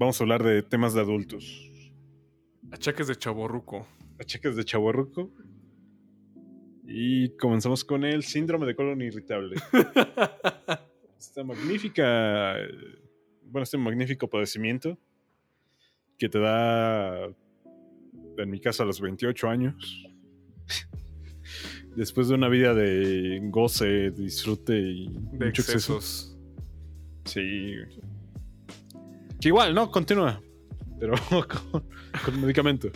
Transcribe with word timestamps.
vamos 0.00 0.18
a 0.18 0.24
hablar 0.24 0.42
de 0.42 0.62
temas 0.62 0.94
de 0.94 1.00
adultos. 1.02 1.70
Achaques 2.72 3.06
de 3.06 3.16
chaborruco. 3.16 3.86
Achaques 4.18 4.56
de 4.56 4.64
chaborruco. 4.64 5.30
Y 6.86 7.36
comenzamos 7.36 7.84
con 7.84 8.04
el 8.04 8.24
síndrome 8.24 8.66
de 8.66 8.74
colon 8.74 9.02
irritable. 9.02 9.56
Esta 11.18 11.44
magnífica. 11.44 12.56
Bueno, 13.42 13.62
este 13.62 13.76
magnífico 13.76 14.26
padecimiento 14.28 14.98
que 16.16 16.30
te 16.30 16.38
da, 16.38 17.26
en 17.26 18.50
mi 18.50 18.58
caso, 18.58 18.82
a 18.82 18.86
los 18.86 19.02
28 19.02 19.48
años. 19.48 20.06
Después 21.94 22.28
de 22.28 22.36
una 22.36 22.48
vida 22.48 22.72
de 22.72 23.38
goce, 23.50 24.12
disfrute 24.12 24.78
y 24.78 25.08
de 25.08 25.46
mucho 25.46 25.60
excesos. 25.60 26.38
exceso. 27.26 27.40
Sí. 27.40 27.74
Que 29.40 29.48
igual, 29.48 29.74
¿no? 29.74 29.90
Continúa. 29.90 30.40
Pero 30.98 31.14
con, 31.30 31.84
con 32.24 32.40
medicamento. 32.40 32.88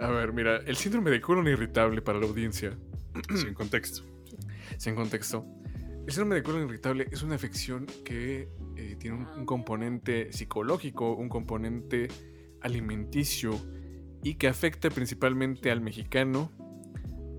A 0.00 0.10
ver, 0.10 0.32
mira, 0.32 0.58
el 0.58 0.76
síndrome 0.76 1.10
de 1.10 1.20
colon 1.20 1.48
irritable 1.48 2.02
para 2.02 2.18
la 2.18 2.26
audiencia, 2.26 2.76
Sin 3.34 3.54
contexto. 3.54 4.02
sin 4.76 4.94
contexto. 4.94 5.46
El 6.06 6.12
síndrome 6.12 6.36
de 6.36 6.42
colon 6.42 6.68
irritable 6.68 7.08
es 7.10 7.22
una 7.22 7.34
afección 7.34 7.86
que 8.04 8.48
eh, 8.76 8.96
tiene 9.00 9.16
un, 9.16 9.26
un 9.26 9.46
componente 9.46 10.32
psicológico, 10.32 11.14
un 11.14 11.28
componente 11.28 12.08
alimenticio 12.60 13.58
y 14.22 14.34
que 14.34 14.48
afecta 14.48 14.90
principalmente 14.90 15.70
al 15.70 15.80
mexicano 15.80 16.52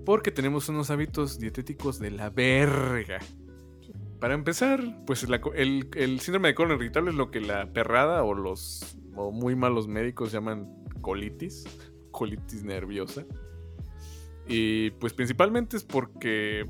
porque 0.04 0.30
tenemos 0.30 0.68
unos 0.68 0.90
hábitos 0.90 1.38
dietéticos 1.38 1.98
de 1.98 2.10
la 2.10 2.30
verga. 2.30 3.20
Para 4.20 4.34
empezar, 4.34 4.82
pues 5.06 5.24
el, 5.24 6.20
síndrome 6.20 6.48
de 6.48 6.54
colon 6.54 6.78
irritable 6.78 7.10
es 7.10 7.16
lo 7.16 7.30
que 7.30 7.40
la 7.40 7.72
perrada 7.72 8.24
o 8.24 8.34
los 8.34 8.96
o 9.14 9.30
muy 9.30 9.56
malos 9.56 9.88
médicos 9.88 10.32
llaman 10.32 10.84
colitis, 11.00 11.64
colitis 12.10 12.64
nerviosa. 12.64 13.24
Y 14.48 14.90
pues 14.92 15.12
principalmente 15.12 15.76
es 15.76 15.84
porque 15.84 16.64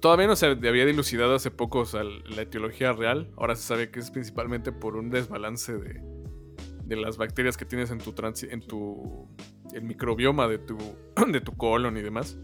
todavía 0.00 0.26
no 0.26 0.36
se 0.36 0.46
había 0.46 0.86
dilucidado 0.86 1.34
hace 1.34 1.50
poco 1.50 1.84
la 1.92 2.42
etiología 2.42 2.92
real. 2.92 3.32
Ahora 3.36 3.56
se 3.56 3.62
sabe 3.62 3.90
que 3.90 4.00
es 4.00 4.10
principalmente 4.10 4.70
por 4.70 4.96
un 4.96 5.10
desbalance 5.10 5.76
de, 5.76 6.00
de 6.84 6.96
las 6.96 7.16
bacterias 7.16 7.56
que 7.56 7.64
tienes 7.64 7.90
en 7.90 7.98
tu, 7.98 8.14
en 8.50 8.60
tu 8.60 9.28
el 9.74 9.82
microbioma 9.82 10.48
de 10.48 10.58
tu, 10.58 10.76
de 11.32 11.40
tu 11.40 11.56
colon 11.56 11.96
y 11.96 12.02
demás. 12.02 12.38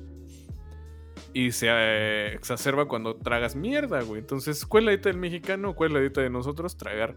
Y 1.37 1.51
se 1.51 1.67
eh, 1.69 2.33
exacerba 2.33 2.87
cuando 2.87 3.17
tragas 3.17 3.57
mierda, 3.57 4.01
güey. 4.03 4.21
Entonces, 4.21 4.65
¿cuál 4.65 4.85
es 4.85 4.87
la 4.87 4.91
dieta 4.93 5.09
del 5.09 5.19
mexicano? 5.19 5.75
¿Cuál 5.75 5.91
es 5.91 5.95
la 5.95 6.01
dieta 6.01 6.21
de 6.21 6.31
nosotros? 6.31 6.77
Tragar. 6.77 7.17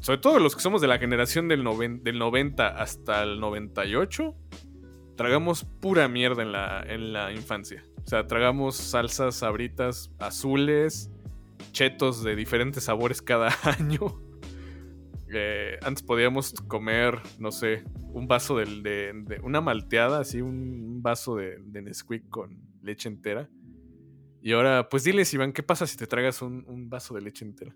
Sobre 0.00 0.18
todo 0.18 0.38
los 0.38 0.54
que 0.54 0.60
somos 0.62 0.80
de 0.82 0.88
la 0.88 0.98
generación 0.98 1.48
del, 1.48 1.64
noven- 1.64 2.02
del 2.02 2.18
90 2.18 2.68
hasta 2.68 3.22
el 3.22 3.40
98. 3.40 4.34
Tragamos 5.16 5.64
pura 5.64 6.06
mierda 6.08 6.42
en 6.42 6.52
la, 6.52 6.82
en 6.86 7.12
la 7.14 7.32
infancia. 7.32 7.82
O 8.04 8.06
sea, 8.06 8.26
tragamos 8.26 8.76
salsas 8.76 9.36
sabritas 9.36 10.10
azules, 10.18 11.10
chetos 11.72 12.22
de 12.22 12.36
diferentes 12.36 12.84
sabores 12.84 13.22
cada 13.22 13.50
año. 13.78 14.20
Eh, 15.32 15.78
antes 15.82 16.02
podíamos 16.02 16.52
comer, 16.66 17.20
no 17.38 17.52
sé, 17.52 17.84
un 18.12 18.26
vaso 18.26 18.56
de, 18.56 19.40
una 19.42 19.60
malteada, 19.62 20.20
así, 20.20 20.40
un 20.42 21.02
vaso 21.02 21.36
de 21.36 21.58
Nesquik 21.82 22.28
con 22.28 22.69
leche 22.82 23.08
entera. 23.08 23.48
Y 24.42 24.52
ahora, 24.52 24.88
pues 24.88 25.04
diles, 25.04 25.32
Iván, 25.34 25.52
¿qué 25.52 25.62
pasa 25.62 25.86
si 25.86 25.96
te 25.96 26.06
tragas 26.06 26.40
un, 26.42 26.64
un 26.66 26.88
vaso 26.88 27.14
de 27.14 27.20
leche 27.20 27.44
entera? 27.44 27.74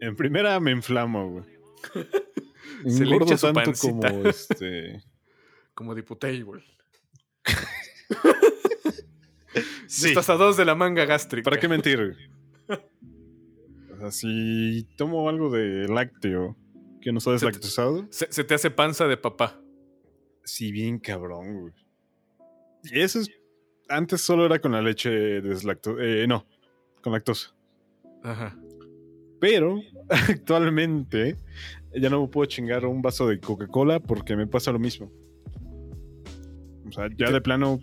En 0.00 0.14
primera 0.14 0.58
me 0.60 0.70
inflamo, 0.72 1.30
güey. 1.30 1.44
Se 2.86 3.04
le 3.04 3.18
su 3.18 3.46
tanto 3.46 3.52
pancita. 3.52 4.10
como 4.10 4.28
este. 4.28 5.02
Como 5.74 5.94
diputado, 5.94 6.44
güey. 6.44 6.62
Sí. 9.86 10.08
Estás 10.08 10.28
a 10.28 10.34
dos 10.34 10.56
de 10.56 10.64
la 10.64 10.74
manga 10.74 11.04
gástrica. 11.06 11.48
¿Para 11.48 11.60
qué 11.60 11.68
mentir? 11.68 11.96
güey? 12.68 12.78
O 13.94 13.98
sea, 13.98 14.10
si 14.10 14.86
tomo 14.96 15.28
algo 15.30 15.48
de 15.48 15.88
lácteo 15.88 16.56
que 17.00 17.12
no 17.12 17.18
está 17.18 17.30
deslactosado, 17.32 18.06
Se, 18.10 18.30
se 18.30 18.44
te 18.44 18.52
hace 18.54 18.70
panza 18.70 19.06
de 19.06 19.16
papá. 19.16 19.58
sí, 20.44 20.72
bien 20.72 20.98
cabrón, 20.98 21.60
güey. 21.60 21.74
Y 22.92 23.00
eso 23.00 23.20
es. 23.20 23.30
Antes 23.88 24.20
solo 24.20 24.46
era 24.46 24.58
con 24.58 24.72
la 24.72 24.82
leche 24.82 25.10
deslactosa. 25.10 26.02
Eh, 26.02 26.26
no, 26.26 26.44
con 27.02 27.12
lactosa. 27.12 27.54
Ajá. 28.22 28.56
Pero 29.40 29.80
actualmente 30.08 31.36
ya 31.94 32.10
no 32.10 32.22
me 32.22 32.28
puedo 32.28 32.46
chingar 32.46 32.84
un 32.84 33.00
vaso 33.02 33.28
de 33.28 33.38
Coca-Cola 33.38 34.00
porque 34.00 34.36
me 34.36 34.46
pasa 34.46 34.72
lo 34.72 34.78
mismo. 34.78 35.10
O 36.88 36.92
sea, 36.92 37.08
ya 37.16 37.30
de 37.30 37.40
plano, 37.40 37.80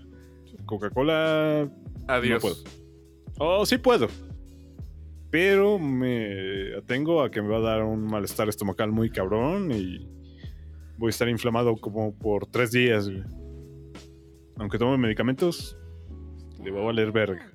Coca-Cola 0.66 1.70
Adiós. 2.08 2.42
puedo. 2.42 2.56
Oh, 3.40 3.66
sí 3.66 3.78
puedo. 3.78 4.08
Pero 5.30 5.80
me 5.80 6.76
atengo 6.76 7.22
a 7.24 7.32
que 7.32 7.42
me 7.42 7.48
va 7.48 7.58
a 7.58 7.62
dar 7.62 7.84
un 7.84 8.04
malestar 8.04 8.50
estomacal 8.50 8.92
muy 8.92 9.10
cabrón 9.10 9.72
y 9.72 10.08
voy 10.98 11.08
a 11.08 11.10
estar 11.10 11.28
inflamado 11.28 11.76
como 11.78 12.14
por 12.14 12.46
tres 12.46 12.72
días. 12.72 13.10
güey. 13.10 13.24
Aunque 14.58 14.78
tome 14.78 14.98
medicamentos, 14.98 15.78
le 16.64 16.72
va 16.72 16.82
a 16.82 16.84
valer 16.86 17.12
verga. 17.12 17.52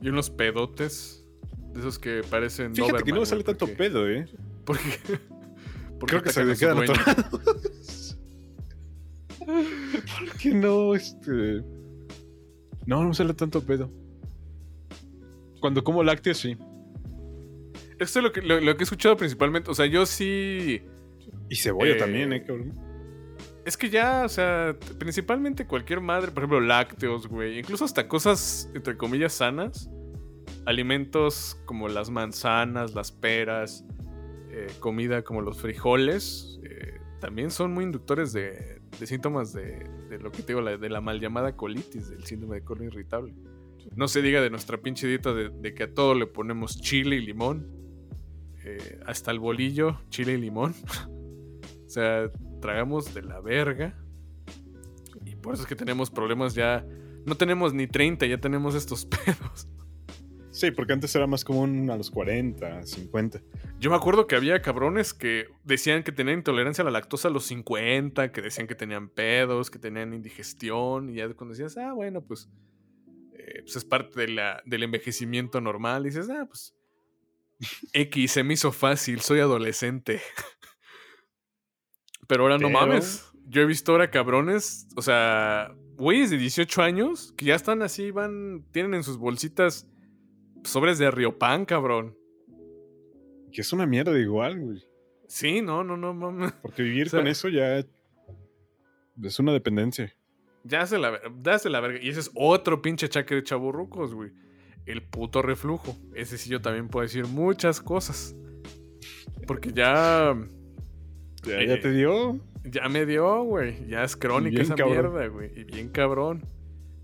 Y 0.00 0.08
unos 0.08 0.30
pedotes. 0.30 1.20
De 1.72 1.80
esos 1.80 1.98
que 1.98 2.22
parecen. 2.28 2.74
Fíjate 2.74 3.02
que 3.02 3.10
no 3.10 3.16
Doberman, 3.16 3.20
me 3.20 3.26
sale 3.26 3.42
tanto 3.44 3.66
pedo, 3.66 4.08
¿eh? 4.08 4.28
Porque. 4.64 4.80
porque 5.98 6.06
Creo 6.06 6.22
que 6.22 6.30
se 6.30 6.54
su 6.54 6.60
quedan 6.60 6.78
atorados. 6.82 8.18
¿Por 9.44 10.38
qué 10.40 10.54
no? 10.54 10.94
Este. 10.94 11.62
No, 12.86 13.02
no 13.02 13.08
me 13.08 13.14
sale 13.14 13.34
tanto 13.34 13.62
pedo. 13.64 13.90
Cuando 15.60 15.82
como 15.82 16.02
lácteos, 16.02 16.38
sí. 16.38 16.56
Esto 17.98 18.18
es 18.18 18.22
lo 18.22 18.32
que, 18.32 18.42
lo, 18.42 18.60
lo 18.60 18.76
que 18.76 18.82
he 18.82 18.84
escuchado 18.84 19.16
principalmente. 19.16 19.70
O 19.70 19.74
sea, 19.74 19.86
yo 19.86 20.06
sí. 20.06 20.82
Y 21.48 21.56
cebolla 21.56 21.92
Eh, 21.92 21.96
también, 21.96 22.32
¿eh, 22.32 22.44
cabrón? 22.44 22.72
Es 23.64 23.76
que 23.78 23.88
ya, 23.88 24.24
o 24.24 24.28
sea, 24.28 24.76
principalmente 24.98 25.66
cualquier 25.66 26.00
madre, 26.00 26.30
por 26.30 26.42
ejemplo, 26.42 26.60
lácteos, 26.60 27.26
güey. 27.26 27.58
Incluso 27.58 27.84
hasta 27.84 28.06
cosas, 28.08 28.70
entre 28.74 28.96
comillas, 28.96 29.32
sanas. 29.32 29.88
Alimentos 30.66 31.60
como 31.64 31.88
las 31.88 32.10
manzanas, 32.10 32.94
las 32.94 33.10
peras, 33.12 33.84
eh, 34.50 34.68
comida 34.80 35.22
como 35.22 35.40
los 35.40 35.60
frijoles. 35.60 36.60
eh, 36.64 36.98
también 37.20 37.50
son 37.50 37.72
muy 37.72 37.84
inductores 37.84 38.32
de, 38.34 38.80
de 39.00 39.06
síntomas 39.06 39.52
de, 39.54 39.88
de 40.10 40.18
lo 40.18 40.30
que 40.30 40.42
te 40.42 40.48
digo, 40.48 40.60
la- 40.60 40.76
de 40.76 40.90
la 40.90 41.00
mal 41.00 41.18
llamada 41.20 41.56
colitis, 41.56 42.10
del 42.10 42.24
síndrome 42.24 42.56
de 42.56 42.64
colon 42.64 42.84
irritable. 42.84 43.34
No 43.96 44.08
se 44.08 44.20
diga 44.20 44.42
de 44.42 44.50
nuestra 44.50 44.76
pinche 44.78 45.06
dieta 45.06 45.32
de, 45.32 45.48
de 45.48 45.74
que 45.74 45.84
a 45.84 45.94
todo 45.94 46.14
le 46.14 46.26
ponemos 46.26 46.78
chile 46.80 47.16
y 47.16 47.20
limón. 47.24 47.66
eh, 48.66 48.98
hasta 49.06 49.30
el 49.30 49.38
bolillo, 49.38 50.00
chile 50.10 50.34
y 50.34 50.36
limón. 50.38 50.74
o 51.86 51.88
sea, 51.88 52.30
tragamos 52.64 53.12
de 53.12 53.20
la 53.22 53.40
verga. 53.40 53.94
Y 55.26 55.36
por 55.36 55.52
eso 55.52 55.64
es 55.64 55.68
que 55.68 55.76
tenemos 55.76 56.10
problemas 56.10 56.54
ya. 56.54 56.82
No 57.26 57.34
tenemos 57.36 57.74
ni 57.74 57.86
30, 57.86 58.24
ya 58.24 58.38
tenemos 58.38 58.74
estos 58.74 59.04
pedos. 59.26 59.68
Sí, 60.50 60.70
porque 60.70 60.94
antes 60.94 61.14
era 61.14 61.26
más 61.26 61.44
común 61.44 61.90
a 61.90 61.96
los 61.98 62.10
40, 62.10 62.86
50. 62.86 63.42
Yo 63.78 63.90
me 63.90 63.96
acuerdo 63.96 64.26
que 64.26 64.34
había 64.36 64.62
cabrones 64.62 65.12
que 65.12 65.48
decían 65.62 66.04
que 66.04 66.12
tenían 66.12 66.38
intolerancia 66.38 66.80
a 66.82 66.84
la 66.86 66.90
lactosa 66.92 67.28
a 67.28 67.30
los 67.30 67.44
50, 67.46 68.32
que 68.32 68.40
decían 68.40 68.66
que 68.66 68.74
tenían 68.74 69.10
pedos, 69.10 69.70
que 69.70 69.78
tenían 69.78 70.14
indigestión. 70.14 71.10
Y 71.10 71.16
ya 71.16 71.28
cuando 71.34 71.52
decías, 71.54 71.76
ah, 71.76 71.92
bueno, 71.92 72.22
pues, 72.22 72.48
eh, 73.34 73.60
pues 73.62 73.76
es 73.76 73.84
parte 73.84 74.18
de 74.20 74.28
la- 74.28 74.62
del 74.64 74.84
envejecimiento 74.84 75.60
normal. 75.60 76.06
Y 76.06 76.10
dices, 76.10 76.30
ah, 76.30 76.46
pues. 76.48 76.74
X, 77.92 78.30
se 78.32 78.42
me 78.42 78.54
hizo 78.54 78.72
fácil, 78.72 79.20
soy 79.20 79.40
adolescente. 79.40 80.20
Pero 82.26 82.44
ahora 82.44 82.58
no 82.58 82.70
mames. 82.70 83.30
Yo 83.46 83.62
he 83.62 83.66
visto 83.66 83.92
ahora 83.92 84.10
cabrones, 84.10 84.88
o 84.96 85.02
sea, 85.02 85.74
güeyes 85.96 86.30
de 86.30 86.38
18 86.38 86.82
años 86.82 87.32
que 87.36 87.46
ya 87.46 87.54
están 87.54 87.82
así, 87.82 88.10
van, 88.10 88.64
tienen 88.72 88.94
en 88.94 89.02
sus 89.02 89.18
bolsitas 89.18 89.86
sobres 90.64 90.98
de 90.98 91.10
Riopan, 91.10 91.64
cabrón. 91.66 92.16
Que 93.52 93.60
es 93.60 93.72
una 93.72 93.86
mierda 93.86 94.18
igual, 94.18 94.58
güey. 94.58 94.82
Sí, 95.28 95.60
no, 95.60 95.84
no, 95.84 95.96
no, 95.96 96.14
mames. 96.14 96.52
Porque 96.62 96.82
vivir 96.82 97.06
O 97.06 97.10
sea- 97.10 97.20
con 97.20 97.28
eso 97.28 97.48
ya 97.48 97.78
es 99.22 99.38
una 99.38 99.52
dependencia. 99.52 100.14
Ya 100.64 100.86
se 100.86 100.98
la, 100.98 101.10
la 101.10 101.80
verga. 101.80 101.98
Y 102.02 102.08
ese 102.08 102.20
es 102.20 102.30
otro 102.34 102.80
pinche 102.80 103.08
chaque 103.08 103.34
de 103.34 103.42
chaburrucos, 103.42 104.14
güey. 104.14 104.32
El 104.86 105.02
puto 105.02 105.42
reflujo. 105.42 105.94
Ese 106.14 106.38
sí 106.38 106.48
yo 106.48 106.62
también 106.62 106.88
puedo 106.88 107.02
decir 107.02 107.26
muchas 107.26 107.80
cosas. 107.82 108.34
Porque 109.46 109.72
ya. 109.72 110.34
Ya, 111.46 111.60
Eh, 111.60 111.68
ya 111.68 111.80
te 111.80 111.90
dio. 111.92 112.38
Ya 112.64 112.88
me 112.88 113.06
dio, 113.06 113.42
güey. 113.44 113.86
Ya 113.86 114.04
es 114.04 114.16
crónica 114.16 114.62
esa 114.62 114.74
cabrón. 114.74 114.92
mierda, 115.12 115.26
güey. 115.28 115.50
Y 115.58 115.64
bien 115.64 115.88
cabrón. 115.88 116.44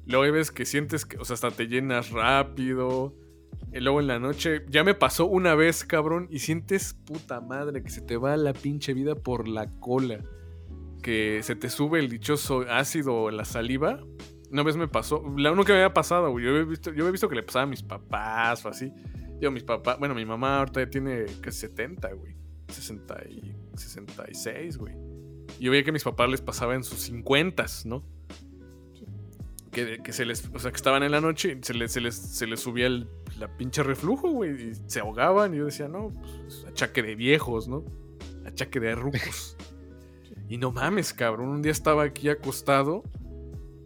Luego 0.07 0.33
veces 0.33 0.51
que 0.51 0.65
sientes 0.65 1.05
que, 1.05 1.19
o 1.19 1.25
sea, 1.25 1.35
hasta 1.35 1.51
te 1.51 1.69
llenas 1.69 2.11
rápido. 2.11 3.15
Y 3.73 3.81
luego 3.81 4.01
en 4.01 4.07
la 4.09 4.19
noche, 4.19 4.63
ya 4.69 4.83
me 4.83 4.95
pasó 4.95 5.27
una 5.27 5.55
vez, 5.55 5.85
cabrón, 5.85 6.27
y 6.31 6.41
sientes 6.41 6.95
puta 6.95 7.41
madre 7.41 7.83
que 7.83 7.91
se 7.91 8.01
te 8.01 8.17
va 8.17 8.37
la 8.37 8.53
pinche 8.53 8.95
vida 8.95 9.15
por 9.15 9.47
la 9.47 9.69
cola. 9.79 10.21
Que 11.03 11.41
se 11.43 11.55
te 11.55 11.71
sube 11.71 11.99
el 12.01 12.09
dichoso 12.09 12.65
ácido 12.69 13.29
en 13.29 13.37
la 13.37 13.45
saliva. 13.45 14.01
Una 14.51 14.65
vez 14.65 14.77
me 14.77 14.89
pasó, 14.89 15.23
la 15.37 15.53
única 15.53 15.69
que 15.69 15.73
me 15.75 15.79
había 15.85 15.95
pasado, 15.95 16.31
güey. 16.31 16.45
Yo 16.45 16.51
había 16.51 16.65
visto, 16.65 16.91
yo 16.91 17.03
había 17.05 17.13
visto 17.13 17.29
que 17.29 17.37
le 17.37 17.43
pasaba 17.43 17.63
a 17.63 17.67
mis 17.67 17.83
papás 17.83 18.65
o 18.67 18.69
así. 18.69 18.93
Yo, 19.41 19.51
mis 19.53 19.63
papás, 19.63 19.99
bueno, 19.99 20.15
mi 20.15 20.25
mamá 20.25 20.59
ahorita 20.59 20.81
ya 20.81 20.91
tiene 20.91 21.27
que 21.41 21.53
70, 21.53 22.13
güey. 22.15 22.35
60 22.69 23.23
y 23.31 23.55
66, 23.81 24.79
güey. 24.79 24.95
Yo 25.59 25.71
veía 25.71 25.83
que 25.83 25.91
a 25.91 25.93
mis 25.93 26.05
papás 26.05 26.31
les 26.31 26.41
pasaba 26.41 26.75
en 26.75 26.85
sus 26.85 27.01
50, 27.01 27.67
¿no? 27.85 28.05
Que, 29.73 30.03
que, 30.03 30.13
se 30.13 30.25
les, 30.25 30.49
o 30.53 30.59
sea, 30.59 30.71
que 30.71 30.77
estaban 30.77 31.03
en 31.03 31.13
la 31.13 31.21
noche 31.21 31.57
y 31.61 31.65
se 31.65 31.75
les, 31.75 31.93
se 31.93 32.01
les, 32.01 32.17
se 32.17 32.47
les 32.47 32.61
subía 32.61 32.87
el, 32.87 33.09
la 33.39 33.57
pinche 33.57 33.83
reflujo, 33.83 34.31
güey, 34.31 34.71
y 34.71 34.75
se 34.87 35.01
ahogaban. 35.01 35.55
Y 35.55 35.59
yo 35.59 35.67
decía, 35.67 35.89
no, 35.89 36.09
pues 36.09 36.65
achaque 36.69 37.03
de 37.03 37.15
viejos, 37.15 37.69
¿no? 37.69 37.85
Achaque 38.47 38.81
de 38.81 38.95
rucos. 38.95 39.57
y 40.49 40.59
no 40.59 40.73
mames, 40.73 41.13
cabrón. 41.13 41.49
Un 41.49 41.63
día 41.63 41.73
estaba 41.73 42.05
aquí 42.05 42.29
acostado. 42.29 43.03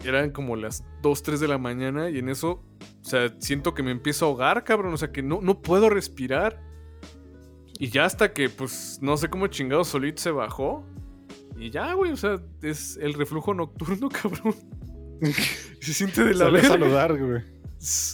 Eran 0.04 0.30
como 0.30 0.56
las 0.56 0.84
2, 1.02 1.22
3 1.22 1.40
de 1.40 1.48
la 1.48 1.58
mañana. 1.58 2.10
Y 2.10 2.18
en 2.18 2.28
eso, 2.28 2.62
o 3.02 3.04
sea, 3.04 3.34
siento 3.38 3.74
que 3.74 3.82
me 3.82 3.90
empiezo 3.90 4.24
a 4.24 4.28
ahogar, 4.28 4.64
cabrón. 4.64 4.94
O 4.94 4.96
sea, 4.96 5.12
que 5.12 5.22
no, 5.22 5.40
no 5.40 5.60
puedo 5.60 5.90
respirar. 5.90 6.62
Y 7.78 7.88
ya 7.88 8.04
hasta 8.04 8.32
que, 8.32 8.48
pues, 8.48 8.98
no 9.02 9.16
sé 9.16 9.28
cómo 9.28 9.46
chingado 9.48 9.84
solito 9.84 10.22
se 10.22 10.30
bajó. 10.30 10.84
Y 11.56 11.70
ya, 11.70 11.92
güey, 11.94 12.12
o 12.12 12.16
sea, 12.16 12.40
es 12.62 12.96
el 13.00 13.14
reflujo 13.14 13.54
nocturno, 13.54 14.08
cabrón. 14.22 14.54
se 15.80 15.92
siente 15.94 16.24
de 16.24 16.34
la 16.34 16.50
verga. 16.50 16.68
saludar, 16.68 17.18
güey. 17.18 17.42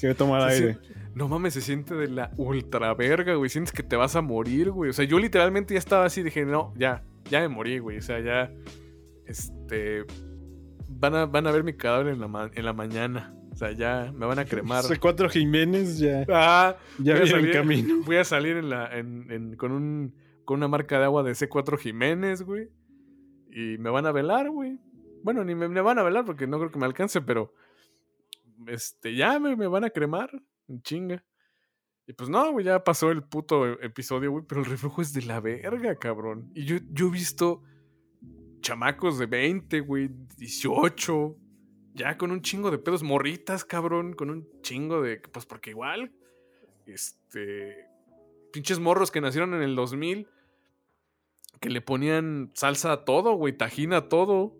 Quiere 0.00 0.14
tomar 0.14 0.50
Se 0.50 0.54
aire. 0.56 0.74
siente- 0.74 1.00
no 1.14 1.28
mames, 1.28 1.54
se 1.54 1.60
siente 1.60 1.94
de 1.94 2.08
la 2.08 2.30
ultra 2.36 2.94
verga, 2.94 3.34
güey. 3.34 3.50
Sientes 3.50 3.72
que 3.72 3.82
te 3.82 3.96
vas 3.96 4.14
a 4.16 4.20
morir, 4.22 4.70
güey. 4.70 4.90
O 4.90 4.92
sea, 4.92 5.04
yo 5.04 5.18
literalmente 5.18 5.74
ya 5.74 5.78
estaba 5.78 6.04
así, 6.04 6.22
dije, 6.22 6.44
no, 6.46 6.72
ya, 6.76 7.02
ya 7.28 7.40
me 7.40 7.48
morí, 7.48 7.78
güey. 7.80 7.98
O 7.98 8.02
sea, 8.02 8.20
ya, 8.20 8.52
este, 9.26 10.04
van 10.88 11.14
a, 11.14 11.26
van 11.26 11.46
a 11.46 11.50
ver 11.50 11.64
mi 11.64 11.72
cadáver 11.74 12.12
en 12.14 12.20
la, 12.20 12.28
ma- 12.28 12.50
en 12.54 12.64
la 12.64 12.72
mañana. 12.72 13.34
Sea, 13.60 13.72
ya 13.72 14.10
me 14.12 14.24
van 14.26 14.38
a 14.38 14.44
cremar. 14.46 14.82
C4 14.84 15.28
Jiménez 15.30 15.98
ya, 15.98 16.24
Ah, 16.30 16.76
ya 16.98 17.12
voy 17.14 17.22
a 17.22 17.24
viene 17.24 17.24
en 17.24 17.44
salir- 17.44 17.52
camino. 17.52 17.94
Voy 18.06 18.16
a 18.16 18.24
salir 18.24 18.56
en 18.56 18.70
la, 18.70 18.96
en- 18.98 19.30
en- 19.30 19.56
con, 19.56 19.72
un, 19.72 20.14
con 20.46 20.56
una 20.58 20.68
marca 20.68 20.98
de 20.98 21.04
agua 21.04 21.22
de 21.22 21.32
C4 21.32 21.76
Jiménez, 21.78 22.42
güey. 22.42 22.70
Y 23.52 23.76
me 23.78 23.90
van 23.90 24.06
a 24.06 24.12
velar, 24.12 24.48
güey. 24.50 24.78
Bueno, 25.22 25.44
ni 25.44 25.54
me, 25.54 25.68
me 25.68 25.80
van 25.82 25.98
a 25.98 26.02
velar 26.02 26.24
porque 26.24 26.46
no 26.46 26.58
creo 26.58 26.70
que 26.70 26.78
me 26.78 26.86
alcance, 26.86 27.20
pero 27.20 27.52
este, 28.66 29.14
ya 29.14 29.38
me, 29.38 29.54
me 29.56 29.66
van 29.66 29.84
a 29.84 29.90
cremar. 29.90 30.30
En 30.68 30.80
chinga. 30.82 31.22
Y 32.06 32.12
pues 32.14 32.30
no, 32.30 32.52
güey, 32.52 32.64
ya 32.64 32.82
pasó 32.82 33.10
el 33.10 33.22
puto 33.24 33.66
episodio, 33.82 34.30
güey. 34.30 34.44
Pero 34.48 34.62
el 34.62 34.66
reflujo 34.68 35.02
es 35.02 35.12
de 35.12 35.22
la 35.22 35.40
verga, 35.40 35.94
cabrón. 35.96 36.50
Y 36.54 36.64
yo, 36.64 36.76
yo 36.90 37.08
he 37.08 37.10
visto 37.10 37.62
chamacos 38.62 39.18
de 39.18 39.26
20, 39.26 39.80
güey, 39.80 40.08
18. 40.36 41.36
Ya 41.94 42.16
con 42.16 42.30
un 42.30 42.40
chingo 42.42 42.70
de 42.70 42.78
pedos, 42.78 43.02
morritas, 43.02 43.64
cabrón. 43.64 44.12
Con 44.14 44.30
un 44.30 44.48
chingo 44.62 45.02
de. 45.02 45.18
Pues 45.18 45.46
porque 45.46 45.70
igual. 45.70 46.12
Este. 46.86 47.86
Pinches 48.52 48.78
morros 48.78 49.10
que 49.10 49.20
nacieron 49.20 49.54
en 49.54 49.62
el 49.62 49.74
2000. 49.74 50.26
Que 51.60 51.68
le 51.70 51.80
ponían 51.80 52.50
salsa 52.54 52.92
a 52.92 53.04
todo, 53.04 53.34
güey. 53.34 53.56
Tajina 53.56 53.98
a 53.98 54.08
todo. 54.08 54.56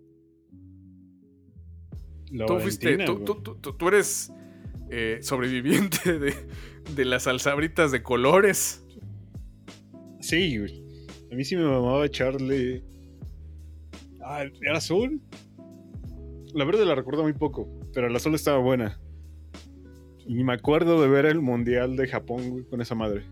La 2.31 2.47
Tú 2.47 2.59
fuiste. 2.61 2.99
Tú- 3.05 3.25
tú- 3.25 3.57
tú- 3.61 3.73
tú 3.73 3.89
eres 3.89 4.33
eh, 4.91 5.19
sobreviviente 5.23 6.19
de, 6.19 6.35
de 6.95 7.05
las 7.05 7.25
salsabritas 7.25 7.91
de 7.93 8.03
colores. 8.03 8.85
Sí, 10.21 10.59
güey. 10.59 10.85
A 11.33 11.35
mí 11.35 11.45
sí 11.45 11.57
me 11.57 11.65
mamaba 11.65 12.05
echarle. 12.07 12.85
Ah, 14.23 14.45
¿era 14.61 14.77
azul? 14.79 15.21
La 16.55 16.65
verde 16.65 16.85
la 16.85 16.95
recuerdo 16.95 17.23
muy 17.23 17.33
poco, 17.33 17.69
pero 17.95 18.09
la 18.09 18.17
azul 18.17 18.35
estaba 18.35 18.59
buena. 18.59 18.99
Y 20.27 20.43
me 20.45 20.53
acuerdo 20.53 21.01
de 21.01 21.09
ver 21.09 21.27
el 21.27 21.41
mundial 21.41 21.97
de 21.97 22.07
Japón, 22.09 22.51
güey, 22.51 22.65
con 22.65 22.81
esa 22.81 22.95
madre. 22.95 23.25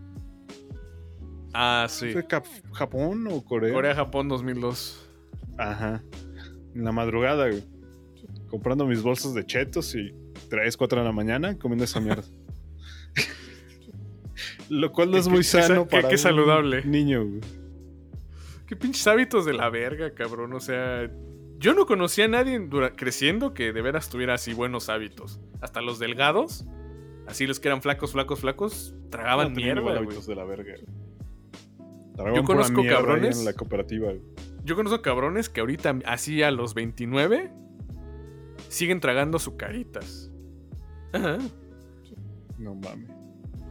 Ah, 1.53 1.87
sí. 1.89 2.13
¿Fue 2.13 2.27
Cap- 2.27 2.47
Japón 2.73 3.27
o 3.31 3.45
Corea? 3.45 3.73
Corea-Japón 3.73 4.29
2002. 4.29 5.09
Ajá. 5.57 6.03
En 6.75 6.85
la 6.85 6.93
madrugada, 6.93 7.49
güey. 7.49 7.65
Comprando 8.49 8.87
mis 8.87 9.03
bolsas 9.03 9.35
de 9.35 9.45
chetos 9.45 9.95
y 9.95 10.13
3, 10.49 10.77
4 10.77 11.01
de 11.01 11.05
la 11.05 11.13
mañana 11.13 11.59
comiendo 11.59 11.85
esa 11.85 12.01
mierda. 12.01 12.25
Lo 14.69 14.93
cual 14.93 15.11
no 15.11 15.17
es 15.17 15.29
muy 15.29 15.43
sano 15.45 15.87
qué- 15.89 15.97
para 15.97 16.09
un 16.09 16.19
saludable. 16.19 16.85
niño, 16.85 17.25
güey. 17.27 17.41
Qué 18.67 18.77
pinches 18.77 19.07
hábitos 19.07 19.47
de 19.47 19.55
la 19.55 19.71
verga, 19.71 20.13
cabrón. 20.15 20.53
O 20.53 20.61
sea, 20.61 21.11
yo 21.59 21.75
no 21.75 21.87
conocía 21.87 22.27
a 22.27 22.29
nadie 22.29 22.59
dura- 22.61 22.93
creciendo 22.95 23.53
que 23.55 23.73
de 23.73 23.83
veras 23.83 24.09
tuviera 24.09 24.35
así 24.35 24.53
buenos 24.55 24.89
hábitos. 24.89 25.41
Hasta 25.61 25.81
los 25.83 25.99
delgados, 25.99 26.65
así 27.27 27.47
los 27.47 27.59
que 27.61 27.69
eran 27.69 27.83
flacos, 27.83 28.13
flacos, 28.13 28.41
flacos, 28.41 28.95
tragaban 29.11 29.49
No, 29.53 29.57
mierda, 29.57 29.81
igual 29.81 29.99
hábitos 29.99 30.27
de 30.27 30.35
la 30.37 30.45
verga. 30.45 30.75
pura 32.17 32.43
conozco 32.45 32.83
cabrones- 32.85 33.39
en 33.39 33.45
la 33.45 33.53
cooperativa. 33.53 34.13
Yo 34.65 34.77
conozco 34.77 35.01
cabrones 35.03 35.49
que 35.49 35.61
ahorita, 35.61 35.99
así 36.05 36.43
a 36.43 36.51
los 36.51 36.75
29, 36.75 37.51
siguen 38.69 39.01
tragando 39.01 39.39
sucaritas. 39.39 40.31
Ajá. 41.13 41.39
No 42.59 42.75
mames. 42.75 43.11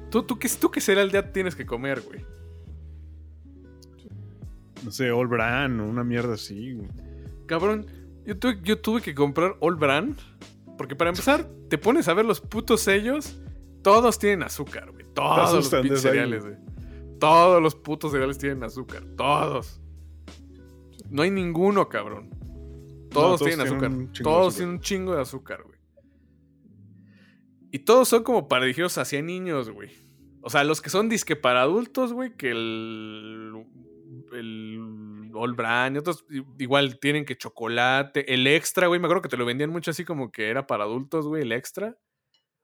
¿Tú, 0.09 0.23
tú, 0.23 0.39
qué, 0.39 0.49
¿Tú 0.49 0.71
qué 0.71 0.79
cereal 0.81 1.11
ya 1.11 1.31
tienes 1.33 1.55
que 1.55 1.65
comer, 1.65 2.01
güey? 2.01 2.21
No 4.83 4.91
sé, 4.91 5.11
All 5.11 5.27
Bran 5.27 5.79
una 5.81 6.03
mierda 6.03 6.35
así. 6.35 6.73
güey. 6.73 6.87
Cabrón, 7.47 7.87
yo 8.25 8.37
tuve, 8.37 8.59
yo 8.63 8.79
tuve 8.79 9.01
que 9.01 9.15
comprar 9.15 9.55
All 9.59 9.75
Bran. 9.75 10.15
Porque 10.77 10.95
para 10.95 11.09
empezar, 11.09 11.49
te 11.69 11.77
pones 11.77 12.07
a 12.07 12.13
ver 12.13 12.25
los 12.25 12.39
putos 12.39 12.81
sellos. 12.81 13.39
Todos 13.81 14.19
tienen 14.19 14.43
azúcar, 14.43 14.91
güey. 14.91 15.05
Todos 15.13 15.53
los 15.53 15.81
pinches 15.81 16.01
cereales, 16.01 16.43
güey. 16.43 16.57
Todos 17.19 17.61
los 17.61 17.73
putos 17.73 18.11
cereales 18.11 18.37
tienen 18.37 18.63
azúcar. 18.63 19.03
Todos. 19.15 19.81
No 21.09 21.23
hay 21.23 21.31
ninguno, 21.31 21.89
cabrón. 21.89 22.29
Todos, 23.09 23.39
todos 23.39 23.41
tienen 23.41 23.65
azúcar. 23.65 23.91
Todos 24.21 24.55
tienen 24.57 24.75
un 24.75 24.81
chingo 24.81 25.15
de 25.15 25.21
azúcar, 25.21 25.63
güey. 25.63 25.77
Y 27.71 27.79
todos 27.79 28.07
son 28.07 28.23
como 28.23 28.47
para 28.47 28.65
dirigidos 28.65 28.97
hacia 28.97 29.21
niños, 29.21 29.69
güey. 29.69 29.91
O 30.41 30.49
sea, 30.49 30.63
los 30.63 30.81
que 30.81 30.89
son 30.89 31.09
disque 31.09 31.35
para 31.35 31.61
adultos, 31.61 32.13
güey, 32.13 32.35
que 32.35 32.51
el. 32.51 33.65
El. 34.33 35.31
All 35.33 35.53
Brand 35.53 35.95
y 35.95 35.99
otros 35.99 36.25
igual 36.57 36.99
tienen 36.99 37.25
que 37.25 37.37
chocolate. 37.37 38.33
El 38.33 38.47
extra, 38.47 38.87
güey. 38.87 38.99
Me 38.99 39.07
acuerdo 39.07 39.21
que 39.21 39.29
te 39.29 39.37
lo 39.37 39.45
vendían 39.45 39.69
mucho 39.69 39.91
así 39.91 40.03
como 40.03 40.31
que 40.31 40.49
era 40.49 40.65
para 40.65 40.83
adultos, 40.83 41.27
güey, 41.27 41.43
el 41.43 41.51
extra. 41.51 41.97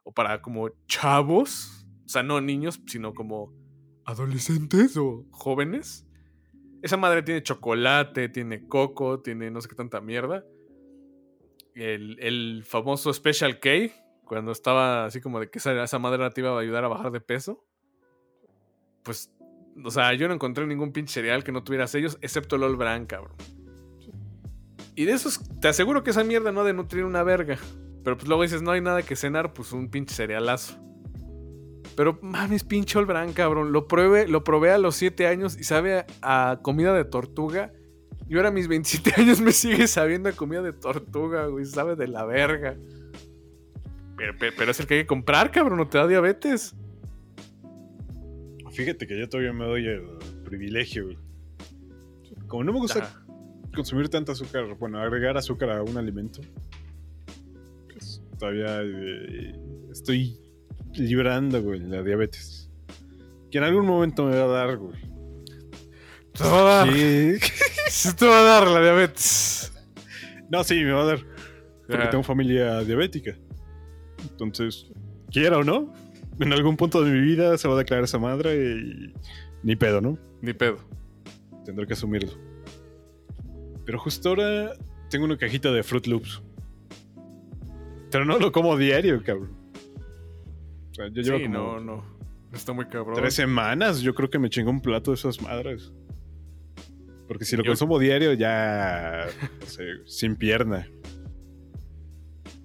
O 0.04 0.12
para 0.12 0.42
como 0.42 0.70
chavos. 0.88 1.86
O 2.06 2.10
sea, 2.10 2.24
no 2.24 2.42
niños, 2.42 2.82
sino 2.88 3.14
como 3.14 3.54
adolescentes 4.06 4.98
o 4.98 5.26
jóvenes. 5.32 6.08
Esa 6.82 6.98
madre 6.98 7.24
tiene 7.24 7.44
chocolate, 7.44 8.28
tiene 8.30 8.68
coco, 8.68 9.22
tiene 9.22 9.50
no 9.50 9.62
sé 9.62 9.70
qué 9.70 9.76
tanta 9.76 10.02
mierda. 10.02 10.44
El, 11.76 12.20
el 12.20 12.64
famoso 12.66 13.14
Special 13.14 13.60
K, 13.60 13.70
cuando 14.26 14.52
estaba 14.52 15.06
así 15.06 15.22
como 15.22 15.40
de 15.40 15.50
que 15.50 15.60
esa, 15.60 15.82
esa 15.82 16.00
madre 16.00 16.30
te 16.32 16.42
iba 16.42 16.56
a 16.56 16.60
ayudar 16.60 16.84
a 16.84 16.90
bajar 16.90 17.12
de 17.12 17.22
peso. 17.22 17.66
Pues, 19.04 19.32
o 19.84 19.92
sea, 19.92 20.14
yo 20.14 20.28
no 20.28 20.34
encontré 20.34 20.66
ningún 20.68 20.92
pinche 20.92 21.14
cereal 21.14 21.44
que 21.44 21.52
no 21.52 21.64
tuviera 21.64 21.88
sellos, 21.88 22.18
excepto 22.22 22.56
el 22.58 22.64
All 22.64 22.76
Bran, 22.76 23.06
cabrón. 23.06 23.36
Y 24.96 25.06
de 25.06 25.14
esos, 25.14 25.40
te 25.60 25.68
aseguro 25.70 26.04
que 26.04 26.12
esa 26.12 26.24
mierda 26.24 26.52
no 26.52 26.62
ha 26.62 26.64
de 26.66 26.74
nutrir 26.74 27.04
una 27.06 27.24
verga. 27.24 27.58
Pero 28.04 28.18
pues 28.18 28.28
luego 28.28 28.44
dices, 28.44 28.62
no 28.62 28.72
hay 28.72 28.82
nada 28.82 29.02
que 29.02 29.16
cenar, 29.16 29.54
pues 29.54 29.72
un 29.72 29.90
pinche 29.90 30.14
cerealazo. 30.14 30.78
Pero 31.96 32.20
mames, 32.22 32.64
pinche 32.64 32.98
All 33.00 33.06
Bran, 33.06 33.34
cabrón. 33.34 33.72
Lo 33.72 33.88
probé, 33.88 34.28
lo 34.28 34.44
probé 34.44 34.72
a 34.72 34.78
los 34.78 34.96
7 34.96 35.26
años 35.28 35.58
y 35.60 35.64
sabe 35.64 36.06
a, 36.22 36.52
a 36.52 36.60
comida 36.62 36.94
de 36.94 37.06
tortuga. 37.06 37.72
Y 38.28 38.36
ahora 38.36 38.50
a 38.50 38.52
mis 38.52 38.68
27 38.68 39.14
años 39.22 39.42
me 39.42 39.52
sigue 39.52 39.88
sabiendo 39.88 40.30
a 40.30 40.34
comida 40.34 40.62
de 40.62 40.74
tortuga, 40.74 41.48
güey. 41.48 41.66
Sabe 41.66 41.96
de 41.96 42.08
la 42.08 42.26
verga. 42.26 42.76
Pero, 44.18 44.34
pero- 44.40 44.54
pero 44.58 44.72
es 44.72 44.80
el 44.80 44.86
que 44.88 44.96
hay 44.96 45.02
que 45.02 45.08
comprar, 45.08 45.50
cabrón. 45.52 45.78
No 45.78 45.88
te 45.88 45.98
da 45.98 46.08
diabetes. 46.08 46.76
Fíjate 48.74 49.06
que 49.08 49.20
yo 49.20 49.30
todavía 49.30 49.54
me 49.54 49.66
doy 49.66 49.88
el 49.88 50.04
privilegio, 50.44 51.06
güey. 51.06 51.18
Como 52.48 52.64
no 52.64 52.74
me 52.74 52.80
gusta 52.80 53.00
Ajá. 53.00 53.26
consumir 53.74 54.10
tanta 54.10 54.32
azúcar, 54.32 54.76
bueno, 54.80 55.00
agregar 55.00 55.38
azúcar 55.38 55.70
a 55.72 55.84
un 55.84 55.98
alimento, 55.98 56.42
pues 57.92 58.22
todavía 58.38 58.82
eh, 58.82 59.56
estoy 59.92 60.38
librando, 60.94 61.62
güey, 61.62 61.80
la 61.82 62.04
diabetes. 62.04 62.72
Que 63.52 63.60
en 63.60 63.64
algún 63.66 63.86
momento 63.86 64.26
me 64.26 64.36
va 64.36 64.44
a 64.44 64.48
dar, 64.48 64.78
güey. 64.78 65.00
Te 66.34 66.44
va 66.44 66.60
a 66.60 66.86
dar. 66.86 66.94
Sí. 66.94 67.34
Sí 67.90 68.16
te 68.16 68.26
va 68.26 68.40
a 68.40 68.44
dar 68.44 68.68
la 68.68 68.82
diabetes. 68.82 69.72
No, 70.50 70.64
sí, 70.64 70.84
me 70.84 70.94
va 70.94 71.04
a 71.04 71.06
dar. 71.06 71.20
Porque 71.88 72.08
tengo 72.08 72.24
familia 72.24 72.80
diabética. 72.80 73.38
Entonces, 74.32 74.88
quiera 75.30 75.60
o 75.60 75.64
no, 75.64 75.94
en 76.40 76.54
algún 76.54 76.78
punto 76.78 77.04
de 77.04 77.12
mi 77.12 77.20
vida 77.22 77.58
se 77.58 77.68
va 77.68 77.76
a 77.76 77.78
declarar 77.78 78.04
esa 78.06 78.20
madre 78.20 78.56
y 78.80 79.14
ni 79.64 79.76
pedo, 79.76 80.02
¿no? 80.02 80.18
Ni 80.42 80.54
pedo. 80.54 80.78
Tendré 81.66 81.86
que 81.88 81.94
asumirlo. 81.94 82.32
Pero 83.86 84.00
justo 84.00 84.30
ahora 84.30 84.74
tengo 85.10 85.26
una 85.26 85.38
cajita 85.38 85.72
de 85.72 85.84
Fruit 85.84 86.08
Loops. 86.08 86.42
Pero 88.12 88.26
no 88.26 88.38
lo 88.40 88.52
como 88.52 88.78
diario, 88.78 89.22
cabrón. 89.24 89.52
O 90.92 90.94
sea, 90.94 91.08
yo 91.10 91.22
llevo 91.22 91.38
Sí, 91.38 91.44
como 91.46 91.58
no, 91.58 91.80
no. 91.80 92.04
Está 92.54 92.72
muy 92.74 92.86
cabrón. 92.86 93.16
tres 93.16 93.34
semanas. 93.34 94.02
Yo 94.02 94.14
creo 94.14 94.30
que 94.30 94.38
me 94.40 94.50
chingo 94.50 94.70
un 94.70 94.82
plato 94.82 95.12
de 95.12 95.16
esas 95.16 95.42
madres. 95.42 95.92
Porque 97.28 97.46
si 97.46 97.56
lo 97.58 97.64
Yo- 97.64 97.72
consumo 97.72 97.98
diario, 97.98 98.34
ya. 98.34 99.26
No 99.60 99.66
sé, 99.66 99.84
sin 100.06 100.36
pierna. 100.36 100.88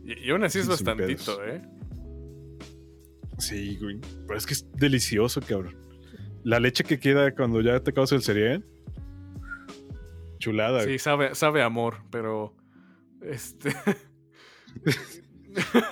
Y, 0.05 0.27
y 0.27 0.31
aún 0.31 0.45
así 0.45 0.59
es 0.59 0.65
Sin 0.67 0.71
bastantito. 0.73 1.43
¿eh? 1.45 1.63
Sí, 3.39 3.79
güey. 3.81 4.01
Pero 4.27 4.39
es 4.39 4.47
que 4.47 4.55
es 4.55 4.67
delicioso, 4.75 5.41
cabrón. 5.41 5.77
La 6.45 6.61
leche 6.61 6.85
que 6.85 6.99
queda 6.99 7.35
cuando 7.35 7.61
ya 7.61 7.81
te 7.81 7.91
acabas 7.91 8.13
el 8.13 8.23
cereal. 8.23 8.65
Chulada. 10.39 10.83
Sí, 10.85 10.99
sabe, 10.99 11.35
sabe 11.35 11.63
amor, 11.63 11.97
pero. 12.11 12.55
Este. 13.23 13.75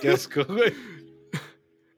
Qué 0.00 0.10
asco, 0.10 0.44
güey. 0.44 0.72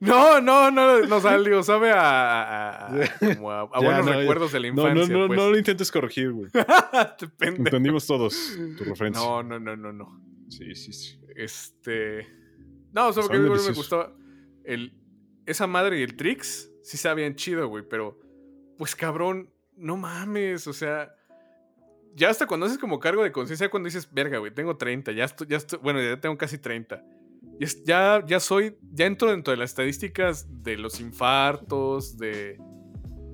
No, 0.01 0.41
no, 0.41 0.71
no, 0.71 1.01
no 1.07 1.21
salió. 1.21 1.63
Sabe 1.63 1.91
a, 1.91 2.03
a- 2.03 2.87
a- 2.89 3.37
como 3.37 3.51
a- 3.51 3.65
buenos 3.81 4.07
no, 4.07 4.13
ya. 4.13 4.19
recuerdos 4.19 4.53
de 4.53 4.61
la 4.61 4.67
infancia. 4.69 4.95
no, 4.95 5.07
no, 5.21 5.27
pues. 5.29 5.39
no 5.39 5.51
lo 5.51 5.59
intentes 5.59 5.91
corregir, 5.91 6.33
güey. 6.33 6.51
Entendimos 7.41 8.07
todos 8.07 8.37
tu 8.77 8.85
referencia. 8.85 9.23
No, 9.25 9.43
no, 9.43 9.59
no, 9.59 9.77
no, 9.77 9.93
no. 9.93 10.21
Sí, 10.49 10.75
sí, 10.75 10.93
sí. 10.93 11.19
Este. 11.35 12.27
No, 12.95 13.13
solo 13.13 13.27
Son 13.27 13.31
que 13.33 13.37
a 13.37 13.41
mí 13.41 13.49
me 13.49 13.73
gustaba. 13.75 14.13
El, 14.65 14.95
esa 15.45 15.67
madre 15.67 15.99
y 16.01 16.03
el 16.03 16.17
Trix 16.17 16.71
sí 16.83 16.97
sabían 16.97 17.35
chido, 17.35 17.69
güey, 17.69 17.85
pero. 17.87 18.19
Pues 18.79 18.97
cabrón, 18.97 19.51
no 19.77 19.97
mames, 19.97 20.67
o 20.67 20.73
sea. 20.73 21.15
Ya 22.17 22.31
hasta 22.31 22.47
cuando 22.47 22.67
haces 22.67 22.79
como 22.79 23.01
cargo 23.01 23.25
de 23.25 23.33
conciencia, 23.33 23.69
cuando 23.69 23.89
dices, 23.89 24.09
verga, 24.13 24.39
güey, 24.39 24.55
tengo 24.55 24.77
30, 24.77 25.11
ya 25.13 25.25
estoy, 25.25 25.49
ya 25.49 25.57
estoy, 25.57 25.81
bueno, 25.83 26.01
ya 26.01 26.21
tengo 26.21 26.39
casi 26.39 26.59
30. 26.59 27.05
Ya, 27.85 28.25
ya, 28.27 28.41
soy, 28.41 28.77
ya 28.93 29.07
entro 29.07 29.31
dentro 29.31 29.51
de 29.51 29.57
las 29.57 29.71
estadísticas 29.71 30.47
de 30.63 30.77
los 30.77 31.01
infartos, 31.01 32.17
de, 32.17 32.59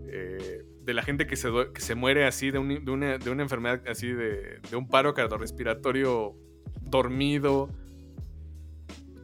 eh, 0.08 0.64
de 0.82 0.94
la 0.94 1.02
gente 1.02 1.26
que 1.26 1.36
se, 1.36 1.50
que 1.74 1.80
se 1.80 1.94
muere 1.94 2.24
así 2.26 2.50
de, 2.50 2.58
un- 2.58 2.84
de 2.84 2.90
una, 2.90 3.18
de 3.18 3.30
una 3.30 3.42
enfermedad 3.42 3.82
así 3.86 4.08
de, 4.08 4.60
de 4.70 4.76
un 4.76 4.88
paro 4.88 5.12
cardiorrespiratorio 5.14 6.34
dormido, 6.82 7.70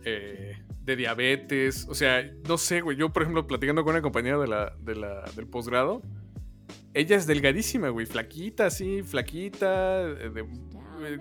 eh, 0.09 0.57
de 0.85 0.97
diabetes, 0.97 1.87
o 1.89 1.95
sea, 1.95 2.25
no 2.49 2.57
sé, 2.59 2.81
güey, 2.81 2.97
yo 2.97 3.13
por 3.13 3.23
ejemplo 3.23 3.47
platicando 3.47 3.83
con 3.85 3.93
una 3.95 4.03
compañera 4.03 4.39
de 4.39 4.47
la, 4.47 4.73
de 4.81 4.95
la, 4.95 5.23
del 5.35 5.49
posgrado, 5.49 6.01
ella 6.95 7.17
es 7.17 7.27
delgadísima, 7.27 7.89
güey, 7.91 8.07
flaquita, 8.07 8.67
así, 8.67 9.03
flaquita, 9.03 10.03
eh, 10.09 10.31
de, 10.31 10.47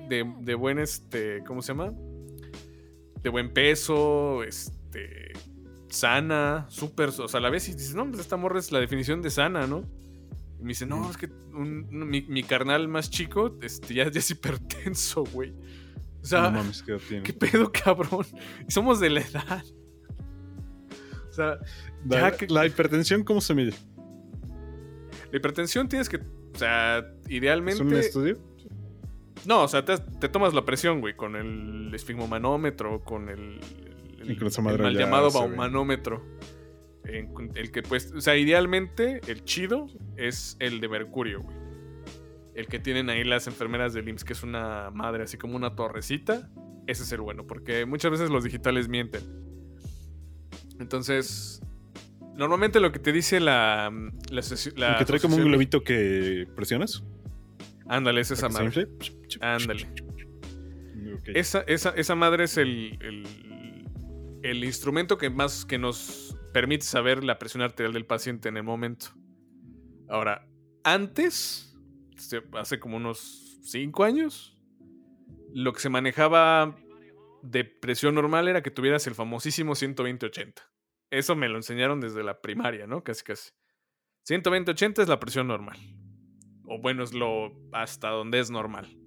de, 0.08 0.34
de 0.40 0.56
buen, 0.56 0.78
este, 0.80 1.44
¿cómo 1.48 1.62
se 1.64 1.70
llama? 1.70 1.92
De 3.24 3.30
buen 3.30 3.52
peso, 3.52 4.44
este, 4.44 5.34
sana, 5.90 6.68
súper, 6.70 7.10
o 7.10 7.28
sea, 7.28 7.40
a 7.40 7.42
la 7.42 7.50
vez 7.50 7.68
y 7.68 7.74
dices, 7.74 7.96
no, 7.96 8.06
pues 8.08 8.20
esta 8.22 8.38
morra 8.38 8.60
es 8.60 8.72
la 8.72 8.80
definición 8.80 9.22
de 9.24 9.32
sana, 9.32 9.66
¿no? 9.66 9.84
Y 10.60 10.64
me 10.64 10.70
dice, 10.70 10.86
no, 10.86 11.10
es 11.10 11.18
que 11.18 11.26
un- 11.54 11.88
mi 12.08 12.44
carnal 12.44 12.88
más 12.88 13.10
chico, 13.10 13.58
este, 13.64 13.96
ya, 13.96 14.10
ya 14.12 14.20
es 14.20 14.30
hipertenso, 14.32 15.24
güey. 15.34 15.54
O 16.26 16.28
sea, 16.28 16.42
no 16.44 16.52
mames, 16.52 16.82
¿qué 16.84 16.98
tiene? 17.08 17.24
¿qué 17.24 17.34
pedo, 17.34 17.72
cabrón? 17.72 18.26
Somos 18.68 19.00
de 19.00 19.10
la 19.12 19.22
edad. 19.22 19.64
O 21.30 21.34
sea, 21.34 21.60
La, 22.08 22.32
ya 22.32 22.38
que- 22.38 22.48
la 22.48 22.66
hipertensión, 22.66 23.24
¿cómo 23.24 23.42
se 23.42 23.54
mide? 23.54 23.74
la 25.32 25.38
hipertensión 25.38 25.88
tienes 25.90 26.08
que, 26.08 26.18
o 26.18 26.58
sea, 26.58 27.00
¿Es 27.00 27.06
un 27.28 27.32
idealmente... 27.34 28.00
estudio? 28.00 28.38
No, 29.46 29.64
o 29.64 29.68
sea, 29.68 29.84
te, 29.86 29.98
te 29.98 30.30
tomas 30.30 30.54
la 30.54 30.66
presión, 30.66 31.02
güey, 31.02 31.16
con 31.16 31.36
el 31.36 31.94
esfigmomanómetro, 31.94 33.04
con 33.04 33.30
el, 33.30 33.60
el, 34.22 34.32
el 34.32 34.82
mal 34.82 34.96
llamado 34.98 35.30
baumanómetro. 35.32 36.24
En- 37.04 37.52
el 37.56 37.72
que 37.72 37.84
pues, 37.84 38.12
o 38.14 38.22
sea, 38.22 38.36
idealmente 38.38 39.22
el 39.28 39.44
chido 39.44 39.88
es 40.18 40.58
el 40.60 40.80
de 40.80 40.88
mercurio, 40.90 41.42
güey. 41.42 41.56
El 42.56 42.68
que 42.68 42.80
tienen 42.80 43.10
ahí 43.10 43.24
las 43.24 43.48
enfermeras 43.48 43.94
del 43.94 44.08
IMSS, 44.08 44.24
que 44.24 44.34
es 44.34 44.44
una 44.44 44.90
madre 44.92 45.24
así 45.24 45.38
como 45.38 45.56
una 45.56 45.76
torrecita. 45.76 46.50
Ese 46.88 47.04
es 47.04 47.12
el 47.12 47.22
bueno, 47.22 47.46
porque 47.46 47.86
muchas 47.86 48.12
veces 48.12 48.30
los 48.30 48.44
digitales 48.44 48.88
mienten. 48.88 49.22
Entonces, 50.80 51.62
normalmente 52.36 52.80
lo 52.80 52.92
que 52.92 53.00
te 53.00 53.12
dice 53.12 53.40
la... 53.40 53.92
la, 54.30 54.42
asoci- 54.42 54.76
la 54.78 54.94
El 54.94 54.98
que 55.00 55.06
trae 55.06 55.20
como 55.20 55.36
un 55.36 55.44
globito 55.44 55.84
que 55.84 56.48
presionas. 56.56 57.04
Ándale, 57.88 58.22
es 58.22 58.32
esa 58.32 58.50
madre. 58.50 58.88
Ándale. 59.42 59.88
Esa, 61.26 61.62
esa, 61.62 61.90
esa 61.90 62.16
madre 62.16 62.44
es 62.46 62.58
el, 62.58 62.98
el, 63.02 63.24
el 64.44 64.64
instrumento 64.64 65.18
que 65.18 65.30
más 65.30 65.66
que 65.66 65.78
nos 65.78 66.38
permite 66.54 66.86
saber 66.86 67.24
la 67.24 67.38
presión 67.40 67.64
arterial 67.64 67.94
del 67.94 68.06
paciente 68.06 68.48
en 68.48 68.58
el 68.58 68.64
momento. 68.64 69.08
Ahora, 70.08 70.48
antes, 70.84 71.75
hace 72.54 72.80
como 72.80 72.98
unos 72.98 73.60
5 73.64 74.04
años, 74.04 74.58
lo 75.54 75.74
que 75.74 75.80
se 75.80 75.90
manejaba 75.90 76.76
de 77.42 77.64
presión 77.64 78.16
normal 78.16 78.48
era 78.48 78.64
que 78.64 78.72
tuvieras 78.72 79.08
el 79.08 79.16
famosísimo 79.16 79.74
120-80. 79.74 80.54
Eso 81.12 81.36
me 81.36 81.48
lo 81.48 81.58
enseñaron 81.58 82.02
desde 82.02 82.24
la 82.24 82.42
primaria, 82.42 82.88
¿no? 82.88 83.04
Casi 83.04 83.24
casi. 83.24 83.52
120-80 84.28 85.04
es 85.04 85.08
la 85.08 85.20
presión 85.20 85.48
normal. 85.48 85.78
O 86.66 86.82
bueno, 86.82 87.04
es 87.04 87.14
lo 87.14 87.52
hasta 87.72 88.10
donde 88.10 88.40
es 88.40 88.50
normal. 88.50 88.98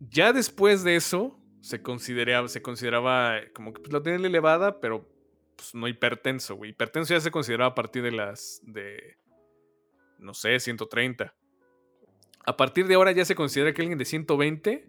Ya 0.00 0.32
después 0.32 0.84
de 0.84 0.96
eso, 0.96 1.40
se 1.60 1.82
consideraba, 1.82 2.46
se 2.48 2.62
consideraba 2.62 3.40
como 3.52 3.72
que 3.72 3.82
pues, 3.82 4.02
tenía 4.02 4.24
elevada, 4.24 4.80
pero 4.80 5.08
pues, 5.56 5.74
no 5.74 5.88
hipertenso, 5.88 6.54
güey. 6.54 6.70
Hipertenso 6.70 7.14
ya 7.14 7.20
se 7.20 7.30
consideraba 7.32 7.72
a 7.72 7.74
partir 7.74 8.02
de 8.04 8.12
las 8.12 8.60
de, 8.62 9.18
no 10.18 10.32
sé, 10.32 10.60
130. 10.60 11.34
A 12.46 12.56
partir 12.56 12.86
de 12.86 12.94
ahora 12.94 13.12
ya 13.12 13.24
se 13.24 13.34
considera 13.34 13.72
que 13.72 13.82
alguien 13.82 13.98
de 13.98 14.04
120 14.04 14.86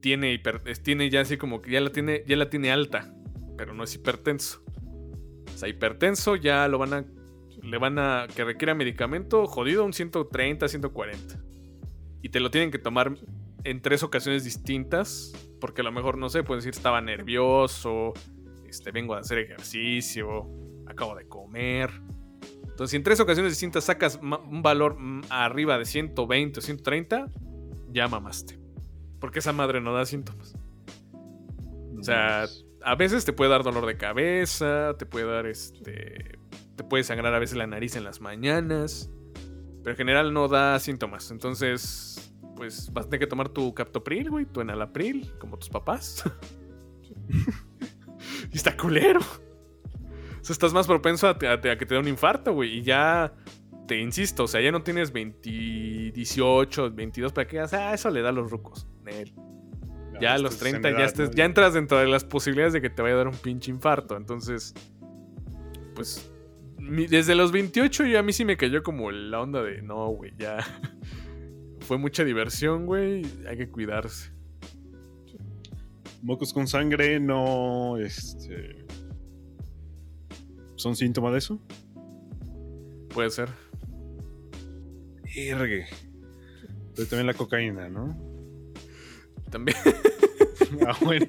tiene, 0.00 0.34
hiper- 0.34 0.82
tiene 0.82 1.10
ya 1.10 1.20
así 1.20 1.36
como 1.36 1.60
que 1.60 1.70
ya 1.72 1.80
la 1.80 1.90
tiene, 1.92 2.24
ya 2.26 2.36
la 2.36 2.48
tiene 2.50 2.72
alta, 2.72 3.14
pero 3.56 3.74
no 3.74 3.84
es 3.84 3.94
hipertenso. 3.94 4.62
O 5.54 5.56
sea, 5.58 5.68
hipertenso 5.68 6.34
ya 6.36 6.66
lo 6.68 6.78
van 6.78 6.94
a, 6.94 7.04
le 7.62 7.78
van 7.78 7.98
a, 7.98 8.26
que 8.34 8.44
requiera 8.44 8.74
medicamento, 8.74 9.46
jodido, 9.46 9.84
un 9.84 9.92
130, 9.92 10.66
140. 10.66 11.38
Y 12.22 12.30
te 12.30 12.40
lo 12.40 12.50
tienen 12.50 12.70
que 12.70 12.78
tomar 12.78 13.14
en 13.64 13.80
tres 13.82 14.02
ocasiones 14.02 14.42
distintas, 14.44 15.32
porque 15.60 15.82
a 15.82 15.84
lo 15.84 15.92
mejor, 15.92 16.16
no 16.18 16.28
sé, 16.30 16.42
puedes 16.42 16.64
decir, 16.64 16.76
estaba 16.76 17.00
nervioso, 17.00 18.12
este, 18.66 18.90
vengo 18.92 19.14
a 19.14 19.18
hacer 19.18 19.38
ejercicio, 19.38 20.48
acabo 20.86 21.14
de 21.16 21.28
comer. 21.28 21.90
Entonces, 22.72 22.90
si 22.90 22.96
en 22.96 23.02
tres 23.02 23.20
ocasiones 23.20 23.52
distintas 23.52 23.84
sacas 23.84 24.18
un 24.20 24.62
valor 24.62 24.98
mm, 24.98 25.24
arriba 25.28 25.78
de 25.78 25.84
120 25.84 26.58
o 26.58 26.62
130, 26.62 27.26
ya 27.90 28.08
mamaste. 28.08 28.58
Porque 29.20 29.40
esa 29.40 29.52
madre 29.52 29.80
no 29.80 29.92
da 29.92 30.06
síntomas. 30.06 30.56
O 31.98 32.02
sea, 32.02 32.46
a 32.82 32.94
veces 32.94 33.24
te 33.24 33.32
puede 33.32 33.50
dar 33.50 33.62
dolor 33.62 33.86
de 33.86 33.96
cabeza, 33.96 34.94
te 34.98 35.06
puede 35.06 35.26
dar 35.26 35.46
este. 35.46 36.38
Te 36.76 36.82
puede 36.82 37.04
sangrar 37.04 37.34
a 37.34 37.38
veces 37.38 37.56
la 37.56 37.66
nariz 37.66 37.94
en 37.94 38.04
las 38.04 38.20
mañanas. 38.20 39.10
Pero 39.82 39.90
en 39.90 39.96
general 39.96 40.32
no 40.32 40.48
da 40.48 40.78
síntomas. 40.80 41.30
Entonces, 41.30 42.32
pues 42.56 42.90
vas 42.92 43.04
a 43.04 43.08
tener 43.10 43.20
que 43.20 43.26
tomar 43.26 43.50
tu 43.50 43.74
captopril, 43.74 44.30
güey, 44.30 44.46
tu 44.46 44.62
enalapril, 44.62 45.30
como 45.38 45.58
tus 45.58 45.68
papás. 45.68 46.24
y 48.50 48.56
está 48.56 48.76
culero. 48.76 49.20
O 50.42 50.44
sea, 50.44 50.54
estás 50.54 50.72
más 50.74 50.88
propenso 50.88 51.28
a, 51.28 51.38
que 51.38 51.56
te 51.86 51.94
dé 51.94 51.98
un 51.98 52.08
infarto, 52.08 52.52
güey. 52.52 52.78
Y 52.78 52.82
ya, 52.82 53.32
te 53.86 54.00
insisto, 54.00 54.44
o 54.44 54.48
sea, 54.48 54.60
ya 54.60 54.72
no 54.72 54.82
tienes 54.82 55.12
20, 55.12 55.48
18, 56.12 56.90
22 56.90 57.32
para 57.32 57.46
que 57.46 57.56
digas, 57.56 57.72
ah, 57.74 57.94
eso 57.94 58.10
le 58.10 58.22
da 58.22 58.30
a 58.30 58.32
los 58.32 58.50
rucos. 58.50 58.88
Nel. 59.04 59.32
Ya 60.20 60.34
a 60.34 60.38
los 60.38 60.54
estás 60.54 60.66
en 60.74 60.82
30 60.82 60.90
ya, 60.90 60.96
edad, 61.04 61.14
estés- 61.14 61.28
¿no? 61.30 61.34
ya 61.36 61.44
entras 61.44 61.74
dentro 61.74 61.98
de 61.98 62.06
las 62.08 62.24
posibilidades 62.24 62.72
de 62.72 62.80
que 62.82 62.90
te 62.90 63.02
vaya 63.02 63.14
a 63.14 63.18
dar 63.18 63.28
un 63.28 63.36
pinche 63.36 63.70
infarto. 63.70 64.16
Entonces, 64.16 64.74
pues, 65.94 66.28
desde 67.08 67.34
los 67.36 67.52
28 67.52 68.04
ya 68.06 68.18
a 68.18 68.22
mí 68.24 68.32
sí 68.32 68.44
me 68.44 68.56
cayó 68.56 68.82
como 68.82 69.10
la 69.12 69.40
onda 69.40 69.62
de, 69.62 69.80
no, 69.82 70.08
güey, 70.08 70.32
ya 70.36 70.58
fue 71.80 71.98
mucha 71.98 72.24
diversión, 72.24 72.84
güey, 72.86 73.24
hay 73.48 73.56
que 73.56 73.68
cuidarse. 73.68 74.32
Mocos 76.22 76.52
con 76.52 76.68
sangre 76.68 77.18
no. 77.18 77.96
Este. 77.98 78.81
¿Son 80.82 80.96
síntoma 80.96 81.30
de 81.30 81.38
eso? 81.38 81.60
Puede 83.14 83.30
ser. 83.30 83.48
Irgue. 85.32 85.86
Pero 86.96 87.06
también 87.08 87.28
la 87.28 87.34
cocaína, 87.34 87.88
¿no? 87.88 88.18
También. 89.48 89.76
ah, 90.88 90.96
bueno. 91.02 91.26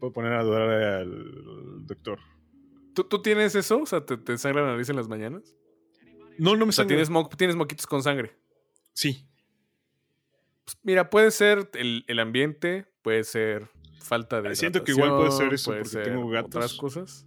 puede 0.00 0.12
poner 0.12 0.32
a 0.32 0.42
dudar 0.42 0.62
al 0.70 1.86
doctor. 1.86 2.18
¿Tú, 2.94 3.04
tú 3.04 3.22
tienes 3.22 3.54
eso? 3.54 3.82
O 3.82 3.86
sea, 3.86 4.04
¿te, 4.04 4.16
te 4.16 4.36
sangra 4.38 4.62
la 4.62 4.72
nariz 4.72 4.88
en 4.88 4.96
las 4.96 5.06
mañanas? 5.06 5.54
No, 6.36 6.56
no 6.56 6.66
me 6.66 6.70
O 6.70 6.72
sea, 6.72 6.82
sangra. 6.82 6.88
¿tienes, 6.96 7.10
mo- 7.10 7.28
tienes 7.28 7.54
moquitos 7.54 7.86
con 7.86 8.02
sangre. 8.02 8.36
Sí. 8.92 9.28
Pues, 10.64 10.76
mira, 10.82 11.10
puede 11.10 11.30
ser 11.30 11.70
el, 11.74 12.04
el 12.08 12.18
ambiente, 12.18 12.86
puede 13.02 13.22
ser 13.22 13.70
falta 14.02 14.42
de 14.42 14.54
siento 14.56 14.84
que 14.84 14.92
igual 14.92 15.10
puede 15.16 15.30
ser 15.30 15.52
eso, 15.54 15.70
puede 15.70 15.80
porque 15.82 15.90
ser 15.92 16.04
tengo 16.04 16.28
gatos. 16.28 16.48
otras 16.54 16.74
cosas. 16.74 17.26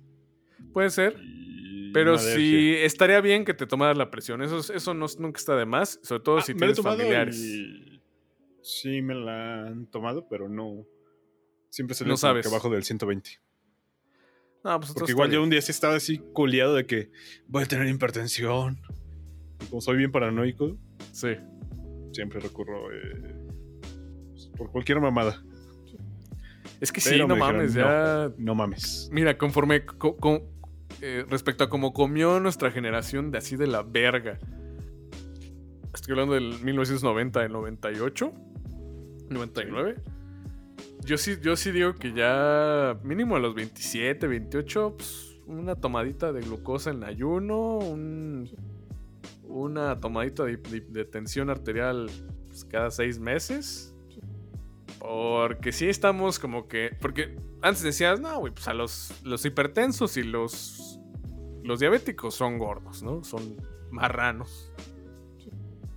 Puede 0.74 0.90
ser. 0.90 1.16
Y 1.22 1.92
Pero 1.94 2.18
sí, 2.18 2.74
estaría 2.78 3.22
bien 3.22 3.46
que 3.46 3.54
te 3.54 3.66
tomaras 3.66 3.96
la 3.98 4.12
presión. 4.12 4.42
Eso, 4.42 4.60
es- 4.60 4.70
eso 4.70 4.94
no, 4.94 5.06
nunca 5.20 5.40
está 5.40 5.56
de 5.56 5.66
más. 5.66 6.00
Sobre 6.04 6.22
todo 6.24 6.38
Ah, 6.38 6.42
si 6.42 6.54
tienes 6.54 6.82
familiares. 6.82 7.38
y- 7.38 8.02
Sí, 8.62 9.02
me 9.02 9.14
la 9.16 9.68
han 9.68 9.86
tomado, 9.88 10.28
pero 10.28 10.50
no. 10.50 10.86
Siempre 11.70 11.96
se 11.96 12.04
No 12.06 12.18
sabes. 12.18 12.48
abajo 12.48 12.70
del 12.70 12.84
120. 12.84 13.40
No, 14.64 14.80
pues 14.80 14.94
Porque 14.94 15.12
igual 15.12 15.30
yo 15.32 15.44
un 15.44 15.50
día 15.52 15.62
sí 15.62 15.72
estaba 15.72 15.96
así 15.96 16.18
culiado 16.34 16.74
de 16.74 16.86
que 16.88 17.12
voy 17.48 17.64
a 17.64 17.66
tener 17.68 17.88
hipertensión. 17.88 18.80
Y 19.62 19.66
como 19.68 19.82
soy 19.82 19.98
bien 19.98 20.12
paranoico, 20.12 20.76
Sí. 21.12 21.30
siempre 22.12 22.40
recurro 22.40 22.92
eh, 22.92 23.36
pues, 24.32 24.48
por 24.58 24.72
cualquier 24.72 25.00
mamada. 25.00 25.44
Es 26.82 26.92
que 26.92 27.02
sí, 27.02 27.10
no 27.20 27.36
dijeron, 27.36 27.58
mames, 27.58 27.74
ya. 27.74 28.32
No 28.38 28.56
mames. 28.56 29.10
Mira, 29.12 29.38
conforme. 29.38 29.86
co- 29.86 30.18
co- 30.18 30.44
eh, 31.02 31.26
respecto 31.30 31.64
a 31.64 31.70
cómo 31.70 31.94
comió 31.94 32.40
nuestra 32.40 32.72
generación 32.72 33.32
de 33.32 33.38
así 33.40 33.56
de 33.56 33.68
la 33.68 33.84
verga. 33.84 34.40
Estoy 35.94 36.12
hablando 36.12 36.34
del 36.36 36.60
1990, 36.62 37.42
del 37.42 37.52
98, 37.54 38.34
99. 39.30 39.96
Yo 41.04 41.18
sí, 41.18 41.36
yo 41.42 41.56
sí 41.56 41.72
digo 41.72 41.94
que 41.96 42.14
ya 42.14 42.98
mínimo 43.04 43.36
a 43.36 43.40
los 43.40 43.56
27, 43.56 44.28
28, 44.28 44.96
pues, 44.98 45.38
una 45.48 45.76
tomadita 45.76 46.34
de 46.34 46.42
glucosa 46.42 46.90
en 46.92 47.04
ayuno, 47.04 47.78
un- 47.78 48.50
una 49.48 50.00
tomadita 50.00 50.44
de, 50.44 50.58
de- 50.58 50.82
de 50.82 51.06
tensión 51.06 51.50
arterial 51.50 52.10
pues, 52.48 52.66
cada 52.66 52.92
seis 52.92 53.20
meses. 53.20 53.95
Porque 55.08 55.72
sí 55.72 55.88
estamos 55.88 56.40
como 56.40 56.68
que. 56.68 56.96
Porque 57.00 57.38
antes 57.62 57.84
decías, 57.84 58.20
no, 58.20 58.40
güey, 58.40 58.52
pues 58.52 58.68
a 58.68 58.74
los, 58.74 59.14
los 59.24 59.46
hipertensos 59.46 60.18
y 60.18 60.24
los. 60.24 61.00
Los 61.64 61.80
diabéticos 61.80 62.36
son 62.36 62.58
gordos, 62.58 63.04
¿no? 63.04 63.24
Son 63.24 63.58
marranos. 63.92 64.72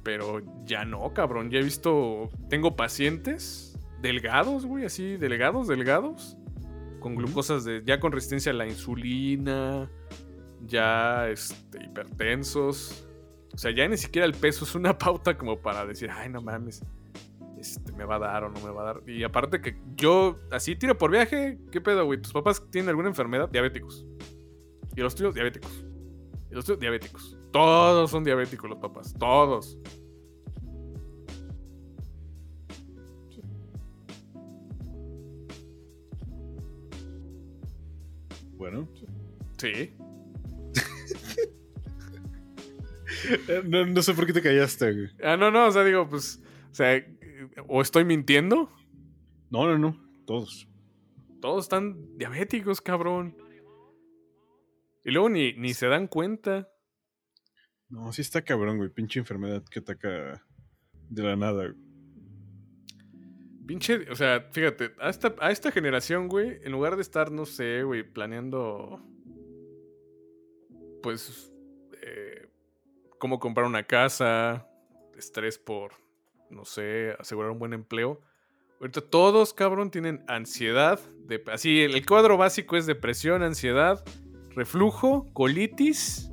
Pero 0.02 0.42
ya 0.64 0.84
no, 0.84 1.12
cabrón. 1.14 1.50
Ya 1.50 1.58
he 1.58 1.62
visto. 1.62 2.28
Tengo 2.50 2.76
pacientes 2.76 3.78
delgados, 4.02 4.66
güey, 4.66 4.84
así, 4.84 5.16
delgados, 5.16 5.68
delgados. 5.68 6.36
Con 7.00 7.14
glucosas 7.14 7.64
de. 7.64 7.82
Ya 7.86 8.00
con 8.00 8.12
resistencia 8.12 8.52
a 8.52 8.54
la 8.54 8.66
insulina. 8.66 9.90
Ya 10.66 11.30
este, 11.30 11.82
hipertensos. 11.82 13.06
O 13.54 13.58
sea, 13.58 13.70
ya 13.70 13.88
ni 13.88 13.96
siquiera 13.96 14.26
el 14.26 14.34
peso 14.34 14.66
es 14.66 14.74
una 14.74 14.98
pauta 14.98 15.38
como 15.38 15.58
para 15.58 15.86
decir, 15.86 16.10
ay, 16.10 16.28
no 16.28 16.42
mames 16.42 16.82
este, 17.58 17.92
me 17.92 18.04
va 18.04 18.16
a 18.16 18.18
dar 18.18 18.44
o 18.44 18.48
no 18.50 18.60
me 18.60 18.70
va 18.70 18.82
a 18.82 18.84
dar. 18.94 19.02
Y 19.06 19.22
aparte 19.24 19.60
que 19.60 19.76
yo, 19.96 20.38
así 20.50 20.76
tiro 20.76 20.96
por 20.96 21.10
viaje, 21.10 21.58
¿qué 21.70 21.80
pedo, 21.80 22.04
güey? 22.04 22.20
¿Tus 22.20 22.32
papás 22.32 22.62
tienen 22.70 22.88
alguna 22.90 23.08
enfermedad? 23.08 23.48
Diabéticos. 23.48 24.06
Y 24.96 25.00
los 25.00 25.14
tuyos, 25.14 25.34
diabéticos. 25.34 25.84
Y 26.50 26.54
los 26.54 26.64
tuyos, 26.64 26.80
diabéticos. 26.80 27.36
Todos 27.52 28.10
son 28.10 28.24
diabéticos 28.24 28.68
los 28.70 28.78
papás. 28.78 29.14
Todos. 29.18 29.78
Bueno. 38.56 38.88
Sí. 39.56 39.92
Eh, 43.48 43.62
No, 43.66 43.84
no 43.84 44.02
sé 44.02 44.14
por 44.14 44.26
qué 44.26 44.32
te 44.32 44.40
callaste, 44.40 44.92
güey. 44.92 45.08
Ah, 45.22 45.36
no, 45.36 45.50
no, 45.50 45.66
o 45.66 45.72
sea, 45.72 45.82
digo, 45.82 46.08
pues, 46.08 46.40
o 46.70 46.74
sea, 46.74 47.04
o 47.66 47.80
estoy 47.80 48.04
mintiendo. 48.04 48.70
No, 49.50 49.66
no, 49.66 49.78
no. 49.78 50.00
Todos. 50.26 50.68
Todos 51.40 51.64
están 51.64 52.16
diabéticos, 52.18 52.80
cabrón. 52.80 53.36
Y 55.04 55.10
luego 55.10 55.28
ni, 55.28 55.54
ni 55.54 55.74
se 55.74 55.86
dan 55.86 56.06
cuenta. 56.06 56.68
No, 57.88 58.12
sí 58.12 58.22
está 58.22 58.42
cabrón, 58.42 58.76
güey. 58.76 58.90
Pinche 58.90 59.20
enfermedad 59.20 59.64
que 59.70 59.78
ataca 59.78 60.44
de 61.08 61.22
la 61.22 61.36
nada. 61.36 61.68
güey. 61.68 61.88
Pinche, 63.66 64.10
o 64.10 64.16
sea, 64.16 64.48
fíjate, 64.50 64.94
a 64.98 65.10
esta, 65.10 65.34
a 65.40 65.50
esta 65.50 65.70
generación, 65.70 66.28
güey, 66.28 66.58
en 66.62 66.72
lugar 66.72 66.96
de 66.96 67.02
estar, 67.02 67.30
no 67.30 67.44
sé, 67.44 67.82
güey, 67.82 68.02
planeando, 68.02 69.02
pues, 71.02 71.52
eh, 72.02 72.48
cómo 73.18 73.38
comprar 73.38 73.66
una 73.66 73.82
casa, 73.82 74.66
estrés 75.18 75.58
por, 75.58 75.92
no 76.50 76.64
sé, 76.64 77.14
asegurar 77.18 77.50
un 77.50 77.58
buen 77.58 77.72
empleo. 77.72 78.20
Ahorita 78.80 79.00
todos, 79.00 79.52
cabrón, 79.52 79.90
tienen 79.90 80.24
ansiedad. 80.28 81.00
De, 81.26 81.42
así, 81.52 81.82
el, 81.82 81.94
el 81.94 82.06
cuadro 82.06 82.36
básico 82.36 82.76
es 82.76 82.86
depresión, 82.86 83.42
ansiedad, 83.42 84.04
reflujo, 84.54 85.26
colitis 85.32 86.30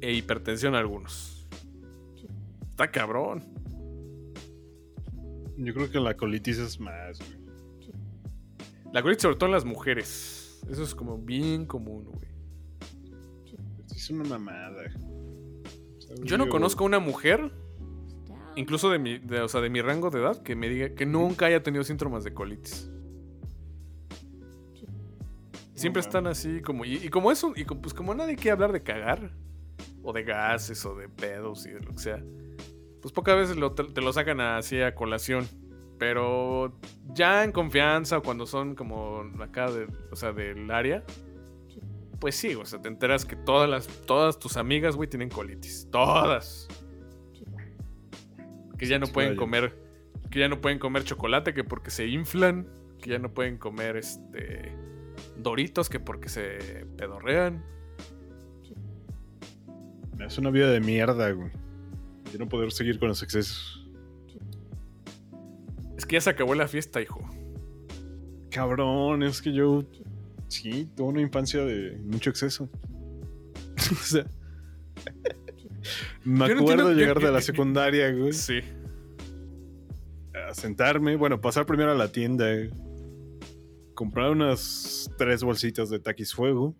e 0.00 0.12
hipertensión 0.12 0.74
algunos. 0.74 1.48
Está 2.70 2.90
cabrón. 2.90 3.44
Yo 5.56 5.74
creo 5.74 5.90
que 5.90 6.00
la 6.00 6.16
colitis 6.16 6.58
es 6.58 6.80
más, 6.80 7.18
güey. 7.18 7.42
La 8.92 9.02
colitis 9.02 9.22
sobre 9.22 9.36
todo 9.36 9.46
en 9.46 9.52
las 9.52 9.64
mujeres. 9.64 10.60
Eso 10.68 10.82
es 10.82 10.94
como 10.94 11.18
bien 11.18 11.66
común, 11.66 12.04
güey. 12.04 12.32
Es 13.94 14.10
una 14.10 14.24
mamada. 14.24 14.82
O 15.96 16.00
sea, 16.00 16.16
Yo 16.22 16.36
no 16.36 16.44
digo, 16.44 16.56
conozco 16.56 16.84
a 16.84 16.86
una 16.86 16.98
mujer, 16.98 17.52
incluso 18.56 18.90
de 18.90 18.98
mi, 18.98 19.18
de, 19.18 19.40
o 19.40 19.48
sea, 19.48 19.60
de 19.60 19.70
mi 19.70 19.80
rango 19.80 20.10
de 20.10 20.20
edad, 20.20 20.42
que 20.42 20.54
me 20.56 20.68
diga 20.68 20.94
que 20.94 21.06
nunca 21.06 21.46
haya 21.46 21.62
tenido 21.62 21.84
síntomas 21.84 22.24
de 22.24 22.34
colitis. 22.34 22.90
Siempre 25.74 26.00
están 26.00 26.26
así 26.26 26.60
como... 26.60 26.84
Y, 26.84 26.96
y 26.96 27.08
como 27.08 27.32
eso, 27.32 27.52
y 27.56 27.64
como, 27.64 27.82
pues 27.82 27.94
como 27.94 28.14
nadie 28.14 28.36
quiere 28.36 28.52
hablar 28.52 28.72
de 28.72 28.82
cagar, 28.82 29.32
o 30.02 30.12
de 30.12 30.22
gases, 30.22 30.84
o 30.86 30.94
de 30.94 31.08
pedos, 31.08 31.66
y 31.66 31.70
de 31.70 31.80
lo 31.80 31.92
que 31.92 31.98
sea, 31.98 32.22
pues 33.00 33.12
pocas 33.12 33.36
veces 33.36 33.56
lo- 33.56 33.72
te, 33.72 33.84
te 33.84 34.00
lo 34.00 34.12
sacan 34.12 34.40
así 34.40 34.80
a 34.80 34.94
colación. 34.94 35.46
Pero 35.98 36.78
ya 37.14 37.44
en 37.44 37.52
confianza, 37.52 38.18
o 38.18 38.22
cuando 38.22 38.46
son 38.46 38.74
como 38.74 39.22
acá, 39.40 39.70
de, 39.70 39.86
o 40.10 40.16
sea, 40.16 40.32
del 40.32 40.70
área, 40.70 41.04
pues 42.20 42.34
sí, 42.36 42.54
o 42.54 42.64
sea, 42.64 42.80
te 42.80 42.88
enteras 42.88 43.24
que 43.24 43.36
todas, 43.36 43.68
las, 43.68 43.86
todas 44.06 44.38
tus 44.38 44.56
amigas, 44.56 44.94
güey, 44.96 45.08
tienen 45.08 45.28
colitis. 45.28 45.88
Todas. 45.90 46.68
Que 48.82 48.88
ya 48.88 48.98
no 48.98 49.06
pueden 49.06 49.36
comer, 49.36 49.78
que 50.28 50.40
ya 50.40 50.48
no 50.48 50.60
pueden 50.60 50.80
comer 50.80 51.04
chocolate, 51.04 51.54
que 51.54 51.62
porque 51.62 51.92
se 51.92 52.08
inflan, 52.08 52.66
que 53.00 53.10
ya 53.10 53.20
no 53.20 53.32
pueden 53.32 53.56
comer, 53.56 53.96
este... 53.96 54.72
Doritos 55.38 55.88
que 55.88 56.00
porque 56.00 56.28
se 56.28 56.84
pedorrean. 56.96 57.64
Es 60.18 60.36
una 60.36 60.50
vida 60.50 60.68
de 60.72 60.80
mierda, 60.80 61.30
güey. 61.30 61.52
De 62.32 62.38
no 62.40 62.48
poder 62.48 62.72
seguir 62.72 62.98
con 62.98 63.06
los 63.06 63.22
excesos. 63.22 63.88
Es 65.96 66.04
que 66.04 66.14
ya 66.14 66.20
se 66.20 66.30
acabó 66.30 66.56
la 66.56 66.66
fiesta, 66.66 67.00
hijo. 67.00 67.20
Cabrón, 68.50 69.22
es 69.22 69.40
que 69.40 69.52
yo. 69.52 69.84
Sí, 70.48 70.90
tuve 70.96 71.06
una 71.06 71.20
infancia 71.20 71.64
de 71.64 72.00
mucho 72.04 72.30
exceso. 72.30 72.68
o 73.92 73.94
sea. 73.94 74.26
Me 76.24 76.48
Yo 76.48 76.54
acuerdo 76.58 76.92
llegar 76.92 77.20
de 77.20 77.32
la 77.32 77.40
secundaria, 77.42 78.12
güey. 78.12 78.32
Sí. 78.32 78.60
A 80.48 80.54
sentarme, 80.54 81.16
bueno, 81.16 81.40
pasar 81.40 81.66
primero 81.66 81.90
a 81.92 81.94
la 81.94 82.10
tienda. 82.10 82.46
comprar 83.94 84.30
unas 84.30 85.10
tres 85.18 85.42
bolsitas 85.42 85.90
de 85.90 85.98
taquis 86.00 86.34
fuego. 86.34 86.76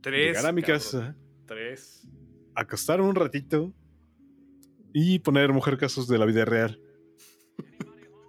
Tres. 0.00 0.28
llegar 0.36 0.46
a 0.46 0.52
mi 0.52 0.62
cabrón. 0.62 0.78
casa, 0.78 1.16
Tres. 1.46 2.06
acostarme 2.54 3.06
un 3.08 3.14
ratito. 3.14 3.72
Y 4.94 5.20
poner 5.20 5.52
mujer 5.52 5.78
casos 5.78 6.06
de 6.06 6.18
la 6.18 6.26
vida 6.26 6.44
real. 6.44 6.78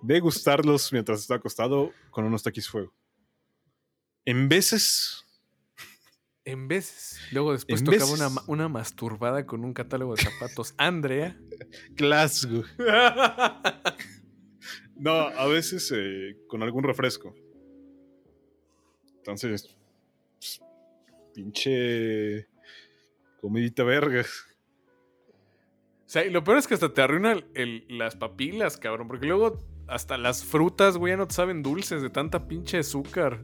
Degustarlos 0.01 0.93
mientras 0.93 1.19
está 1.21 1.35
acostado 1.35 1.91
con 2.09 2.23
unos 2.25 2.41
taquis 2.43 2.69
fuego. 2.69 2.93
En 4.25 4.47
veces 4.47 5.22
En 6.45 6.67
veces. 6.67 7.19
Luego 7.31 7.53
después 7.53 7.79
En 7.81 7.85
tocaba 7.85 8.11
una, 8.11 8.29
ma- 8.29 8.43
una 8.47 8.67
masturbada 8.67 9.45
con 9.45 9.63
un 9.63 9.73
catálogo 9.73 10.15
de 10.15 10.23
zapatos. 10.23 10.73
Andrea. 10.77 11.37
Glasgow. 11.91 12.63
No, 14.95 15.11
a 15.11 15.47
veces 15.47 15.91
eh, 15.93 16.37
con 16.47 16.61
algún 16.61 16.83
refresco. 16.83 17.35
Entonces, 19.17 19.75
pues, 20.37 20.61
pinche 21.33 22.47
comidita 23.41 23.83
verga. 23.83 24.21
O 24.21 26.09
sea, 26.13 26.23
y 26.25 26.29
lo 26.29 26.43
peor 26.43 26.59
es 26.59 26.67
que 26.67 26.75
hasta 26.75 26.93
te 26.93 27.01
arruina 27.01 27.43
el- 27.55 27.85
las 27.89 28.15
papilas, 28.15 28.77
cabrón. 28.77 29.07
Porque 29.07 29.25
luego 29.25 29.57
hasta 29.87 30.17
las 30.17 30.45
frutas, 30.45 30.95
güey, 30.97 31.13
ya 31.13 31.17
no 31.17 31.27
te 31.27 31.33
saben 31.33 31.63
dulces 31.63 32.01
de 32.03 32.09
tanta 32.11 32.47
pinche 32.47 32.77
azúcar. 32.77 33.43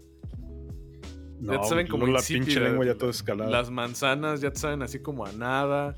No, 1.39 1.53
ya 1.53 1.61
te 1.61 1.67
saben 1.67 1.87
como 1.87 2.05
la 2.07 2.21
pinche 2.21 2.59
lengua 2.59 2.85
ya 2.85 2.95
toda 2.97 3.11
escalada. 3.11 3.49
Las 3.49 3.71
manzanas 3.71 4.41
ya 4.41 4.51
te 4.51 4.59
saben 4.59 4.81
así 4.81 4.99
como 4.99 5.25
a 5.25 5.31
nada. 5.31 5.95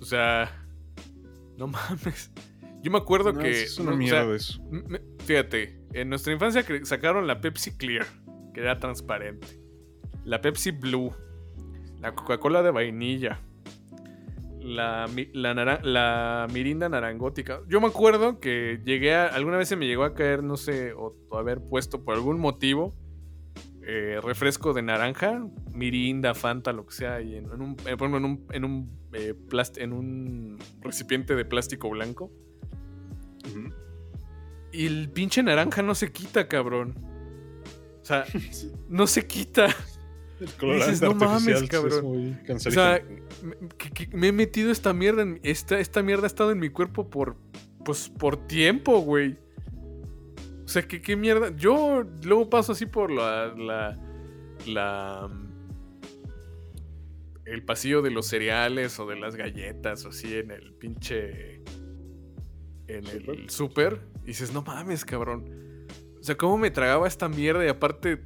O 0.00 0.04
sea, 0.04 0.50
no 1.56 1.66
mames. 1.68 2.32
Yo 2.82 2.90
me 2.90 2.98
acuerdo 2.98 3.32
No, 3.32 3.40
que. 3.40 3.62
Es 3.62 3.78
una 3.78 3.90
no, 3.90 3.96
o 3.96 3.98
mierda 3.98 4.24
sea, 4.24 4.34
eso. 4.34 4.62
fíjate, 5.24 5.80
en 5.92 6.08
nuestra 6.08 6.32
infancia 6.32 6.64
sacaron 6.84 7.26
la 7.26 7.40
Pepsi 7.40 7.76
Clear, 7.76 8.06
que 8.52 8.60
era 8.60 8.78
transparente. 8.78 9.60
La 10.24 10.40
Pepsi 10.40 10.70
Blue. 10.72 11.12
La 12.00 12.14
Coca-Cola 12.14 12.62
de 12.62 12.70
vainilla. 12.70 13.40
La 14.60 15.06
Mirinda 16.52 16.88
narangótica. 16.88 17.60
Yo 17.68 17.80
me 17.80 17.86
acuerdo 17.86 18.40
que 18.40 18.80
llegué 18.84 19.14
a. 19.14 19.26
Alguna 19.28 19.56
vez 19.56 19.68
se 19.68 19.76
me 19.76 19.86
llegó 19.86 20.04
a 20.04 20.14
caer, 20.14 20.42
no 20.42 20.56
sé, 20.56 20.92
o, 20.92 21.14
o 21.28 21.38
haber 21.38 21.60
puesto 21.60 22.04
por 22.04 22.14
algún 22.14 22.40
motivo. 22.40 22.92
Eh, 23.86 24.18
refresco 24.22 24.72
de 24.72 24.82
naranja, 24.82 25.46
Mirinda, 25.72 26.34
Fanta, 26.34 26.72
lo 26.72 26.86
que 26.86 26.94
sea, 26.94 27.20
y 27.22 27.36
en, 27.36 27.44
en 27.52 27.60
un, 27.62 27.72
eh, 27.86 27.96
por 27.96 28.08
ejemplo, 28.08 28.18
en 28.18 28.24
un, 28.24 28.46
en 28.50 28.64
un, 28.64 28.90
eh, 29.12 29.32
plast- 29.48 29.80
en 29.80 29.92
un 29.92 30.58
recipiente 30.82 31.34
de 31.36 31.44
plástico 31.44 31.88
blanco. 31.90 32.32
Y 34.72 34.86
el 34.86 35.08
pinche 35.10 35.42
naranja 35.42 35.82
no 35.82 35.94
se 35.94 36.10
quita, 36.12 36.48
cabrón. 36.48 36.94
O 38.02 38.04
sea, 38.04 38.24
no 38.88 39.06
se 39.06 39.26
quita. 39.26 39.66
El 40.38 40.50
colorante 40.52 40.86
dices, 40.90 41.02
"No 41.02 41.14
mames, 41.14 41.62
cabrón". 41.68 41.92
Es 41.98 42.02
muy 42.02 42.36
O 42.54 42.70
sea, 42.70 43.02
me, 43.42 43.68
que- 43.78 43.90
que 43.90 44.16
me 44.16 44.28
he 44.28 44.32
metido 44.32 44.70
esta 44.70 44.92
mierda. 44.92 45.22
en- 45.22 45.40
esta, 45.42 45.78
esta 45.78 46.02
mierda 46.02 46.24
ha 46.24 46.26
estado 46.26 46.50
en 46.50 46.58
mi 46.58 46.68
cuerpo 46.68 47.08
por. 47.08 47.36
Pues 47.84 48.08
por 48.10 48.36
tiempo, 48.48 48.98
güey. 49.00 49.38
O 50.66 50.68
sea, 50.68 50.82
que 50.86 51.00
qué 51.00 51.16
mierda. 51.16 51.54
Yo 51.56 52.04
luego 52.24 52.50
paso 52.50 52.72
así 52.72 52.84
por 52.86 53.10
la. 53.10 53.54
la. 53.56 53.96
la. 54.66 55.30
El 57.44 57.62
pasillo 57.62 58.02
de 58.02 58.10
los 58.10 58.26
cereales 58.26 58.98
o 58.98 59.06
de 59.06 59.16
las 59.16 59.36
galletas 59.36 60.04
o 60.04 60.08
así 60.08 60.34
en 60.34 60.50
el 60.50 60.74
pinche. 60.74 61.62
En 62.88 63.06
el 63.06 63.20
¿Súper? 63.22 63.50
súper. 63.50 64.00
Y 64.24 64.26
dices, 64.28 64.52
no 64.52 64.62
mames, 64.62 65.04
cabrón. 65.04 65.44
O 66.20 66.22
sea, 66.24 66.36
¿cómo 66.36 66.58
me 66.58 66.72
tragaba 66.72 67.06
esta 67.06 67.28
mierda? 67.28 67.64
Y 67.64 67.68
aparte, 67.68 68.22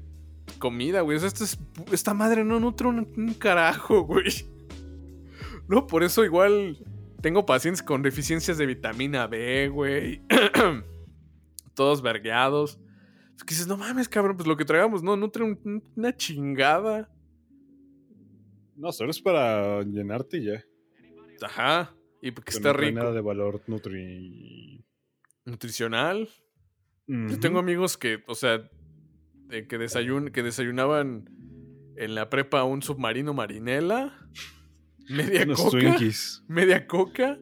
comida, 0.59 1.03
güey. 1.03 1.19
O 1.19 1.21
sea, 1.21 1.29
esto 1.29 1.45
es- 1.45 1.59
esta 1.93 2.15
madre 2.15 2.45
no 2.45 2.59
nutre 2.59 2.87
un, 2.89 3.07
un 3.17 3.35
carajo, 3.35 4.01
güey. 4.07 4.47
No, 5.69 5.87
por 5.87 6.03
eso 6.03 6.25
igual 6.25 6.79
tengo 7.21 7.45
pacientes 7.45 7.83
con 7.83 8.01
deficiencias 8.03 8.57
de 8.57 8.65
vitamina 8.65 9.27
B, 9.27 9.69
güey. 9.69 10.23
Todos 11.81 12.03
vergueados. 12.03 12.79
Es 13.35 13.43
que 13.43 13.55
dices, 13.55 13.67
no 13.67 13.79
mames, 13.79 14.07
cabrón, 14.07 14.37
pues 14.37 14.47
lo 14.47 14.55
que 14.55 14.67
tragamos 14.67 15.03
no 15.03 15.17
nutre 15.17 15.45
un- 15.45 15.59
un- 15.65 15.83
una 15.97 16.15
chingada. 16.15 17.11
No, 18.77 18.93
solo 18.93 19.11
es 19.11 19.19
para 19.23 19.81
llenarte 19.83 20.37
y 20.37 20.45
ya. 20.45 20.63
Ajá. 21.41 21.95
Y 22.21 22.33
porque 22.33 22.51
Que 22.53 22.59
está 22.59 22.75
no 22.75 22.79
rico. 22.79 22.99
nada 22.99 23.13
de 23.13 23.23
valor 23.23 23.63
nutri. 23.67 24.85
Nutricional. 25.47 26.29
Yo 27.07 27.41
tengo 27.41 27.59
amigos 27.61 27.97
que, 27.97 28.23
o 28.29 28.35
sea, 28.35 28.69
que, 29.49 29.79
desayun 29.79 30.29
que 30.33 30.43
desayunaban 30.43 31.25
en 31.97 32.15
la 32.15 32.29
prepa 32.29 32.65
un 32.65 32.83
submarino 32.83 33.33
marinela, 33.33 34.29
media 35.09 35.45
Unos 35.45 35.63
coca, 35.63 35.71
Twinkies. 35.79 36.45
media 36.47 36.87
coca, 36.87 37.39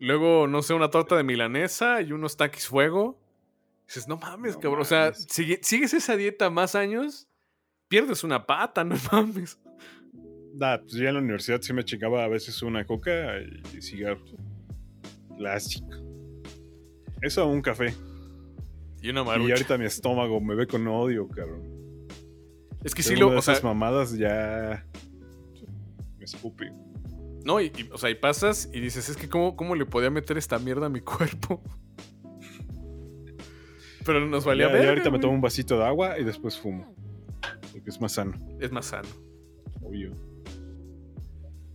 luego, 0.00 0.46
no 0.46 0.62
sé, 0.62 0.72
una 0.72 0.88
torta 0.88 1.14
de 1.14 1.24
milanesa 1.24 2.00
y 2.00 2.12
unos 2.12 2.38
taquis 2.38 2.66
fuego. 2.66 3.19
Dices, 3.90 4.06
no 4.06 4.16
mames, 4.18 4.54
No 4.54 4.60
cabrón. 4.60 4.82
O 4.82 4.84
sea, 4.84 5.12
sigue- 5.14 5.58
sigues 5.62 5.92
esa 5.94 6.16
dieta 6.16 6.48
más 6.48 6.76
años, 6.76 7.28
pierdes 7.88 8.22
una 8.22 8.46
pata, 8.46 8.84
no 8.84 8.94
mames. 9.10 9.58
Nah, 10.54 10.78
pues 10.78 10.92
ya 10.94 11.08
en 11.08 11.14
la 11.14 11.20
universidad 11.20 11.60
sí 11.60 11.72
me 11.72 11.84
chingaba 11.84 12.22
a 12.24 12.28
veces 12.28 12.62
una 12.62 12.84
coca 12.86 13.38
y 13.76 13.82
cigarro. 13.82 14.24
Clásico. 15.36 15.88
Eso 17.22 17.46
un 17.48 17.62
café. 17.62 17.94
Y 19.02 19.10
una 19.10 19.22
Y 19.22 19.24
marucha. 19.24 19.52
ahorita 19.54 19.78
mi 19.78 19.86
estómago 19.86 20.40
me 20.40 20.54
ve 20.54 20.66
con 20.66 20.86
odio, 20.86 21.28
cabrón. 21.28 21.62
es 22.84 22.94
que 22.94 23.02
sí 23.02 23.14
Pero 23.14 23.30
lo, 23.32 23.38
o 23.38 23.42
sea, 23.42 23.58
mamadas 23.62 24.16
ya 24.16 24.86
me 26.18 26.24
escupe. 26.24 26.70
no, 27.44 27.60
y, 27.60 27.66
y- 27.76 27.88
o 27.92 27.98
sea, 27.98 28.10
y 28.10 28.14
pasas 28.14 28.68
y 28.72 28.80
dices, 28.80 29.08
es 29.08 29.16
que 29.16 29.28
cómo, 29.28 29.56
cómo 29.56 29.74
le 29.74 29.84
podía 29.86 30.10
meter 30.10 30.36
esta 30.38 30.58
mierda 30.58 30.86
a 30.86 30.90
mi 30.90 31.00
cuerpo. 31.00 31.62
Pero 34.12 34.26
nos 34.26 34.44
valía 34.44 34.66
ya, 34.66 34.72
ya 34.72 34.74
verga, 34.78 34.90
ahorita 34.90 35.10
me 35.10 35.18
tomo 35.18 35.34
un 35.34 35.40
vasito 35.40 35.78
de 35.78 35.84
agua 35.84 36.18
y 36.18 36.24
después 36.24 36.58
fumo. 36.58 36.94
Porque 37.72 37.90
es 37.90 38.00
más 38.00 38.12
sano, 38.12 38.32
Es 38.60 38.72
más 38.72 38.86
sano. 38.86 39.08
obvio. 39.82 40.10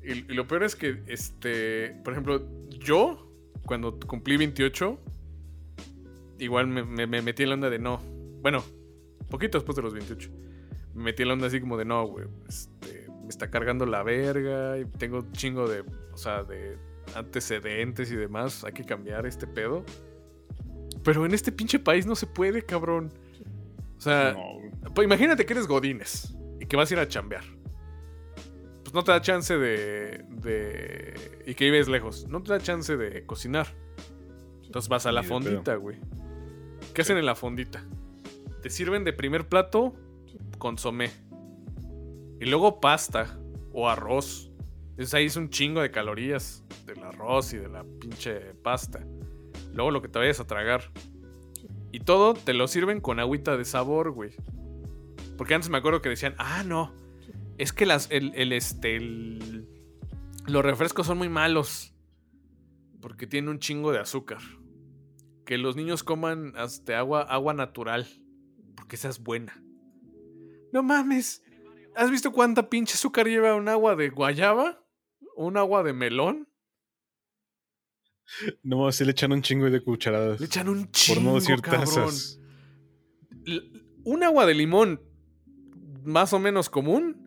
Y, 0.04 0.12
y 0.12 0.36
lo 0.36 0.46
peor 0.48 0.64
es 0.64 0.76
que, 0.76 1.02
este, 1.08 1.92
por 2.04 2.14
ejemplo, 2.14 2.46
yo, 2.80 3.32
cuando 3.66 3.98
cumplí 4.00 4.38
28, 4.38 5.00
igual 6.40 6.68
me, 6.68 6.84
me- 6.84 7.08
me 7.08 7.22
metí 7.22 7.44
en 7.44 7.50
la 7.50 7.56
onda 7.56 7.70
de 7.70 7.80
no. 7.80 8.00
Bueno, 8.42 8.64
poquito 9.30 9.58
después 9.58 9.76
de 9.76 9.82
los 9.82 9.94
28. 9.94 10.30
Me 10.94 11.04
metí 11.06 11.24
en 11.24 11.30
la 11.30 11.34
onda 11.36 11.48
así 11.48 11.60
como 11.60 11.78
de 11.78 11.86
no, 11.86 12.06
güey. 12.08 12.28
Este, 12.48 13.08
me 13.24 13.30
está 13.30 13.50
cargando 13.50 13.86
la 13.86 14.04
verga 14.04 14.78
y 14.78 14.86
tengo 14.86 15.20
un 15.20 15.32
chingo 15.32 15.68
de, 15.68 15.82
o 16.14 16.18
sea, 16.18 16.44
de 16.44 16.78
antecedentes 17.16 18.12
y 18.12 18.16
demás. 18.16 18.64
Hay 18.64 18.74
que 18.74 18.84
cambiar 18.84 19.26
este 19.26 19.48
pedo. 19.48 19.84
Pero 21.06 21.26
en 21.26 21.34
este 21.34 21.54
pinche 21.54 21.80
país 21.80 22.06
no 22.06 22.16
se 22.16 22.28
puede, 22.28 22.64
cabrón. 22.64 23.14
O 23.98 24.02
sea, 24.02 24.34
No, 24.34 24.94
pues 24.94 25.06
imagínate 25.06 25.46
que 25.46 25.54
eres 25.54 25.68
Godines 25.68 26.36
y 26.60 26.66
que 26.66 26.76
vas 26.76 26.92
a 26.92 26.96
ir 26.96 27.00
a 27.00 27.08
chambear. 27.08 27.44
Pues 28.84 28.94
no 28.94 29.04
te 29.04 29.12
da 29.12 29.22
chance 29.22 29.58
de, 29.58 30.26
de. 30.30 31.44
Y 31.46 31.54
que 31.56 31.66
vives 31.66 31.88
lejos. 31.88 32.28
No 32.28 32.44
te 32.44 32.52
da 32.52 32.60
chance 32.60 32.98
de 32.98 33.26
cocinar. 33.26 33.68
Entonces 34.66 34.90
vas 34.90 35.06
a 35.06 35.14
la 35.14 35.24
fondita, 35.24 35.76
güey. 35.76 35.98
¿Qué 36.94 37.04
hacen 37.04 37.18
en 37.18 37.26
la 37.26 37.36
fondita? 37.36 37.86
Te 38.62 38.70
sirven 38.70 39.04
de 39.06 39.14
primer 39.14 39.48
plato 39.48 39.96
consomé. 40.58 41.12
Y 42.40 42.46
luego 42.46 42.80
pasta 42.80 43.40
o 43.72 43.88
arroz. 43.88 44.52
Entonces 44.92 45.14
ahí 45.14 45.26
es 45.26 45.36
un 45.36 45.50
chingo 45.50 45.82
de 45.82 45.92
calorías 45.92 46.64
del 46.86 47.04
arroz 47.04 47.54
y 47.54 47.58
de 47.58 47.70
la 47.70 47.84
pinche 48.00 48.54
pasta. 48.64 49.06
Luego 49.76 49.92
lo 49.92 50.02
que 50.02 50.08
te 50.08 50.18
vayas 50.18 50.40
a 50.40 50.48
tragar. 50.48 50.90
Y 51.92 52.00
todo 52.00 52.34
te 52.34 52.54
lo 52.54 52.68
sirven 52.68 53.02
con 53.02 53.20
agüita 53.20 53.58
de 53.58 53.66
sabor, 53.66 54.12
güey. 54.12 54.32
Porque 55.38 55.54
antes 55.54 55.70
me 55.70 55.78
acuerdo 55.78 56.02
que 56.02 56.10
decían, 56.10 56.34
ah, 56.38 56.64
no. 56.66 56.94
Es 57.58 57.74
que 57.74 57.86
las, 57.86 58.10
el, 58.10 58.34
el, 58.36 58.54
este, 58.54 59.00
los 60.48 60.64
refrescos 60.64 61.08
son 61.08 61.18
muy 61.18 61.28
malos. 61.28 61.94
Porque 63.02 63.28
tienen 63.28 63.50
un 63.50 63.60
chingo 63.60 63.92
de 63.92 64.00
azúcar. 64.00 64.40
Que 65.46 65.58
los 65.58 65.76
niños 65.76 66.04
coman 66.04 66.54
este, 66.58 66.96
agua, 66.96 67.24
agua 67.24 67.54
natural. 67.54 68.08
Porque 68.76 68.96
esa 68.96 69.10
es 69.10 69.22
buena. 69.22 69.62
No 70.72 70.84
mames. 70.84 71.44
¿Has 71.96 72.12
visto 72.12 72.32
cuánta 72.32 72.70
pinche 72.70 72.94
azúcar 72.94 73.28
lleva 73.28 73.56
un 73.56 73.68
agua 73.68 73.98
de 73.98 74.10
guayaba? 74.10 74.82
¿Un 75.36 75.58
agua 75.58 75.84
de 75.84 75.92
melón? 75.92 76.48
No, 78.64 78.92
sí 78.92 79.06
le 79.06 79.12
echan 79.12 79.32
un 79.32 79.42
chingo 79.42 79.70
de 79.70 79.82
cucharadas. 79.82 80.40
Le 80.40 80.46
echan 80.48 80.70
un 80.70 80.84
por 80.84 80.92
chingo, 80.92 81.22
no 81.22 81.36
decir 81.36 81.62
cabrón. 81.62 81.86
tazas. 81.86 82.40
Un 84.04 84.24
agua 84.24 84.46
de 84.46 84.54
limón 84.54 85.02
más 86.04 86.34
o 86.34 86.40
menos 86.40 86.70
común. 86.70 87.22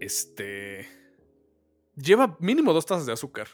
Este. 0.00 0.88
Lleva 1.96 2.36
mínimo 2.40 2.72
dos 2.72 2.86
tazas 2.86 3.06
de 3.06 3.12
azúcar. 3.12 3.48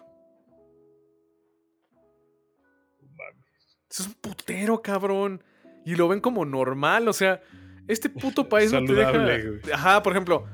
Eso 3.91 4.03
es 4.03 4.09
un 4.09 4.15
putero, 4.15 4.83
cabrón. 4.83 5.43
Y 5.85 5.95
lo 5.95 6.09
ven 6.09 6.21
como 6.21 6.45
normal. 6.45 7.09
O 7.09 7.13
sea, 7.13 7.43
este 7.89 8.09
puto 8.09 8.49
país 8.49 8.73
no 8.73 8.85
te 8.85 8.93
deja. 8.93 9.13
güey. 9.13 9.73
Ajá, 9.73 10.03
por 10.03 10.13
ejemplo. 10.13 10.47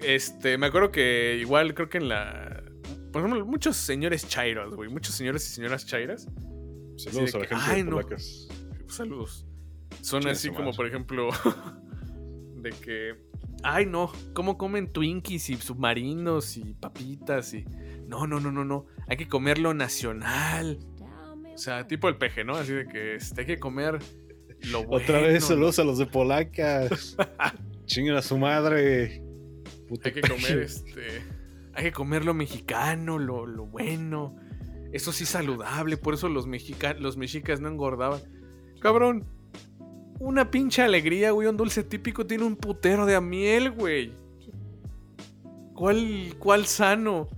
Este, 0.00 0.58
me 0.58 0.66
acuerdo 0.66 0.90
que 0.90 1.36
igual 1.40 1.74
creo 1.74 1.88
que 1.88 1.98
en 1.98 2.08
la. 2.08 2.63
Por 3.14 3.22
ejemplo, 3.22 3.46
muchos 3.46 3.76
señores 3.76 4.26
chairos, 4.26 4.74
güey. 4.74 4.90
Muchos 4.90 5.14
señores 5.14 5.46
y 5.48 5.54
señoras 5.54 5.86
chairas. 5.86 6.26
Saludos 6.96 7.32
a 7.36 7.38
la 7.38 7.46
que, 7.46 7.54
gente 7.54 7.70
"Ay, 7.70 7.82
de 7.84 7.90
no". 7.90 7.96
polacas. 7.96 8.48
Saludos. 8.88 9.46
Son 10.00 10.26
así 10.26 10.50
como, 10.50 10.72
por 10.72 10.84
ejemplo, 10.84 11.30
de 12.56 12.70
que, 12.70 13.14
ay 13.62 13.86
no, 13.86 14.10
¿cómo 14.32 14.58
comen 14.58 14.92
Twinkies 14.92 15.48
y 15.50 15.56
submarinos 15.58 16.56
y 16.56 16.74
papitas 16.74 17.54
y... 17.54 17.64
No, 18.08 18.26
no, 18.26 18.40
no, 18.40 18.50
no, 18.50 18.64
no, 18.64 18.86
hay 19.06 19.16
que 19.16 19.28
comerlo 19.28 19.74
nacional. 19.74 20.80
O 21.54 21.56
sea, 21.56 21.86
tipo 21.86 22.08
el 22.08 22.16
peje, 22.16 22.42
¿no? 22.42 22.56
Así 22.56 22.72
de 22.72 22.88
que 22.88 23.14
este, 23.14 23.42
hay 23.42 23.46
que 23.46 23.58
comer 23.60 24.00
lo 24.72 24.82
bueno. 24.82 24.90
Otra 25.04 25.20
vez, 25.20 25.44
saludos 25.44 25.78
a 25.78 25.84
los 25.84 25.98
de 25.98 26.06
polacas. 26.06 27.16
Chinguen 27.86 28.16
a 28.16 28.22
su 28.22 28.36
madre. 28.38 29.22
Puto 29.86 30.08
Hay 30.08 30.14
que 30.14 30.20
comer 30.20 30.58
este... 30.62 31.22
Hay 31.74 31.84
que 31.84 31.92
comer 31.92 32.24
lo 32.24 32.34
mexicano, 32.34 33.18
lo, 33.18 33.46
lo 33.46 33.66
bueno. 33.66 34.36
Eso 34.92 35.12
sí 35.12 35.26
saludable, 35.26 35.96
por 35.96 36.14
eso 36.14 36.28
los, 36.28 36.46
mexica 36.46 36.94
los 36.94 37.16
mexicas 37.16 37.60
no 37.60 37.68
engordaban. 37.68 38.20
Cabrón, 38.80 39.24
una 40.20 40.50
pinche 40.50 40.82
alegría, 40.82 41.32
güey. 41.32 41.48
Un 41.48 41.56
dulce 41.56 41.82
típico 41.82 42.26
tiene 42.26 42.44
un 42.44 42.54
putero 42.56 43.06
de 43.06 43.20
miel, 43.20 43.72
güey. 43.72 44.12
¿Cuál, 45.74 46.36
¿Cuál 46.38 46.66
sano? 46.66 47.28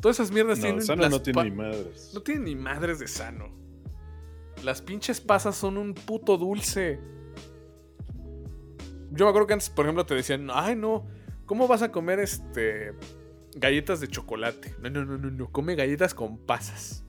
Todas 0.00 0.18
esas 0.18 0.32
mierdas 0.32 0.58
No, 0.58 0.64
tienen. 0.64 0.82
sano 0.82 1.08
no 1.08 1.22
tiene 1.22 1.44
ni 1.44 1.50
madres. 1.52 2.10
No 2.12 2.20
tienen 2.22 2.44
ni 2.44 2.56
madres 2.56 2.98
de 2.98 3.06
sano. 3.06 3.48
Las 4.64 4.82
pinches 4.82 5.20
pasas 5.20 5.56
son 5.56 5.76
un 5.76 5.94
puto 5.94 6.36
dulce. 6.36 7.00
Yo 9.14 9.26
me 9.26 9.28
acuerdo 9.28 9.46
que 9.46 9.52
antes, 9.52 9.70
por 9.70 9.84
ejemplo, 9.84 10.06
te 10.06 10.14
decían, 10.14 10.48
ay 10.52 10.74
no, 10.74 11.06
¿cómo 11.44 11.68
vas 11.68 11.82
a 11.82 11.92
comer 11.92 12.18
este 12.18 12.94
galletas 13.54 14.00
de 14.00 14.08
chocolate? 14.08 14.74
No, 14.80 14.88
no, 14.88 15.04
no, 15.04 15.18
no, 15.18 15.30
no, 15.30 15.52
come 15.52 15.74
galletas 15.74 16.14
con 16.14 16.38
pasas. 16.38 17.04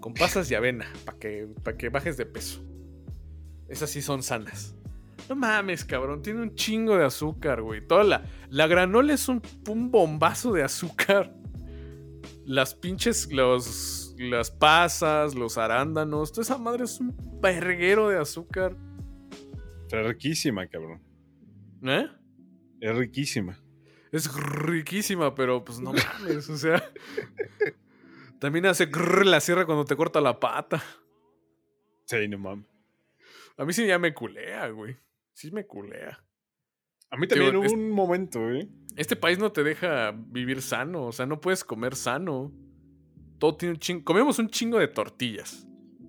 Con 0.00 0.14
pasas 0.14 0.50
y 0.50 0.54
avena, 0.54 0.86
para 1.04 1.18
que, 1.18 1.48
pa' 1.62 1.76
que 1.76 1.88
bajes 1.88 2.16
de 2.16 2.26
peso. 2.26 2.62
Esas 3.68 3.90
sí 3.90 4.02
son 4.02 4.22
sanas. 4.22 4.74
No 5.28 5.36
mames, 5.36 5.84
cabrón, 5.84 6.22
tiene 6.22 6.42
un 6.42 6.54
chingo 6.54 6.96
de 6.96 7.04
azúcar, 7.04 7.62
güey. 7.62 7.86
Toda 7.86 8.04
la, 8.04 8.24
la 8.48 8.66
granola 8.66 9.14
es 9.14 9.28
un, 9.28 9.40
un 9.68 9.90
bombazo 9.90 10.52
de 10.52 10.62
azúcar. 10.62 11.34
Las 12.44 12.74
pinches, 12.74 13.30
los, 13.30 14.14
las 14.18 14.50
pasas, 14.50 15.34
los 15.34 15.56
arándanos, 15.56 16.32
toda 16.32 16.42
esa 16.42 16.58
madre 16.58 16.84
es 16.84 16.98
un 16.98 17.14
verguero 17.40 18.08
de 18.08 18.18
azúcar. 18.18 18.76
Está 19.82 20.02
riquísima, 20.02 20.66
cabrón. 20.66 21.09
¿Eh? 21.82 22.08
Es 22.80 22.96
riquísima. 22.96 23.58
Es 24.12 24.32
riquísima, 24.34 25.34
pero 25.34 25.64
pues 25.64 25.80
no 25.80 25.92
mames, 26.20 26.48
o 26.48 26.56
sea. 26.56 26.82
También 28.38 28.66
hace 28.66 28.86
grrr 28.86 29.26
la 29.26 29.40
sierra 29.40 29.66
cuando 29.66 29.84
te 29.84 29.96
corta 29.96 30.20
la 30.20 30.40
pata. 30.40 30.82
Sí, 32.06 32.26
no 32.28 32.38
mames. 32.38 32.66
A 33.56 33.64
mí 33.64 33.72
sí 33.72 33.86
ya 33.86 33.98
me 33.98 34.14
culea, 34.14 34.68
güey. 34.68 34.96
Sí 35.32 35.50
me 35.50 35.66
culea. 35.66 36.24
A 37.10 37.16
mí 37.16 37.26
también 37.26 37.50
Digo, 37.50 37.62
hubo 37.62 37.72
un 37.72 37.90
momento, 37.90 38.50
¿eh? 38.50 38.68
Este 38.96 39.16
país 39.16 39.38
no 39.38 39.52
te 39.52 39.62
deja 39.62 40.12
vivir 40.12 40.62
sano, 40.62 41.06
o 41.06 41.12
sea, 41.12 41.26
no 41.26 41.40
puedes 41.40 41.64
comer 41.64 41.94
sano. 41.94 42.52
Todo 43.38 43.56
tiene 43.56 43.74
un 43.74 43.78
chingo. 43.78 44.04
Comemos 44.04 44.38
un 44.38 44.48
chingo 44.48 44.78
de 44.78 44.88
tortillas. 44.88 45.66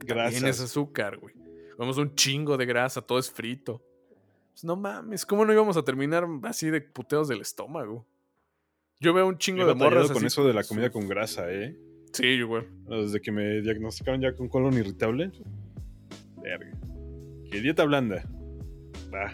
También 0.07 0.47
es 0.47 0.59
azúcar, 0.61 1.17
güey. 1.17 1.35
Comemos 1.75 1.97
un 1.97 2.15
chingo 2.15 2.57
de 2.57 2.65
grasa, 2.65 3.01
todo 3.01 3.19
es 3.19 3.31
frito. 3.31 3.83
Pues 4.61 4.67
no 4.67 4.75
mames, 4.75 5.25
¿cómo 5.25 5.43
no 5.43 5.51
íbamos 5.51 5.75
a 5.75 5.81
terminar 5.81 6.23
así 6.43 6.69
de 6.69 6.81
puteos 6.81 7.27
del 7.27 7.41
estómago? 7.41 8.05
Yo 8.99 9.11
veo 9.11 9.27
un 9.27 9.39
chingo 9.39 9.63
He 9.63 9.65
de 9.65 9.73
morras 9.73 10.09
con 10.09 10.17
así 10.17 10.27
eso 10.27 10.45
de 10.45 10.53
la 10.53 10.63
comida 10.63 10.91
con 10.91 11.07
grasa, 11.07 11.51
¿eh? 11.51 11.75
Sí, 12.13 12.43
güey. 12.43 12.65
Desde 12.87 13.19
que 13.19 13.31
me 13.31 13.61
diagnosticaron 13.61 14.21
ya 14.21 14.35
con 14.35 14.47
colon 14.49 14.75
irritable. 14.75 15.31
Verga. 16.43 16.77
Que 17.49 17.59
dieta 17.59 17.85
blanda. 17.85 18.23
Va. 19.11 19.33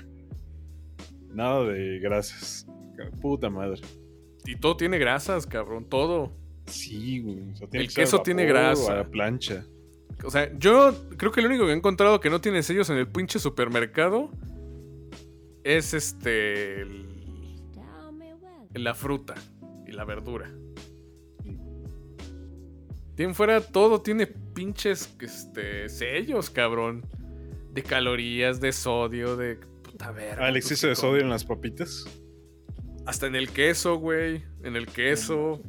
Nada 1.33 1.65
de 1.65 1.99
grasas. 1.99 2.65
Puta 3.21 3.49
madre. 3.49 3.81
Y 4.45 4.55
todo 4.55 4.77
tiene 4.77 4.97
grasas, 4.97 5.45
cabrón, 5.45 5.89
todo. 5.89 6.31
Sí, 6.67 7.19
güey. 7.19 7.51
o 7.51 7.55
sea, 7.57 7.67
tiene 7.67 7.83
El 7.83 7.89
que 7.89 7.95
queso 7.95 8.21
tiene 8.21 8.45
grasa. 8.45 8.93
A 8.93 8.95
la 8.95 9.03
plancha. 9.03 9.65
O 10.23 10.31
sea, 10.31 10.57
yo 10.57 10.95
creo 11.17 11.33
que 11.33 11.41
lo 11.41 11.49
único 11.49 11.65
que 11.65 11.73
he 11.73 11.75
encontrado 11.75 12.21
que 12.21 12.29
no 12.29 12.39
tiene 12.39 12.63
sellos 12.63 12.89
en 12.89 12.95
el 12.95 13.09
pinche 13.09 13.39
supermercado 13.39 14.31
es 15.75 15.93
este. 15.93 16.81
el- 16.81 17.05
la 18.73 18.93
fruta 18.93 19.33
y 19.87 19.91
la 19.91 20.05
verdura. 20.05 20.51
Tienen 23.15 23.33
fuera 23.33 23.59
todo, 23.61 24.01
tiene 24.01 24.27
pinches 24.27 25.15
este, 25.19 25.89
sellos, 25.89 26.49
cabrón. 26.51 27.03
De 27.73 27.81
calorías, 27.83 28.59
de 28.61 28.71
sodio, 28.71 29.35
de 29.35 29.55
puta 29.83 30.11
verga. 30.11 30.45
Ah, 30.45 30.49
el 30.49 30.57
exceso 30.57 30.87
de 30.87 30.95
sodio 30.95 31.21
en 31.21 31.29
las 31.29 31.43
papitas. 31.43 32.05
Hasta 33.05 33.25
en 33.27 33.35
el 33.35 33.49
queso, 33.49 33.95
güey. 33.97 34.43
En 34.63 34.75
el 34.75 34.85
queso. 34.87 35.61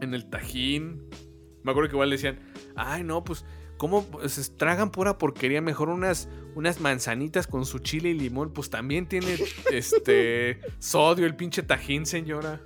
En 0.00 0.14
el 0.14 0.28
tajín. 0.28 1.08
Me 1.62 1.70
acuerdo 1.70 1.90
que 1.90 1.96
igual 1.96 2.10
decían, 2.10 2.38
ay, 2.74 3.04
no, 3.04 3.22
pues, 3.22 3.44
¿cómo 3.78 4.06
se 4.26 4.50
tragan 4.52 4.90
pura 4.90 5.16
porquería? 5.16 5.62
Mejor 5.62 5.88
unas, 5.88 6.28
unas 6.54 6.80
manzanitas 6.80 7.46
con 7.46 7.64
su 7.64 7.78
chile 7.78 8.10
y 8.10 8.14
limón. 8.14 8.52
Pues 8.52 8.68
también 8.68 9.06
tiene 9.06 9.36
este 9.72 10.60
sodio 10.78 11.24
el 11.26 11.34
pinche 11.36 11.62
tajín, 11.62 12.04
señora. 12.04 12.60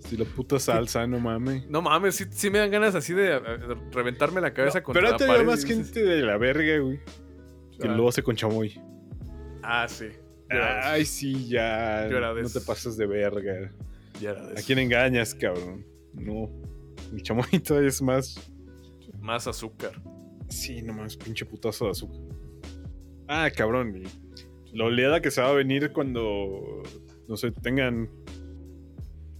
Si 0.00 0.16
la 0.16 0.24
puta 0.24 0.58
salsa, 0.58 1.06
no 1.06 1.20
mames. 1.20 1.68
No 1.68 1.82
mames, 1.82 2.14
sí, 2.16 2.24
sí 2.30 2.48
me 2.48 2.58
dan 2.60 2.70
ganas 2.70 2.94
así 2.94 3.12
de 3.12 3.34
eh, 3.36 3.40
reventarme 3.92 4.40
la 4.40 4.54
cabeza 4.54 4.78
No, 4.78 4.84
contra 4.86 5.02
pero 5.02 5.16
te 5.18 5.24
había 5.24 5.42
más 5.44 5.60
dices, 5.62 5.76
gente 5.76 6.02
de 6.02 6.22
la 6.22 6.38
verga, 6.38 6.78
güey. 6.78 6.98
Que 7.78 7.88
Ah. 7.88 7.94
lo 7.94 8.08
hace 8.08 8.22
con 8.22 8.34
chamoy. 8.34 8.80
Ah, 9.62 9.86
sí. 9.86 10.06
Ay, 10.50 11.04
sí, 11.04 11.48
ya. 11.48 12.04
De 12.08 12.42
No 12.42 12.48
te 12.48 12.60
pases 12.62 12.96
de 12.96 13.06
verga. 13.06 13.70
de 14.18 14.28
¿A 14.28 14.62
quién 14.64 14.78
engañas, 14.78 15.34
cabrón? 15.34 15.84
No. 16.14 16.48
El 17.12 17.22
chamoy 17.22 17.44
todavía 17.62 17.90
es 17.90 18.00
más. 18.00 18.50
Más 19.20 19.46
azúcar. 19.46 19.92
Sí, 20.48 20.82
nomás, 20.82 21.16
pinche 21.16 21.44
putazo 21.44 21.86
de 21.86 21.90
azúcar. 21.92 22.20
Ah, 23.28 23.50
cabrón. 23.54 24.02
La 24.72 24.84
oleada 24.84 25.20
que 25.20 25.30
se 25.30 25.40
va 25.40 25.50
a 25.50 25.54
venir 25.54 25.92
cuando. 25.92 26.82
No 27.26 27.36
sé, 27.36 27.50
tengan 27.52 28.08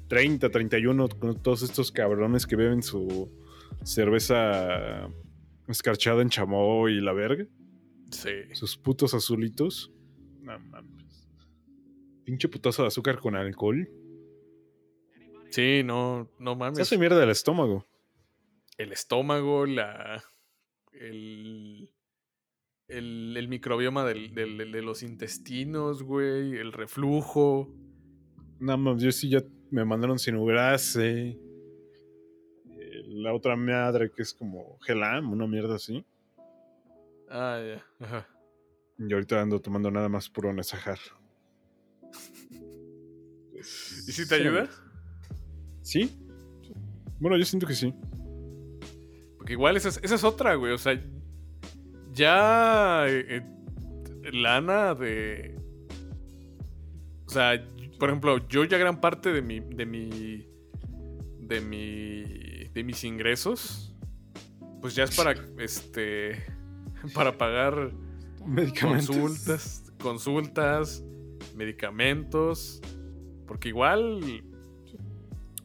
30, 0.09 0.51
31 0.51 1.09
con 1.19 1.43
todos 1.43 1.63
estos 1.63 1.91
cabrones 1.93 2.47
que 2.47 2.57
beben 2.57 2.83
su 2.83 3.31
cerveza 3.85 5.09
escarchada 5.69 6.23
en 6.23 6.29
chamoy 6.29 6.99
y 6.99 7.01
la 7.01 7.13
verga. 7.13 7.47
Sí. 8.11 8.31
Sus 8.53 8.77
putos 8.77 9.15
azulitos. 9.15 9.93
No 10.43 10.59
mames. 10.59 11.29
Pinche 12.25 12.49
putazo 12.49 12.83
de 12.83 12.89
azúcar 12.89 13.19
con 13.19 13.37
alcohol. 13.37 13.89
Sí, 15.51 15.83
no, 15.83 16.31
no 16.39 16.53
Se 16.53 16.59
mames. 16.59 16.79
hace 16.81 16.99
mierda 16.99 17.23
el 17.23 17.31
estómago. 17.31 17.87
El 18.79 18.93
estómago, 18.93 19.67
la. 19.67 20.23
El. 20.93 21.91
El, 22.89 23.37
el 23.37 23.49
microbioma 23.49 24.03
del- 24.07 24.35
del- 24.35 24.73
de 24.73 24.81
los 24.83 25.03
intestinos, 25.03 26.03
güey. 26.03 26.57
El 26.57 26.73
reflujo. 26.73 27.69
No 28.61 28.79
mames, 28.79 29.03
yo 29.03 29.13
sí 29.13 29.29
ya 29.29 29.43
me 29.71 29.85
mandaron 29.85 30.19
sin 30.19 30.37
ubrase. 30.37 31.39
Eh, 32.79 33.03
La 33.09 33.35
otra 33.35 33.57
madre 33.57 34.11
que 34.11 34.23
es 34.23 34.33
como 34.33 34.79
gelam, 34.79 35.31
una 35.31 35.47
mierda 35.47 35.75
así. 35.75 36.03
Ah, 37.29 37.61
ya. 37.63 37.85
Ajá. 38.07 38.27
Y 38.99 39.13
ahorita 39.13 39.41
ando 39.43 39.61
tomando 39.61 39.91
nada 39.91 40.09
más 40.09 40.31
puro 40.31 40.51
Nesajar. 40.55 40.99
¿Y 43.55 43.63
si 44.13 44.27
te 44.27 44.37
ayuda? 44.37 44.69
Sí. 45.83 46.17
Bueno, 47.21 47.37
yo 47.37 47.45
siento 47.45 47.67
que 47.67 47.75
sí. 47.75 47.93
Porque 49.49 49.55
igual 49.55 49.79
esa 49.79 49.89
es, 49.89 49.99
esa 50.03 50.15
es 50.17 50.25
otra, 50.25 50.57
güey. 50.57 50.75
O 50.75 50.77
sea, 50.77 51.01
ya. 52.13 53.09
eh, 53.09 53.41
eh, 54.23 54.31
lana 54.31 54.95
de. 54.95 55.59
O 57.27 57.31
sea, 57.31 57.67
por 57.99 58.11
ejemplo, 58.11 58.47
yo 58.47 58.65
ya 58.65 58.77
gran 58.77 59.01
parte 59.01 59.33
de 59.33 59.41
mi. 59.41 59.61
de 59.61 59.87
mi. 59.87 60.47
de 61.41 61.63
mi. 61.63 62.65
de 62.75 62.85
mis 62.85 63.05
ingresos. 63.05 63.97
Pues 64.83 64.95
ya 64.95 65.05
es 65.05 65.17
para. 65.17 65.35
este. 65.59 66.45
para 67.15 67.39
pagar 67.39 67.93
Medicamentos. 68.45 69.17
consultas. 69.17 69.93
Consultas. 69.99 71.05
Medicamentos. 71.57 72.83
Porque 73.47 73.71
igual. 73.71 74.45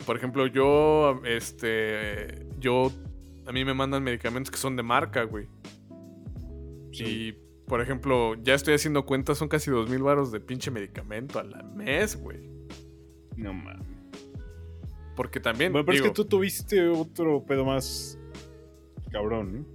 Por 0.06 0.16
ejemplo, 0.16 0.48
yo. 0.48 1.20
Este. 1.26 2.48
Yo. 2.62 2.90
A 3.46 3.52
mí 3.52 3.66
me 3.66 3.74
mandan 3.74 4.04
medicamentos 4.04 4.52
que 4.52 4.58
son 4.58 4.76
de 4.76 4.84
marca, 4.84 5.24
güey. 5.24 5.48
Sí. 6.92 7.04
Y, 7.06 7.32
por 7.68 7.82
ejemplo, 7.82 8.36
ya 8.36 8.54
estoy 8.54 8.76
haciendo 8.76 9.06
cuentas, 9.06 9.38
son 9.38 9.48
casi 9.48 9.72
dos 9.72 9.90
mil 9.90 10.04
baros 10.04 10.32
de 10.32 10.40
pinche 10.40 10.72
medicamento 10.72 11.40
a 11.40 11.44
la 11.44 11.64
mes, 11.64 12.16
güey. 12.16 12.50
No 13.36 13.54
mames. 13.54 13.88
Porque 15.16 15.40
también. 15.40 15.72
Bueno, 15.72 15.86
pero 15.86 15.96
digo, 15.96 16.06
es 16.06 16.12
que 16.12 16.16
tú 16.16 16.26
tuviste 16.26 16.88
otro 16.88 17.44
pedo 17.46 17.66
más 17.66 18.18
cabrón, 19.12 19.54
¿no? 19.54 19.66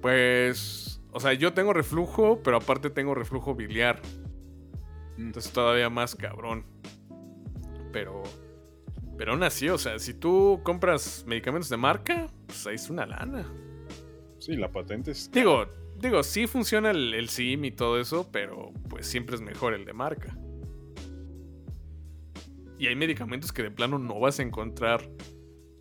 Pues. 0.00 1.00
O 1.12 1.20
sea, 1.20 1.32
yo 1.32 1.52
tengo 1.54 1.72
reflujo, 1.72 2.42
pero 2.42 2.56
aparte 2.56 2.90
tengo 2.90 3.14
reflujo 3.14 3.54
biliar. 3.54 4.02
Entonces 5.16 5.52
todavía 5.52 5.90
más 5.90 6.14
cabrón. 6.14 6.64
Pero. 7.92 8.22
Pero 9.16 9.32
aún 9.32 9.42
así, 9.42 9.68
o 9.68 9.78
sea, 9.78 9.98
si 9.98 10.14
tú 10.14 10.60
compras 10.64 11.24
medicamentos 11.26 11.68
de 11.68 11.76
marca, 11.76 12.26
pues 12.46 12.66
ahí 12.66 12.74
es 12.74 12.90
una 12.90 13.06
lana. 13.06 13.46
Sí, 14.38 14.56
la 14.56 14.70
patente 14.72 15.12
es. 15.12 15.30
Digo, 15.30 15.66
digo, 16.00 16.22
sí 16.22 16.46
funciona 16.46 16.90
el, 16.90 17.14
el 17.14 17.28
SIM 17.28 17.64
y 17.64 17.70
todo 17.70 18.00
eso, 18.00 18.28
pero 18.32 18.72
pues 18.88 19.06
siempre 19.06 19.36
es 19.36 19.40
mejor 19.42 19.72
el 19.74 19.84
de 19.84 19.92
marca. 19.92 20.36
Y 22.78 22.88
hay 22.88 22.96
medicamentos 22.96 23.52
que 23.52 23.62
de 23.62 23.70
plano 23.70 23.98
no 23.98 24.18
vas 24.18 24.40
a 24.40 24.42
encontrar. 24.42 25.08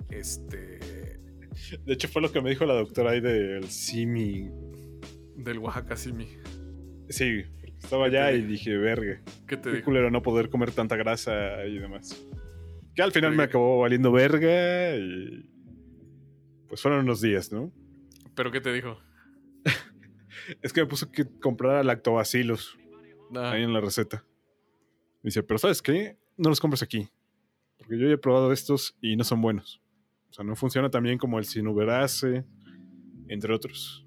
Este. 0.10 0.80
De 1.86 1.94
hecho, 1.94 2.08
fue 2.08 2.22
lo 2.22 2.32
que 2.32 2.40
me 2.42 2.52
dijo 2.52 2.66
la 2.66 2.76
doctora 2.76 3.12
ahí 3.12 3.20
del 3.22 3.68
Simi. 3.70 4.50
Del 5.36 5.58
Oaxaca 5.58 5.98
Simi. 5.98 6.28
Sí, 7.10 7.42
estaba 7.82 8.06
allá 8.06 8.32
y 8.32 8.42
dije, 8.44 8.78
verga. 8.78 9.22
¿Qué 9.48 9.58
te 9.58 9.70
Qué 9.70 9.76
dijo? 9.78 9.86
culero 9.86 10.12
no 10.12 10.22
poder 10.22 10.50
comer 10.50 10.72
tanta 10.72 10.96
grasa 10.96 11.66
y 11.66 11.80
demás. 11.80 12.24
Que 12.96 13.02
al 13.02 13.12
final 13.12 13.36
me 13.36 13.44
acabó 13.44 13.80
valiendo 13.80 14.12
verga 14.12 14.96
y. 14.96 15.50
Pues 16.68 16.82
fueron 16.82 17.02
unos 17.02 17.22
días, 17.22 17.52
¿no? 17.52 17.72
¿Pero 18.36 18.52
qué 18.52 18.62
te 18.62 18.72
dijo? 18.74 18.98
Es 20.62 20.74
que 20.74 20.82
me 20.82 20.88
puso 20.88 21.10
que 21.12 21.26
comprara 21.40 21.84
lactobacillus 21.84 22.78
Ah, 23.36 23.52
ahí 23.52 23.64
en 23.64 23.72
la 23.74 23.80
receta. 23.80 24.26
Dice, 25.24 25.42
pero 25.42 25.58
¿sabes 25.58 25.82
qué? 25.82 26.18
No 26.38 26.50
los 26.50 26.60
compres 26.60 26.84
aquí. 26.84 27.08
Porque 27.78 27.98
yo 27.98 28.08
ya 28.08 28.14
he 28.14 28.18
probado 28.18 28.52
estos 28.52 28.96
y 29.02 29.16
no 29.16 29.24
son 29.24 29.42
buenos. 29.42 29.82
O 30.30 30.34
sea, 30.34 30.44
no 30.44 30.56
funciona 30.56 30.90
tan 30.90 31.04
bien 31.04 31.18
como 31.18 31.40
el 31.40 31.46
sinuberase, 31.46 32.44
entre 33.28 33.54
otros. 33.54 34.06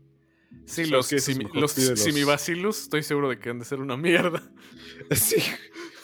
sí, 0.66 0.84
¿sabes 0.84 0.90
los, 0.90 1.12
simi- 1.12 1.48
los 1.54 1.76
los- 1.88 2.00
simibacillus, 2.00 2.82
estoy 2.82 3.02
seguro 3.02 3.28
de 3.30 3.38
que 3.38 3.50
han 3.50 3.58
de 3.58 3.64
ser 3.64 3.80
una 3.80 3.96
mierda. 3.96 4.42
Sí, 5.12 5.36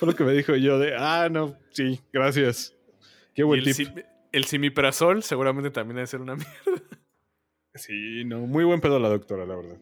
fue 0.03 0.11
lo 0.11 0.17
que 0.17 0.25
me 0.25 0.33
dijo 0.33 0.57
yo 0.57 0.81
de, 0.81 0.97
ah, 0.99 1.29
no, 1.31 1.55
sí, 1.71 2.01
gracias. 2.13 2.75
Qué 3.37 3.45
buen 3.45 3.61
el, 3.61 3.73
tip. 3.73 3.89
el 4.33 4.45
simiprazol 4.47 5.23
seguramente 5.23 5.71
también 5.71 5.99
ha 5.99 6.01
de 6.01 6.07
ser 6.09 6.21
una 6.21 6.35
mierda. 6.65 6.83
Sí, 7.77 8.25
no, 8.25 8.41
muy 8.41 8.65
buen 8.65 8.81
pedo 8.81 8.99
la 8.99 9.09
doctora, 9.09 9.47
la 9.47 9.55
verdad. 9.55 9.77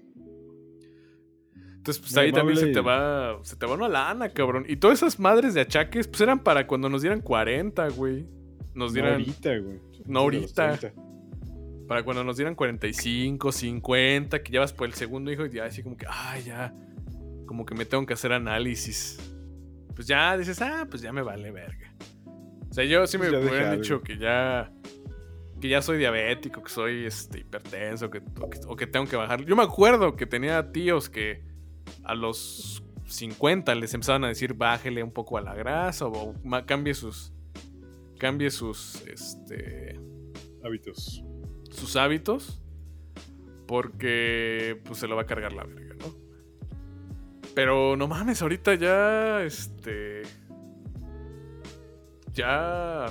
Entonces, 1.78 2.02
pues 2.02 2.12
Muy 2.14 2.22
ahí 2.22 2.32
también 2.32 2.58
se 2.58 2.66
te 2.66 2.80
va. 2.80 3.38
Se 3.44 3.56
te 3.56 3.64
va 3.64 3.72
una 3.72 3.88
lana, 3.88 4.28
cabrón. 4.28 4.66
Y 4.68 4.76
todas 4.76 4.98
esas 4.98 5.18
madres 5.18 5.54
de 5.54 5.62
achaques, 5.62 6.06
pues 6.06 6.20
eran 6.20 6.40
para 6.40 6.66
cuando 6.66 6.90
nos 6.90 7.00
dieran 7.00 7.22
40, 7.22 7.88
güey. 7.88 8.26
Nos 8.74 8.90
No 8.90 8.92
dieran. 8.92 9.12
ahorita, 9.14 9.56
güey. 9.56 9.80
No 10.04 10.18
ahorita. 10.20 10.76
30. 10.76 11.02
Para 11.88 12.02
cuando 12.02 12.24
nos 12.24 12.36
dieran 12.36 12.54
45, 12.54 13.52
50, 13.52 14.42
que 14.42 14.52
ya 14.52 14.60
vas 14.60 14.74
por 14.74 14.86
el 14.86 14.92
segundo 14.92 15.32
hijo 15.32 15.46
y 15.46 15.50
ya 15.50 15.64
así 15.64 15.82
como 15.82 15.96
que, 15.96 16.04
ay, 16.06 16.42
ya. 16.42 16.74
Como 17.46 17.64
que 17.64 17.74
me 17.74 17.86
tengo 17.86 18.04
que 18.04 18.12
hacer 18.12 18.34
análisis. 18.34 19.18
Pues 19.94 20.06
ya 20.06 20.36
dices, 20.36 20.60
ah, 20.62 20.86
pues 20.88 21.02
ya 21.02 21.12
me 21.12 21.22
vale 21.22 21.50
verga. 21.50 21.94
O 22.70 22.72
sea, 22.72 22.84
yo 22.84 23.06
sí 23.06 23.18
me 23.18 23.30
Pues 23.30 23.44
hubieran 23.50 23.80
dicho 23.80 24.00
que 24.02 24.16
ya. 24.18 24.72
Que 25.60 25.68
ya 25.68 25.82
soy 25.82 25.98
diabético, 25.98 26.62
que 26.62 26.70
soy 26.70 27.04
este, 27.04 27.40
hipertenso, 27.40 28.08
que, 28.08 28.22
o, 28.40 28.48
que, 28.48 28.60
o 28.66 28.76
que 28.76 28.86
tengo 28.86 29.06
que 29.06 29.16
bajar. 29.16 29.44
Yo 29.44 29.56
me 29.56 29.62
acuerdo 29.62 30.16
que 30.16 30.24
tenía 30.24 30.72
tíos 30.72 31.10
que 31.10 31.44
a 32.04 32.14
los 32.14 32.82
50 33.04 33.74
les 33.74 33.92
empezaban 33.92 34.24
a 34.24 34.28
decir 34.28 34.54
bájele 34.54 35.02
un 35.02 35.12
poco 35.12 35.36
a 35.36 35.42
la 35.42 35.54
grasa 35.54 36.06
o 36.06 36.34
cambie 36.66 36.94
sus. 36.94 37.34
Cambie 38.18 38.50
sus. 38.50 39.02
Este 39.06 40.00
Hábitos. 40.62 41.24
sus 41.70 41.96
hábitos 41.96 42.60
porque 43.66 44.80
pues 44.84 44.98
se 44.98 45.06
lo 45.06 45.16
va 45.16 45.22
a 45.22 45.26
cargar 45.26 45.52
la 45.52 45.64
verga. 45.64 45.89
Pero 47.54 47.96
no 47.96 48.06
mames, 48.08 48.40
ahorita 48.42 48.74
ya 48.74 49.42
este 49.42 50.22
ya 52.32 53.06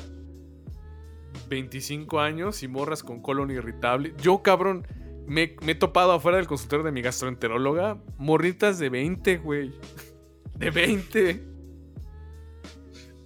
25 1.49 2.19
años 2.19 2.63
y 2.63 2.67
morras 2.67 3.03
con 3.03 3.21
colon 3.21 3.51
irritable. 3.51 4.13
Yo, 4.21 4.41
cabrón, 4.43 4.87
me, 5.27 5.55
me 5.63 5.73
he 5.73 5.75
topado 5.75 6.13
afuera 6.13 6.37
del 6.37 6.47
consultorio 6.47 6.85
de 6.85 6.91
mi 6.91 7.01
gastroenteróloga 7.01 7.97
morritas 8.17 8.79
de 8.79 8.89
20, 8.89 9.37
güey. 9.37 9.73
De 10.55 10.69
20. 10.71 11.43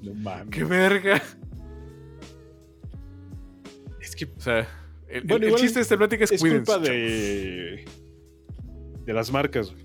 No 0.02 0.14
mames. 0.16 0.50
¡Qué 0.50 0.64
verga! 0.64 1.22
Es 4.02 4.16
que 4.16 4.26
O 4.26 4.40
sea, 4.40 4.68
el, 5.08 5.24
Bueno, 5.24 5.48
el- 5.48 5.56
chiste 5.56 5.80
de 5.80 5.84
esta 5.84 5.98
plática 5.98 6.24
es, 6.26 6.32
es 6.32 6.42
cuídense, 6.42 6.72
culpa 6.72 6.86
chavos. 6.86 6.90
de. 6.90 7.86
de 9.06 9.14
las 9.14 9.32
marcas, 9.32 9.72
güey. 9.72 9.83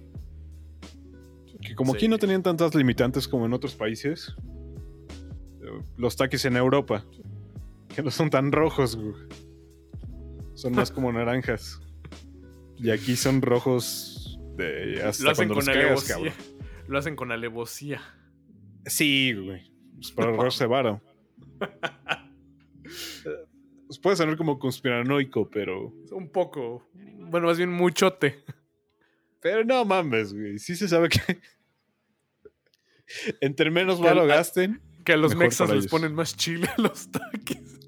Como 1.78 1.92
Sí. 1.92 1.98
aquí 1.98 2.08
no 2.08 2.18
tenían 2.18 2.42
tantas 2.42 2.74
limitantes 2.74 3.28
como 3.28 3.46
en 3.46 3.52
otros 3.52 3.76
países, 3.76 4.34
los 5.96 6.16
taquis 6.16 6.44
en 6.44 6.56
Europa, 6.56 7.06
que 7.94 8.02
no 8.02 8.10
son 8.10 8.30
tan 8.30 8.50
rojos, 8.50 8.96
güey. 8.96 9.14
Son 10.54 10.72
más 10.74 10.90
como 10.90 11.12
naranjas. 11.12 11.80
Y 12.78 12.90
aquí 12.90 13.14
son 13.14 13.40
rojos 13.42 14.40
de 14.56 15.02
hasta 15.04 15.22
Lo 15.22 15.30
hacen 15.30 15.48
cuando 15.48 15.54
con 15.54 15.66
los 15.66 15.66
cagas, 15.66 15.84
alevosía. 16.10 16.14
cabrón. 16.16 16.32
Lo 16.88 16.98
hacen 16.98 17.14
con 17.14 17.30
alevosía. 17.30 18.00
Sí, 18.86 19.34
güey. 19.34 19.72
Pues 19.94 20.10
para 20.10 20.30
ahorrarse 20.30 20.66
varo. 20.66 21.00
Pues 23.86 23.98
puede 24.02 24.16
sonar 24.16 24.36
como 24.36 24.58
conspiranoico, 24.58 25.48
pero. 25.48 25.92
Un 26.10 26.28
poco. 26.30 26.88
Bueno, 27.30 27.46
más 27.46 27.56
bien 27.58 27.70
muchote. 27.70 28.42
Pero 29.40 29.64
no 29.64 29.84
mames, 29.84 30.34
güey. 30.34 30.58
Sí 30.58 30.74
se 30.74 30.88
sabe 30.88 31.08
que. 31.08 31.20
Entre 33.40 33.70
menos 33.70 34.00
al- 34.00 34.26
gasten. 34.26 34.80
Que 35.04 35.12
a 35.14 35.16
los 35.16 35.34
mexas 35.34 35.70
les 35.70 35.86
ponen 35.86 36.14
más 36.14 36.36
chile 36.36 36.68
a 36.76 36.80
los 36.82 37.10
taquis. 37.10 37.78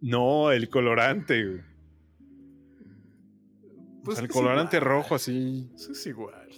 No, 0.00 0.50
el 0.50 0.68
colorante, 0.68 1.44
güey. 1.44 1.60
O 4.00 4.02
Pues 4.04 4.16
sea, 4.18 4.24
el 4.26 4.30
colorante 4.30 4.76
igual. 4.78 4.90
rojo 4.90 5.14
así. 5.14 5.70
Eso 5.74 5.92
es 5.92 6.06
igual. 6.06 6.48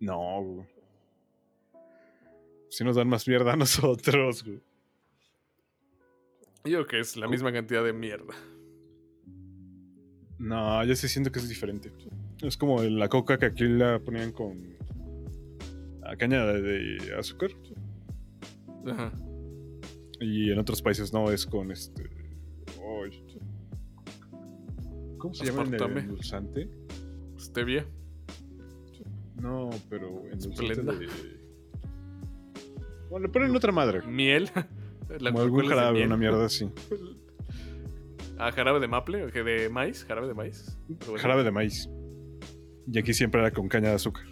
No, 0.00 0.42
güey. 0.42 0.66
Si 2.70 2.84
nos 2.84 2.96
dan 2.96 3.08
más 3.08 3.26
mierda 3.28 3.52
a 3.52 3.56
nosotros, 3.56 4.44
güey. 4.44 4.60
Yo 6.64 6.78
creo 6.84 6.86
que 6.86 7.00
es 7.00 7.16
la 7.16 7.28
misma 7.28 7.52
cantidad 7.52 7.82
de 7.84 7.92
mierda. 7.92 8.34
No, 10.38 10.84
yo 10.84 10.94
sí 10.94 11.08
siento 11.08 11.32
que 11.32 11.38
es 11.38 11.48
diferente. 11.48 11.92
Es 12.42 12.56
como 12.56 12.82
la 12.82 13.08
coca 13.08 13.38
que 13.38 13.46
aquí 13.46 13.64
la 13.64 13.98
ponían 14.00 14.32
con 14.32 14.76
a 16.08 16.16
caña 16.16 16.44
de, 16.46 17.14
azúcar. 17.18 17.50
Ajá. 18.86 19.12
Y 20.20 20.50
en 20.50 20.58
otros 20.58 20.82
países 20.82 21.12
no, 21.12 21.30
es 21.30 21.46
con 21.46 21.70
este. 21.70 22.08
ay. 23.02 23.24
¿Cómo 25.18 25.34
se 25.34 25.46
llama 25.46 25.62
el 25.64 25.98
endulzante? 25.98 26.70
Stevia. 27.38 27.86
No, 29.40 29.70
pero 29.88 30.24
endulzante 30.32 30.82
de. 30.82 31.08
Bueno, 33.10 33.26
le 33.26 33.32
ponen 33.32 33.54
otra 33.54 33.72
madre. 33.72 34.02
Miel. 34.02 34.50
La 35.20 35.30
como 35.32 35.42
algún 35.42 35.66
jarabe, 35.66 36.04
una 36.04 36.16
mierda 36.16 36.46
así. 36.46 36.68
Ah, 38.40 38.52
jarabe 38.52 38.78
de 38.78 38.86
maple, 38.86 39.26
de 39.26 39.68
maíz, 39.68 40.04
jarabe 40.04 40.28
de 40.28 40.34
maíz. 40.34 40.78
Jarabe 41.16 41.42
de 41.42 41.50
maíz. 41.50 41.90
Y 42.86 42.96
aquí 42.96 43.12
siempre 43.12 43.40
era 43.40 43.50
con 43.50 43.66
caña 43.66 43.88
de 43.88 43.96
azúcar. 43.96 44.22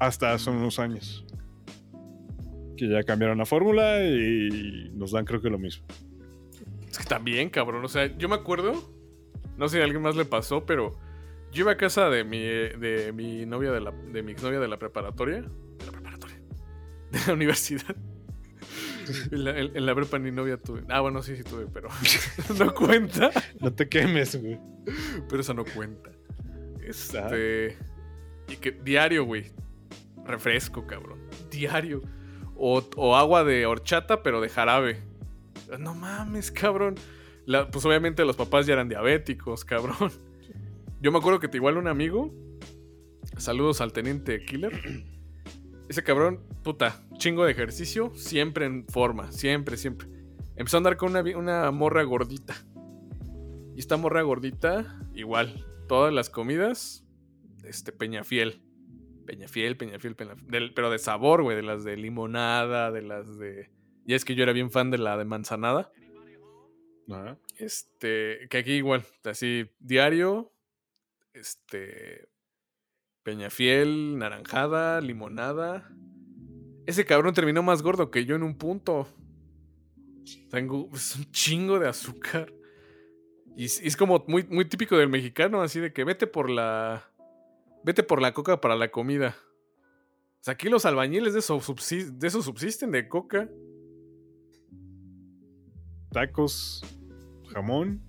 Hasta 0.00 0.32
hace 0.32 0.50
unos 0.50 0.78
años. 0.80 1.24
Que 2.76 2.88
ya 2.88 3.02
cambiaron 3.04 3.38
la 3.38 3.46
fórmula 3.46 4.02
y 4.04 4.90
nos 4.94 5.12
dan 5.12 5.24
creo 5.24 5.40
que 5.40 5.50
lo 5.50 5.58
mismo. 5.58 5.84
Es 6.90 6.98
que 6.98 7.04
también, 7.04 7.50
cabrón. 7.50 7.84
O 7.84 7.88
sea, 7.88 8.16
yo 8.18 8.28
me 8.28 8.34
acuerdo. 8.34 8.90
No 9.56 9.68
sé 9.68 9.76
si 9.76 9.80
a 9.82 9.84
alguien 9.84 10.02
más 10.02 10.16
le 10.16 10.24
pasó, 10.24 10.64
pero 10.64 10.98
yo 11.52 11.62
iba 11.64 11.72
a 11.72 11.76
casa 11.76 12.08
de 12.08 12.24
mi, 12.24 12.40
de 12.40 13.12
mi 13.14 13.44
novia 13.44 13.70
de 13.72 13.80
la, 13.80 13.92
de 13.92 14.22
mi 14.22 14.32
exnovia 14.32 14.58
de 14.58 14.68
la 14.68 14.78
preparatoria. 14.78 15.42
De 15.42 15.86
la 15.86 15.92
preparatoria. 15.92 16.36
De 17.12 17.18
la 17.26 17.32
universidad. 17.34 17.94
En 19.32 19.42
la, 19.44 19.58
en- 19.58 19.76
en 19.76 19.86
la 19.86 19.94
prepa 19.96 20.20
ni 20.20 20.30
novia 20.30 20.56
tuve. 20.56 20.82
Ah, 20.88 21.00
bueno, 21.00 21.20
sí, 21.20 21.34
sí 21.34 21.42
tuve, 21.42 21.66
pero 21.72 21.88
no 22.58 22.72
cuenta. 22.72 23.30
No 23.58 23.72
te 23.72 23.88
quemes, 23.88 24.40
güey. 24.40 24.56
Pero 25.28 25.40
eso 25.40 25.52
no 25.52 25.64
cuenta. 25.64 26.10
Este. 26.86 27.76
Y 28.48 28.56
que 28.56 28.70
diario, 28.70 29.24
güey. 29.24 29.50
Refresco, 30.24 30.86
cabrón. 30.86 31.18
Diario. 31.50 32.02
O, 32.56 33.16
agua 33.16 33.42
de 33.44 33.66
horchata, 33.66 34.22
pero 34.22 34.40
de 34.40 34.48
jarabe. 34.48 35.02
No 35.78 35.94
mames, 35.94 36.50
cabrón. 36.50 36.96
Pues 37.72 37.84
obviamente 37.84 38.24
los 38.24 38.36
papás 38.36 38.66
ya 38.66 38.74
eran 38.74 38.88
diabéticos, 38.88 39.64
cabrón. 39.64 40.12
Yo 41.00 41.10
me 41.10 41.18
acuerdo 41.18 41.40
que 41.40 41.48
te 41.48 41.56
igual 41.56 41.78
un 41.78 41.88
amigo. 41.88 42.32
Saludos 43.38 43.80
al 43.80 43.92
teniente 43.92 44.44
Killer. 44.44 45.04
Ese 45.88 46.04
cabrón, 46.04 46.40
puta, 46.62 47.02
chingo 47.16 47.44
de 47.44 47.52
ejercicio, 47.52 48.12
siempre 48.14 48.66
en 48.66 48.86
forma, 48.86 49.32
siempre, 49.32 49.76
siempre. 49.76 50.08
Empezó 50.54 50.76
a 50.76 50.78
andar 50.78 50.96
con 50.96 51.10
una, 51.10 51.22
una 51.36 51.70
morra 51.70 52.02
gordita. 52.02 52.54
Y 53.74 53.80
esta 53.80 53.96
morra 53.96 54.22
gordita, 54.22 55.00
igual, 55.14 55.66
todas 55.88 56.12
las 56.12 56.30
comidas, 56.30 57.04
este, 57.64 57.92
Peñafiel. 57.92 58.62
Peñafiel, 59.30 59.76
Peñafiel, 59.76 60.16
Peñafiel. 60.16 60.50
del- 60.50 60.74
pero 60.74 60.90
de 60.90 60.98
sabor, 60.98 61.42
güey, 61.42 61.56
de 61.56 61.62
las 61.62 61.84
de 61.84 61.96
limonada, 61.96 62.90
de 62.90 63.02
las 63.02 63.38
de... 63.38 63.70
Ya 64.04 64.16
es 64.16 64.24
que 64.24 64.34
yo 64.34 64.42
era 64.42 64.52
bien 64.52 64.72
fan 64.72 64.90
de 64.90 64.98
la 64.98 65.16
de 65.16 65.24
manzanada. 65.24 65.92
Ajá. 67.08 67.38
Este, 67.56 68.48
que 68.48 68.58
aquí 68.58 68.72
igual, 68.72 69.04
así, 69.24 69.70
diario, 69.78 70.52
este, 71.32 72.28
Peñafiel, 73.22 74.18
naranjada, 74.18 75.00
limonada. 75.00 75.88
Ese 76.86 77.04
cabrón 77.04 77.32
terminó 77.32 77.62
más 77.62 77.82
gordo 77.82 78.10
que 78.10 78.24
yo 78.24 78.34
en 78.34 78.42
un 78.42 78.58
punto. 78.58 79.06
Tengo 80.50 80.88
es 80.92 81.14
un 81.14 81.30
chingo 81.30 81.78
de 81.78 81.86
azúcar. 81.88 82.52
Y 83.56 83.66
es, 83.66 83.80
es 83.80 83.96
como 83.96 84.24
muy, 84.26 84.44
muy 84.44 84.64
típico 84.64 84.96
del 84.96 85.08
mexicano, 85.08 85.62
así 85.62 85.78
de 85.78 85.92
que 85.92 86.02
vete 86.02 86.26
por 86.26 86.50
la. 86.50 87.09
Vete 87.84 88.02
por 88.02 88.20
la 88.20 88.32
coca 88.34 88.60
para 88.60 88.76
la 88.76 88.90
comida. 88.90 89.36
O 90.40 90.42
sea, 90.44 90.54
aquí 90.54 90.68
los 90.68 90.84
albañiles 90.86 91.32
de 91.34 91.40
eso, 91.40 91.58
subsis- 91.60 92.10
de 92.12 92.26
eso 92.28 92.42
subsisten, 92.42 92.90
de 92.90 93.08
coca. 93.08 93.48
Tacos, 96.12 96.82
jamón 97.52 98.00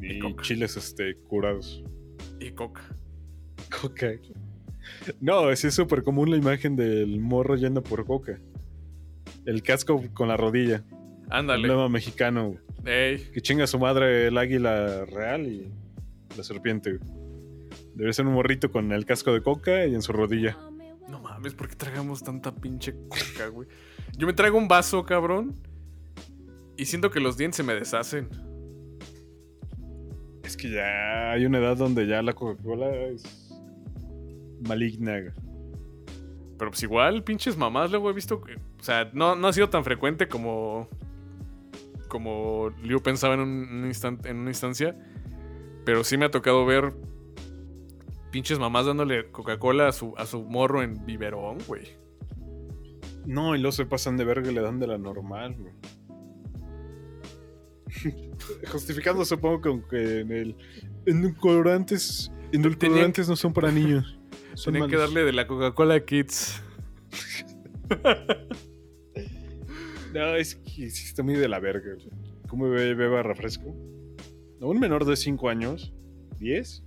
Y 0.00 0.18
y, 0.18 0.36
chiles 0.42 0.76
este, 0.76 1.16
curados. 1.28 1.82
Y 2.40 2.50
coca. 2.52 2.82
Coca. 3.80 4.12
No, 5.20 5.54
sí 5.56 5.68
es 5.68 5.74
súper 5.74 6.02
común 6.02 6.30
la 6.30 6.36
imagen 6.36 6.76
del 6.76 7.18
morro 7.20 7.56
yendo 7.56 7.82
por 7.82 8.04
coca. 8.04 8.38
El 9.46 9.62
casco 9.62 10.02
con 10.12 10.28
la 10.28 10.36
rodilla. 10.36 10.84
Ándale. 11.30 11.62
Emblema 11.62 11.88
mexicano. 11.88 12.56
Ey. 12.84 13.30
Que 13.32 13.40
chinga 13.40 13.64
a 13.64 13.66
su 13.66 13.78
madre 13.78 14.26
el 14.26 14.36
águila 14.36 15.06
real 15.06 15.46
y 15.46 15.72
la 16.36 16.44
serpiente. 16.44 16.98
güey. 16.98 17.23
Debe 17.94 18.12
ser 18.12 18.26
un 18.26 18.34
morrito 18.34 18.70
con 18.70 18.92
el 18.92 19.04
casco 19.06 19.32
de 19.32 19.42
coca 19.42 19.86
y 19.86 19.94
en 19.94 20.02
su 20.02 20.12
rodilla. 20.12 20.56
No 21.08 21.20
mames, 21.20 21.54
¿por 21.54 21.68
qué 21.68 21.76
tragamos 21.76 22.22
tanta 22.22 22.54
pinche 22.54 22.94
coca, 23.08 23.48
güey? 23.48 23.68
Yo 24.16 24.26
me 24.26 24.32
traigo 24.32 24.58
un 24.58 24.68
vaso, 24.68 25.04
cabrón. 25.04 25.54
Y 26.76 26.86
siento 26.86 27.10
que 27.10 27.20
los 27.20 27.36
dientes 27.36 27.56
se 27.56 27.62
me 27.62 27.74
deshacen. 27.74 28.28
Es 30.42 30.56
que 30.56 30.70
ya 30.70 31.32
hay 31.32 31.46
una 31.46 31.58
edad 31.58 31.76
donde 31.76 32.06
ya 32.06 32.20
la 32.22 32.32
Coca-Cola 32.32 32.94
es 32.96 33.50
maligna. 34.66 35.32
Pero 36.58 36.70
pues 36.70 36.82
igual, 36.82 37.22
pinches 37.24 37.56
mamás, 37.56 37.90
luego 37.90 38.10
he 38.10 38.12
visto 38.12 38.40
que. 38.40 38.54
O 38.54 38.82
sea, 38.82 39.10
no, 39.12 39.36
no 39.36 39.48
ha 39.48 39.52
sido 39.52 39.68
tan 39.70 39.84
frecuente 39.84 40.28
como. 40.28 40.88
Como 42.08 42.70
yo 42.82 43.02
pensaba 43.02 43.34
en, 43.34 43.40
un, 43.40 43.48
un 43.50 43.84
instan- 43.90 44.24
en 44.26 44.38
una 44.38 44.50
instancia. 44.50 44.96
Pero 45.84 46.02
sí 46.04 46.16
me 46.16 46.24
ha 46.26 46.30
tocado 46.30 46.64
ver. 46.66 46.92
Pinches 48.34 48.58
mamás 48.58 48.84
dándole 48.84 49.30
Coca-Cola 49.30 49.86
a 49.86 49.92
su, 49.92 50.12
a 50.16 50.26
su 50.26 50.42
morro 50.42 50.82
en 50.82 51.06
biberón, 51.06 51.58
güey. 51.68 51.84
No, 53.24 53.54
y 53.54 53.60
luego 53.60 53.70
se 53.70 53.86
pasan 53.86 54.16
de 54.16 54.24
verga 54.24 54.50
y 54.50 54.54
le 54.54 54.60
dan 54.60 54.80
de 54.80 54.88
la 54.88 54.98
normal, 54.98 55.54
güey. 55.56 55.72
Justificando, 58.72 59.24
supongo, 59.24 59.60
con 59.60 59.82
que 59.88 60.22
en 60.22 60.32
el. 60.32 60.56
Endulcorantes. 61.06 62.32
Endulcorantes 62.50 63.28
no 63.28 63.36
son 63.36 63.52
para 63.52 63.70
niños. 63.70 64.18
Son 64.54 64.72
Tenían 64.74 64.90
que 64.90 64.96
darle 64.96 65.22
de 65.22 65.32
la 65.32 65.46
Coca-Cola 65.46 66.04
Kids. 66.04 66.60
No, 70.12 70.36
es 70.36 70.54
que 70.54 70.90
sí 70.90 71.06
está 71.06 71.24
muy 71.24 71.34
de 71.34 71.48
la 71.48 71.58
verga. 71.58 71.92
güey. 71.94 72.08
¿Cómo 72.48 72.68
bebe, 72.68 72.94
beba 72.94 73.24
refresco? 73.24 73.74
A 74.60 74.64
un 74.64 74.78
menor 74.78 75.04
de 75.04 75.16
5 75.16 75.48
años, 75.48 75.92
10, 76.38 76.84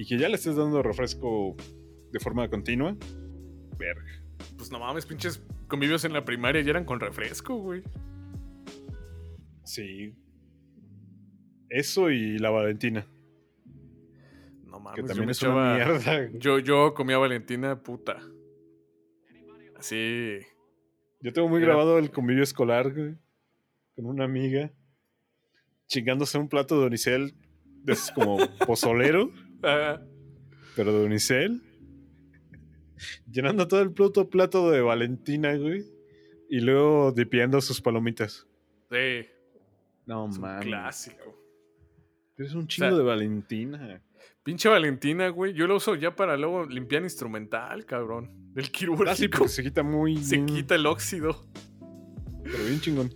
y 0.00 0.06
que 0.06 0.16
ya 0.16 0.28
le 0.30 0.36
estés 0.36 0.56
dando 0.56 0.82
refresco 0.82 1.54
de 2.10 2.18
forma 2.20 2.48
continua, 2.48 2.96
verga. 3.78 4.22
Pues 4.56 4.70
no 4.72 4.78
mames, 4.78 5.04
pinches 5.04 5.42
convivios 5.68 6.06
en 6.06 6.14
la 6.14 6.24
primaria 6.24 6.62
ya 6.62 6.70
eran 6.70 6.86
con 6.86 7.00
refresco, 7.00 7.56
güey. 7.58 7.82
Sí. 9.64 10.14
Eso 11.68 12.10
y 12.10 12.38
la 12.38 12.48
Valentina, 12.50 13.06
No 14.64 14.78
que 14.78 14.82
mames, 14.82 15.00
yo 15.02 15.06
también 15.06 15.26
me 15.26 15.32
es 15.32 15.42
una 15.42 15.74
mierda. 15.74 16.30
Yo, 16.38 16.58
yo 16.58 16.94
comía 16.94 17.18
Valentina, 17.18 17.82
puta. 17.82 18.16
Así. 19.78 20.38
Yo 21.20 21.32
tengo 21.34 21.48
muy 21.48 21.58
Era- 21.58 21.68
grabado 21.74 21.98
el 21.98 22.10
convivio 22.10 22.42
escolar, 22.42 22.92
güey, 22.92 23.14
con 23.94 24.06
una 24.06 24.24
amiga, 24.24 24.72
chingándose 25.88 26.38
un 26.38 26.48
plato 26.48 26.80
de 26.80 26.86
unicel, 26.86 27.34
de 27.84 27.92
esos 27.92 28.10
como 28.12 28.38
pozolero. 28.66 29.30
Ah, 29.62 30.00
pero 30.76 30.92
de 30.98 31.04
unicel. 31.04 31.60
Llenando 33.30 33.66
todo 33.68 33.80
el 33.80 33.92
puto 33.92 34.28
plato 34.28 34.70
de 34.70 34.80
Valentina, 34.80 35.54
güey. 35.56 35.84
Y 36.48 36.60
luego 36.60 37.12
dipiendo 37.12 37.60
sus 37.60 37.80
palomitas. 37.80 38.46
sí, 38.90 39.26
No, 40.06 40.26
mames. 40.28 40.66
clásico. 40.66 41.36
Pero 42.36 42.48
es 42.48 42.54
un 42.54 42.66
chingo 42.66 42.88
sea, 42.88 42.98
de 42.98 43.04
Valentina. 43.04 44.02
Pinche 44.42 44.68
Valentina, 44.68 45.28
güey. 45.28 45.52
Yo 45.52 45.66
lo 45.66 45.76
uso 45.76 45.94
ya 45.94 46.16
para 46.16 46.36
luego 46.36 46.64
limpiar 46.66 47.02
instrumental, 47.02 47.84
cabrón. 47.86 48.52
Del 48.54 48.64
Ah, 48.64 48.66
sí, 48.66 48.72
quirúrgico. 48.72 49.38
porque 49.38 49.52
se 49.52 49.62
quita 49.62 49.82
muy. 49.82 50.16
se 50.16 50.36
bien, 50.36 50.46
quita 50.46 50.74
el 50.74 50.86
óxido. 50.86 51.46
Pero 52.42 52.64
bien 52.64 52.80
chingón. 52.80 53.10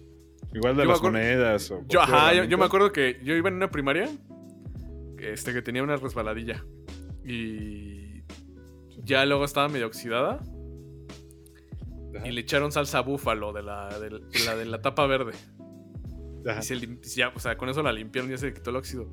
Igual 0.53 0.77
de 0.77 0.83
Yo 0.85 0.89
las 0.89 0.99
acuerdo- 0.99 1.19
monedas. 1.19 1.71
O 1.73 1.85
Yo, 1.89 2.01
ajá, 2.01 2.45
yo, 2.45 2.57
me 2.59 2.65
acuerdo 2.65 2.93
que 2.93 3.19
yo 3.25 3.35
iba 3.35 3.49
en 3.49 3.57
una 3.57 3.71
primaria 3.71 4.09
este, 5.33 5.53
que 5.53 5.63
tenía 5.63 5.83
una 5.83 5.97
resbaladilla. 5.97 6.65
Y 7.25 8.23
ya 9.05 9.25
luego 9.27 9.45
estaba 9.45 9.69
medio 9.69 9.87
oxidada. 9.87 10.41
Ajá, 12.17 12.29
Y 12.29 12.33
le 12.33 12.41
echaron 12.43 12.71
salsa 12.73 13.01
búfalo 13.01 13.53
de 13.53 13.63
la 13.63 13.99
de, 13.99 14.09
de 14.11 14.45
la, 14.47 14.57
de 14.57 14.65
la 14.67 14.81
tapa 14.83 15.07
verde. 15.07 15.33
ajá. 16.49 16.61
Y 16.61 16.63
se 16.63 16.77
lim- 16.77 17.01
ya, 17.03 17.33
o 17.35 17.39
sea, 17.41 17.57
con 17.57 17.69
eso 17.69 17.83
la 17.83 17.93
limpiaron 17.93 18.31
y 18.31 18.35
ya 18.35 18.39
se 18.39 18.47
le 18.47 18.55
quitó 18.55 18.71
el 18.71 18.77
óxido. 18.77 19.11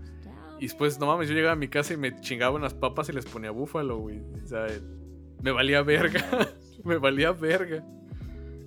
Y 0.60 0.66
después, 0.66 1.00
no 1.00 1.08
mames, 1.08 1.28
yo 1.28 1.34
llegaba 1.34 1.54
a 1.54 1.56
mi 1.56 1.68
casa 1.70 1.94
y 1.96 1.98
me 1.98 2.20
chingaba 2.22 2.56
unas 2.56 2.76
papas 2.76 3.10
y 3.10 3.14
les 3.14 3.26
ponía 3.26 3.50
búfalo, 3.50 3.98
güey. 3.98 4.20
O 4.44 4.48
sea, 4.48 4.68
me 5.42 5.52
valía 5.52 5.82
verga. 5.82 6.24
me 6.86 6.98
valía 6.98 7.32
verga. 7.32 7.84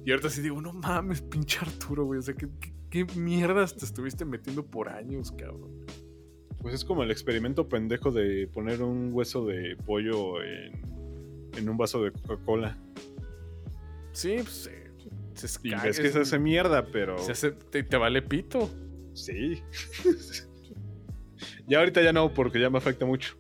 Y 0.04 0.10
ahorita 0.10 0.28
sí 0.28 0.42
digo, 0.42 0.60
no 0.60 0.72
mames, 0.72 1.22
pinche 1.22 1.60
Arturo, 1.60 2.04
güey. 2.04 2.18
O 2.18 2.22
sea, 2.22 2.34
¿qué, 2.34 2.48
qué, 2.60 2.72
qué 2.90 3.04
mierdas 3.18 3.76
te 3.76 3.84
estuviste 3.84 4.24
metiendo 4.24 4.66
por 4.66 4.88
años, 4.88 5.30
cabrón? 5.32 5.86
Pues 6.64 6.74
es 6.76 6.84
como 6.86 7.02
el 7.02 7.10
experimento 7.10 7.68
pendejo 7.68 8.10
de 8.10 8.46
poner 8.48 8.82
un 8.82 9.10
hueso 9.12 9.44
de 9.44 9.76
pollo 9.84 10.42
en, 10.42 10.72
en 11.58 11.68
un 11.68 11.76
vaso 11.76 12.02
de 12.02 12.10
Coca-Cola. 12.10 12.78
Sí, 14.12 14.36
pues 14.38 14.70
se, 15.34 15.46
se 15.48 15.58
Y 15.68 15.74
ves 15.74 16.00
que 16.00 16.10
se 16.10 16.20
hace 16.20 16.38
mierda, 16.38 16.86
pero. 16.86 17.18
se 17.18 17.32
hace- 17.32 17.52
te, 17.52 17.82
te 17.82 17.96
vale 17.98 18.22
pito. 18.22 18.70
Sí. 19.12 19.62
ya 21.68 21.80
ahorita 21.80 22.00
ya 22.02 22.14
no, 22.14 22.32
porque 22.32 22.58
ya 22.58 22.70
me 22.70 22.78
afecta 22.78 23.04
mucho. 23.04 23.36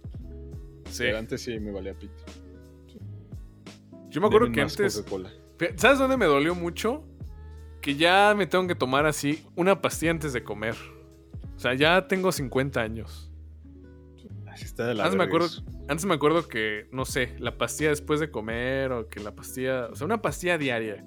Sí. 0.90 1.04
Pero 1.04 1.16
antes 1.16 1.40
sí 1.40 1.58
me 1.58 1.72
valía 1.72 1.94
pito. 1.98 2.12
Yo 4.10 4.20
me 4.20 4.26
acuerdo 4.26 4.46
Denme 4.48 4.56
que 4.56 4.62
más 4.64 4.78
antes. 4.78 4.96
Coca-Cola. 4.98 5.32
Fe- 5.58 5.72
¿Sabes 5.78 5.98
dónde 5.98 6.18
me 6.18 6.26
dolió 6.26 6.54
mucho? 6.54 7.04
Que 7.80 7.96
ya 7.96 8.34
me 8.36 8.46
tengo 8.46 8.66
que 8.66 8.74
tomar 8.74 9.06
así 9.06 9.42
una 9.56 9.80
pastilla 9.80 10.10
antes 10.12 10.34
de 10.34 10.44
comer. 10.44 10.74
O 11.56 11.58
sea, 11.58 11.74
ya 11.74 12.06
tengo 12.08 12.32
50 12.32 12.80
años. 12.80 13.30
Así 14.46 14.64
está 14.64 14.86
de 14.86 14.94
la 14.94 15.04
Antes 15.04 15.18
me, 15.18 15.24
acuerdo, 15.24 15.48
antes 15.88 16.04
me 16.04 16.14
acuerdo 16.14 16.46
que, 16.46 16.86
no 16.92 17.04
sé, 17.04 17.34
la 17.38 17.58
pastilla 17.58 17.90
después 17.90 18.20
de 18.20 18.30
comer 18.30 18.92
o 18.92 19.08
que 19.08 19.20
la 19.20 19.34
pastilla, 19.34 19.86
o 19.86 19.96
sea, 19.96 20.04
una 20.04 20.22
pastilla 20.22 20.58
diaria. 20.58 21.04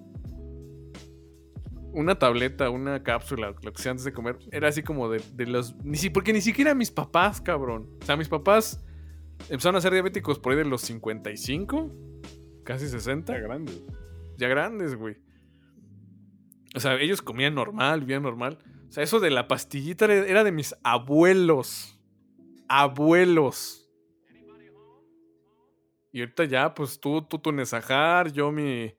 Una 1.94 2.20
tableta, 2.20 2.70
una 2.70 3.04
cápsula, 3.04 3.56
lo 3.62 3.74
que 3.74 3.82
sea 3.82 3.92
antes 3.92 4.04
de 4.04 4.12
comer, 4.12 4.38
era 4.52 4.68
así 4.68 4.84
como 4.84 5.10
de, 5.10 5.24
de 5.34 5.48
los... 5.48 5.76
Ni 5.84 5.98
si, 5.98 6.10
porque 6.10 6.34
ni 6.34 6.42
siquiera 6.42 6.76
mis 6.76 6.92
papás, 6.92 7.40
cabrón. 7.40 7.90
O 8.02 8.06
sea, 8.06 8.18
mis 8.18 8.28
papás 8.28 8.84
empezaron 9.50 9.78
a 9.78 9.82
ser 9.82 9.94
diabéticos 9.94 10.40
por 10.40 10.52
ahí 10.52 10.58
de 10.58 10.66
los 10.66 10.82
55, 10.82 11.92
casi 12.64 12.88
60 12.88 13.34
Está 13.34 13.48
grande. 13.48 13.72
ya 14.38 14.48
grandes, 14.48 14.96
güey. 14.96 15.16
O 16.76 16.80
sea, 16.80 17.00
ellos 17.00 17.22
comían 17.22 17.56
normal, 17.56 18.02
vivían 18.02 18.24
normal. 18.24 18.60
O 18.88 18.92
sea, 18.92 19.04
eso 19.04 19.20
de 19.20 19.30
la 19.30 19.48
pastillita 19.48 20.06
era 20.06 20.44
de 20.44 20.52
mis 20.52 20.76
abuelos. 20.84 22.00
Abuelos. 22.68 23.84
Y 26.12 26.22
ahorita 26.22 26.46
ya, 26.46 26.74
pues 26.74 27.00
tú, 27.00 27.22
tú 27.22 27.38
tu 27.38 27.52
Nesajar, 27.52 28.32
yo 28.32 28.52
mi, 28.52 28.94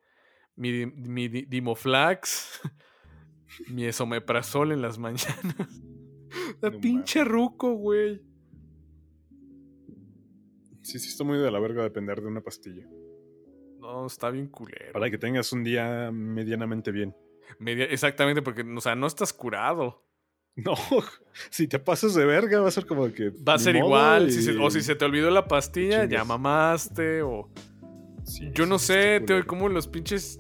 mi, 0.57 0.86
mi 0.86 1.28
di- 1.28 1.47
Dimoflax, 1.47 2.61
mi 3.70 3.86
esomeprazol 3.86 4.72
en 4.72 4.82
las 4.82 4.99
mañanas. 4.99 5.26
La 6.61 6.70
No 6.70 6.78
pinche 6.80 7.24
ruco, 7.24 7.72
güey. 7.72 8.22
Sí, 10.82 10.99
sí, 10.99 11.09
está 11.09 11.24
muy 11.24 11.39
de 11.39 11.51
la 11.51 11.59
verga 11.59 11.82
depender 11.82 12.20
de 12.20 12.26
una 12.28 12.41
pastilla. 12.43 12.86
No, 13.78 14.07
está 14.07 14.30
bien 14.30 14.49
culero. 14.49 14.93
Para 14.93 15.11
que 15.11 15.18
tengas 15.18 15.53
un 15.53 15.64
día 15.64 16.11
medianamente 16.12 16.93
bien. 16.93 17.14
Media- 17.59 17.85
exactamente, 17.87 18.43
porque, 18.43 18.63
o 18.63 18.81
sea, 18.81 18.95
no 18.95 19.07
estás 19.07 19.33
curado. 19.33 20.05
No, 20.57 20.75
si 21.51 21.69
te 21.69 21.79
pasas 21.79 22.15
de 22.15 22.25
verga 22.25 22.61
va 22.61 22.69
a 22.69 22.73
ser 22.73 22.87
como 22.87 23.11
que. 23.13 23.31
Va 23.31 23.55
a 23.55 23.59
ser 23.59 23.77
igual. 23.77 24.29
y- 24.29 24.33
si 24.33 24.43
se- 24.43 24.57
o 24.59 24.71
si 24.71 24.81
se 24.83 24.95
te 24.97 25.05
olvidó 25.05 25.31
la 25.31 25.47
pastilla, 25.47 26.05
ya 26.05 26.25
mamaste. 26.25 27.23
O. 27.23 27.49
Sí, 28.25 28.51
Yo 28.55 28.67
no 28.67 28.79
sé, 28.79 29.21
te 29.21 29.43
como 29.45 29.69
los 29.69 29.87
pinches 29.89 30.37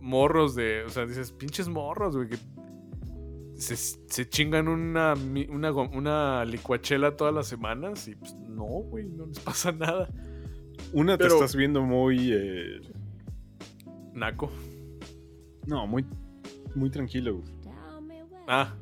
morros 0.00 0.54
de. 0.54 0.84
O 0.84 0.88
sea, 0.88 1.06
dices, 1.06 1.32
pinches 1.32 1.68
morros, 1.68 2.16
güey, 2.16 2.28
que. 2.30 2.36
Se, 3.56 3.74
se 3.76 4.28
chingan 4.28 4.68
una, 4.68 5.14
una, 5.48 5.72
una 5.72 6.44
licuachela 6.44 7.16
todas 7.16 7.34
las 7.34 7.48
semanas 7.48 8.06
y 8.06 8.14
pues 8.14 8.34
no, 8.36 8.62
güey, 8.64 9.06
no 9.08 9.26
les 9.26 9.38
pasa 9.40 9.72
nada. 9.72 10.08
Una 10.92 11.18
te 11.18 11.26
estás 11.26 11.54
viendo 11.56 11.82
muy. 11.82 12.30
eh, 12.32 12.80
Naco. 14.14 14.50
no, 15.66 15.86
muy. 15.86 16.06
Muy 16.78 16.90
tranquilo. 16.90 17.38
güey. 17.38 17.48
Ah, 18.46 18.74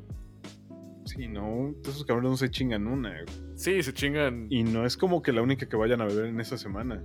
Sí, 1.05 1.27
no, 1.27 1.73
esos 1.83 2.03
cabrones 2.05 2.31
no 2.31 2.37
se 2.37 2.49
chingan 2.49 2.85
una. 2.85 3.11
güey. 3.11 3.25
sí, 3.55 3.81
se 3.81 3.93
chingan. 3.93 4.47
Y, 4.49 4.59
Y 4.59 4.63
no 4.63 4.85
es 4.85 4.97
como 4.97 5.21
que 5.21 5.31
la 5.31 5.41
única 5.41 5.67
que 5.67 5.75
vayan 5.77 6.01
a 6.01 6.05
beber 6.05 6.25
en 6.25 6.39
esa 6.41 6.57
semana. 6.57 7.01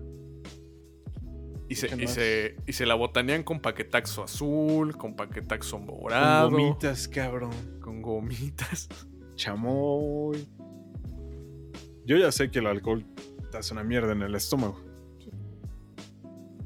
se, 1.71 1.87
echan 1.87 2.01
y, 2.03 2.07
se, 2.09 2.57
y 2.67 2.73
se 2.73 2.85
la 2.85 2.95
botanean 2.95 3.43
con 3.45 3.61
paquetaxo 3.61 4.25
azul, 4.25 4.97
con 4.97 5.15
paquetaxo 5.17 5.77
Con 5.79 5.87
morado. 5.87 6.51
gomitas, 6.51 7.09
cabrón. 7.09 7.53
Con 7.81 8.03
gomitas. 8.03 8.89
Chamoy. 9.37 10.47
Yo 12.05 12.17
ya 12.17 12.31
sé 12.33 12.51
que 12.51 12.59
el 12.59 12.67
alcohol 12.67 13.05
te 13.51 13.57
hace 13.59 13.73
una 13.73 13.85
mierda 13.85 14.13
en 14.13 14.23
el 14.23 14.35
estómago. 14.35 14.81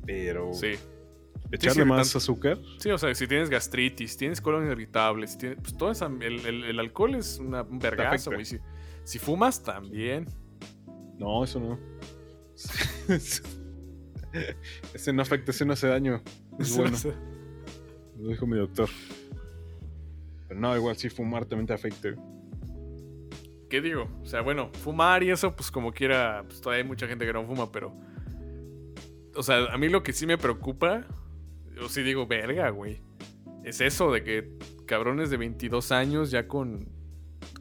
Pero 0.07 0.53
Sí. 0.55 0.73
Echarle 1.53 1.83
sí, 1.85 1.89
más 1.89 2.15
azúcar. 2.17 2.59
Sí, 2.79 2.91
o 2.91 2.99
sea, 2.99 3.15
si 3.15 3.27
tienes 3.27 3.49
gastritis, 3.51 4.17
tienes 4.17 4.41
colon 4.41 4.71
irritable, 4.71 5.27
si 5.27 5.39
tienes, 5.39 5.59
pues 5.61 5.77
todo 5.77 5.91
esa- 5.91 6.07
el, 6.07 6.45
el- 6.47 6.65
el 6.65 6.79
alcohol 6.81 7.15
es 7.15 7.39
una, 7.39 7.63
un 7.63 7.79
vergazo, 7.79 8.31
afecta. 8.31 8.31
güey. 8.35 8.45
Si, 8.45 8.59
si 9.05 9.19
fumas, 9.19 9.63
también. 9.63 10.27
No, 11.19 11.45
eso 11.45 11.61
no. 11.61 11.79
ese 14.95 15.13
no 15.13 15.23
afecta, 15.23 15.51
ese 15.51 15.65
no 15.65 15.73
hace 15.73 15.89
daño. 15.89 16.23
Es 16.59 16.75
bueno, 16.77 16.97
lo 18.19 18.29
dijo 18.31 18.47
mi 18.47 18.57
doctor. 18.57 18.89
Pero 20.49 20.59
no, 20.61 20.75
igual 20.75 20.97
sí 20.97 21.11
fumar 21.11 21.45
también 21.45 21.67
te 21.67 21.75
afecta. 21.75 22.11
¿Qué 23.69 23.81
digo? 23.83 24.09
O 24.23 24.27
sea, 24.27 24.41
bueno, 24.41 24.71
fumar 24.73 25.23
y 25.23 25.31
eso, 25.31 25.55
pues 25.55 25.71
como 25.71 25.93
quiera, 25.93 26.45
pues 26.47 26.61
todavía 26.63 26.83
hay 26.83 26.89
mucha 26.89 27.07
gente 27.09 27.27
que 27.27 27.33
no 27.35 27.45
fuma, 27.45 27.71
pero... 27.71 27.93
O 29.35 29.43
sea, 29.43 29.67
a 29.67 29.77
mí 29.77 29.89
lo 29.91 30.03
que 30.03 30.15
sí 30.15 30.27
me 30.27 30.39
preocupa, 30.39 31.05
yo 31.77 31.89
sí 31.89 32.03
digo, 32.03 32.27
verga, 32.27 32.71
güey. 32.71 33.03
Es 33.65 33.81
eso 33.81 34.11
de 34.11 34.25
que 34.25 34.57
cabrones 34.87 35.31
de 35.31 35.37
22 35.37 35.93
años 35.93 36.31
ya 36.31 36.49
con, 36.49 36.89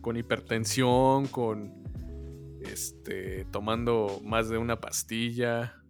con 0.02 0.18
hipertensión, 0.18 1.28
con... 1.28 1.84
Este, 2.62 3.46
tomando 3.52 4.20
más 4.24 4.50
de 4.50 4.58
una 4.58 4.80
pastilla. 4.80 5.84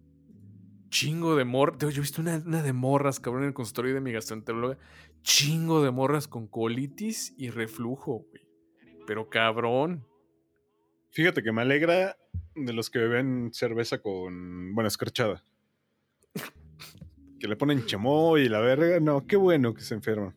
Chingo 0.90 1.36
de 1.36 1.44
morras. 1.44 1.78
Yo 1.78 1.88
he 1.88 2.00
visto 2.00 2.20
una, 2.20 2.36
una 2.44 2.62
de 2.62 2.72
morras, 2.72 3.18
cabrón, 3.20 3.44
en 3.44 3.48
el 3.48 3.54
consultorio 3.54 3.94
de 3.94 4.00
mi 4.00 4.12
gastroenteróloga. 4.12 4.76
Chingo 5.22 5.82
de 5.82 5.90
morras 5.90 6.28
con 6.28 6.46
colitis 6.46 7.34
y 7.38 7.50
reflujo, 7.50 8.26
güey. 8.28 8.46
Pero 9.06 9.30
cabrón. 9.30 10.06
Fíjate 11.10 11.42
que 11.42 11.52
me 11.52 11.62
alegra 11.62 12.18
de 12.54 12.72
los 12.72 12.90
que 12.90 12.98
beben 12.98 13.50
cerveza 13.52 14.02
con. 14.02 14.74
Bueno, 14.74 14.88
escorchada. 14.88 15.44
Que 17.46 17.50
le 17.50 17.56
ponen 17.56 17.86
chamoy 17.86 18.42
y 18.42 18.48
la 18.48 18.58
verga. 18.58 18.98
No, 18.98 19.24
qué 19.24 19.36
bueno 19.36 19.72
que 19.72 19.80
se 19.82 19.94
enferman. 19.94 20.34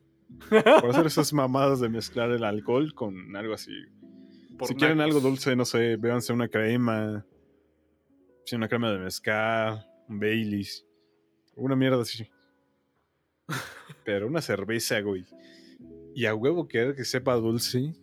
Por 0.47 0.91
hacer 0.91 1.07
esas 1.07 1.33
mamadas 1.33 1.79
de 1.79 1.89
mezclar 1.89 2.29
el 2.29 2.43
alcohol 2.43 2.93
con 2.93 3.35
algo 3.35 3.55
así. 3.55 3.71
Por 4.59 4.67
si 4.67 4.75
quieren 4.75 5.01
algo 5.01 5.19
dulce, 5.19 5.55
no 5.55 5.65
sé, 5.65 5.95
bébanse 5.95 6.33
una 6.33 6.49
crema. 6.49 7.25
Sí, 8.45 8.55
una 8.55 8.67
crema 8.67 8.91
de 8.91 8.99
mezcal, 8.99 9.87
un 10.07 10.19
Baileys. 10.19 10.85
Una 11.55 11.75
mierda 11.75 11.99
así. 11.99 12.29
Pero 14.05 14.27
una 14.27 14.43
cerveza, 14.43 14.99
güey. 15.01 15.25
Y 16.13 16.27
a 16.27 16.35
huevo 16.35 16.67
querer 16.67 16.93
que 16.93 17.05
sepa 17.05 17.33
dulce. 17.37 17.95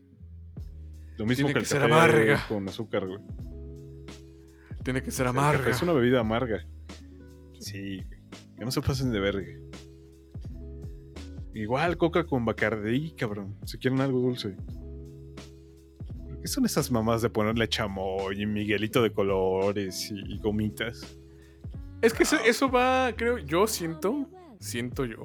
Lo 1.16 1.26
mismo 1.26 1.46
Tiene 1.46 1.48
que 1.48 1.52
que 1.52 1.59
el 1.61 1.66
ser 1.66 1.82
café 1.82 1.92
amarga. 1.92 2.44
con 2.48 2.68
azúcar, 2.68 3.07
güey. 3.07 3.20
Tiene 4.82 5.00
que 5.00 5.12
ser 5.12 5.28
amarga. 5.28 5.70
es 5.70 5.80
una 5.80 5.92
bebida 5.92 6.18
amarga. 6.18 6.66
Sí, 7.61 8.02
güey. 8.02 8.16
Que 8.59 8.64
no 8.64 8.70
se 8.70 8.80
pasen 8.80 9.11
de 9.12 9.20
verga. 9.20 9.52
Igual 11.54 11.96
coca 11.96 12.24
con 12.24 12.44
bacardí, 12.44 13.12
cabrón. 13.12 13.57
Si 13.64 13.78
quieren 13.78 14.00
algo 14.00 14.20
dulce. 14.20 14.57
¿Qué 16.42 16.48
son 16.48 16.64
esas 16.64 16.90
mamás 16.90 17.22
de 17.22 17.30
ponerle 17.30 17.66
chamoy 17.68 18.42
y 18.42 18.46
miguelito 18.46 19.02
de 19.02 19.12
colores 19.12 20.11
y, 20.11 20.34
y 20.34 20.38
gomitas? 20.38 21.18
Es 22.02 22.12
que 22.12 22.22
eso, 22.24 22.36
eso 22.44 22.70
va, 22.70 23.12
creo, 23.16 23.38
yo 23.38 23.66
siento, 23.66 24.28
siento 24.61 25.07
yo, 25.07 25.24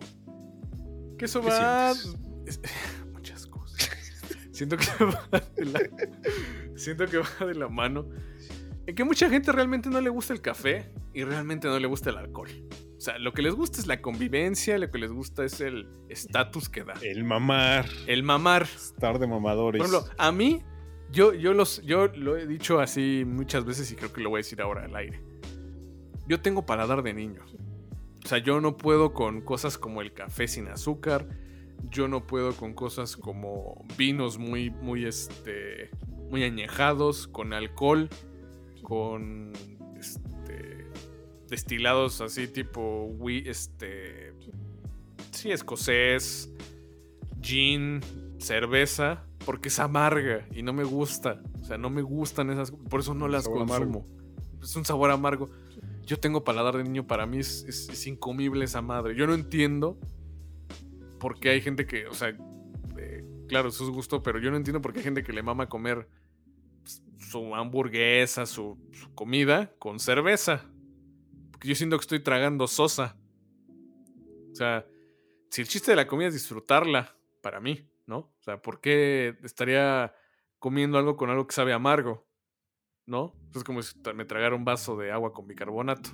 que 1.17 1.25
eso 1.25 1.41
¿Qué 1.41 1.47
va... 1.49 1.91
es- 2.45 2.59
muchas 3.13 3.45
cosas. 3.45 3.87
siento 4.51 4.77
que 4.77 4.85
va 5.03 5.43
de 5.57 5.65
la, 5.65 5.79
siento 6.75 7.05
que 7.05 7.17
va 7.17 7.45
de 7.45 7.55
la 7.55 7.67
mano. 7.67 8.07
En 8.87 8.95
que 8.95 9.03
mucha 9.03 9.29
gente 9.29 9.51
realmente 9.51 9.89
no 9.89 10.01
le 10.01 10.09
gusta 10.09 10.33
el 10.33 10.41
café 10.41 10.91
y 11.13 11.23
realmente 11.23 11.67
no 11.67 11.77
le 11.77 11.87
gusta 11.87 12.09
el 12.09 12.17
alcohol. 12.17 12.49
O 13.01 13.03
sea, 13.03 13.17
lo 13.17 13.33
que 13.33 13.41
les 13.41 13.55
gusta 13.55 13.79
es 13.79 13.87
la 13.87 13.99
convivencia, 13.99 14.77
lo 14.77 14.91
que 14.91 14.99
les 14.99 15.11
gusta 15.11 15.43
es 15.43 15.59
el 15.59 15.89
estatus 16.07 16.69
que 16.69 16.83
da. 16.83 16.93
El 17.01 17.23
mamar. 17.23 17.87
El 18.05 18.21
mamar. 18.21 18.61
Estar 18.61 19.17
de 19.17 19.25
mamadores. 19.25 19.81
Por 19.81 19.89
ejemplo, 19.89 20.13
a 20.19 20.31
mí, 20.31 20.61
yo, 21.11 21.33
yo, 21.33 21.55
los, 21.55 21.81
yo 21.81 22.09
lo 22.09 22.37
he 22.37 22.45
dicho 22.45 22.79
así 22.79 23.23
muchas 23.25 23.65
veces 23.65 23.91
y 23.91 23.95
creo 23.95 24.13
que 24.13 24.21
lo 24.21 24.29
voy 24.29 24.37
a 24.37 24.41
decir 24.41 24.61
ahora 24.61 24.85
al 24.85 24.95
aire. 24.95 25.19
Yo 26.27 26.41
tengo 26.41 26.63
paladar 26.67 27.01
de 27.01 27.15
niño. 27.15 27.43
O 28.23 28.27
sea, 28.27 28.37
yo 28.37 28.61
no 28.61 28.77
puedo 28.77 29.13
con 29.13 29.41
cosas 29.41 29.79
como 29.79 30.03
el 30.03 30.13
café 30.13 30.47
sin 30.47 30.67
azúcar. 30.67 31.27
Yo 31.89 32.07
no 32.07 32.27
puedo 32.27 32.55
con 32.55 32.75
cosas 32.75 33.17
como 33.17 33.83
vinos 33.97 34.37
muy, 34.37 34.69
muy, 34.69 35.05
este, 35.05 35.89
muy 36.29 36.43
añejados, 36.43 37.27
con 37.27 37.53
alcohol, 37.53 38.09
con, 38.83 39.53
destilados 41.51 42.21
así 42.21 42.47
tipo, 42.47 43.07
whi- 43.19 43.43
este, 43.45 44.33
sí, 45.31 45.51
escocés, 45.51 46.49
gin, 47.41 47.99
cerveza, 48.39 49.25
porque 49.45 49.67
es 49.67 49.77
amarga 49.79 50.47
y 50.55 50.63
no 50.63 50.73
me 50.73 50.83
gusta. 50.83 51.41
O 51.61 51.65
sea, 51.65 51.77
no 51.77 51.89
me 51.91 52.01
gustan 52.01 52.49
esas, 52.49 52.71
por 52.71 53.01
eso 53.01 53.13
no 53.13 53.27
las 53.27 53.43
consumo. 53.67 54.07
Es 54.63 54.75
un 54.75 54.85
sabor 54.85 55.11
amargo. 55.11 55.49
Yo 56.05 56.17
tengo 56.19 56.43
paladar 56.43 56.77
de 56.77 56.83
niño, 56.83 57.05
para 57.05 57.25
mí 57.25 57.37
es, 57.39 57.63
es- 57.67 57.89
es 57.89 58.07
incomible 58.07 58.65
esa 58.65 58.81
madre. 58.81 59.13
Yo 59.15 59.27
no 59.27 59.33
entiendo 59.33 59.99
por 61.19 61.39
qué 61.39 61.49
hay 61.49 61.61
gente 61.61 61.85
que, 61.85 62.07
o 62.07 62.13
sea, 62.13 62.29
eh, 62.97 63.23
claro, 63.47 63.69
eso 63.69 63.83
es 63.83 63.89
gusto, 63.91 64.23
pero 64.23 64.39
yo 64.39 64.49
no 64.51 64.57
entiendo 64.57 64.81
por 64.81 64.93
qué 64.93 64.99
hay 64.99 65.03
gente 65.05 65.21
que 65.23 65.33
le 65.33 65.43
mama 65.43 65.67
comer 65.67 66.07
su 67.19 67.55
hamburguesa, 67.55 68.45
su, 68.45 68.77
su 68.93 69.13
comida 69.13 69.71
con 69.79 69.99
cerveza. 69.99 70.65
Yo 71.63 71.75
siento 71.75 71.97
que 71.97 72.01
estoy 72.01 72.19
tragando 72.19 72.67
sosa. 72.67 73.17
O 74.51 74.55
sea, 74.55 74.85
si 75.49 75.61
el 75.61 75.67
chiste 75.67 75.91
de 75.91 75.95
la 75.95 76.07
comida 76.07 76.27
es 76.27 76.33
disfrutarla, 76.33 77.15
para 77.41 77.59
mí, 77.59 77.87
¿no? 78.05 78.17
O 78.17 78.41
sea, 78.41 78.61
¿por 78.61 78.79
qué 78.79 79.37
estaría 79.43 80.13
comiendo 80.59 80.97
algo 80.97 81.17
con 81.17 81.29
algo 81.29 81.47
que 81.47 81.55
sabe 81.55 81.73
amargo? 81.73 82.27
¿No? 83.05 83.33
Es 83.55 83.63
como 83.63 83.81
si 83.81 83.97
me 84.15 84.25
tragara 84.25 84.55
un 84.55 84.63
vaso 84.63 84.95
de 84.95 85.11
agua 85.11 85.33
con 85.33 85.47
bicarbonato. 85.47 86.11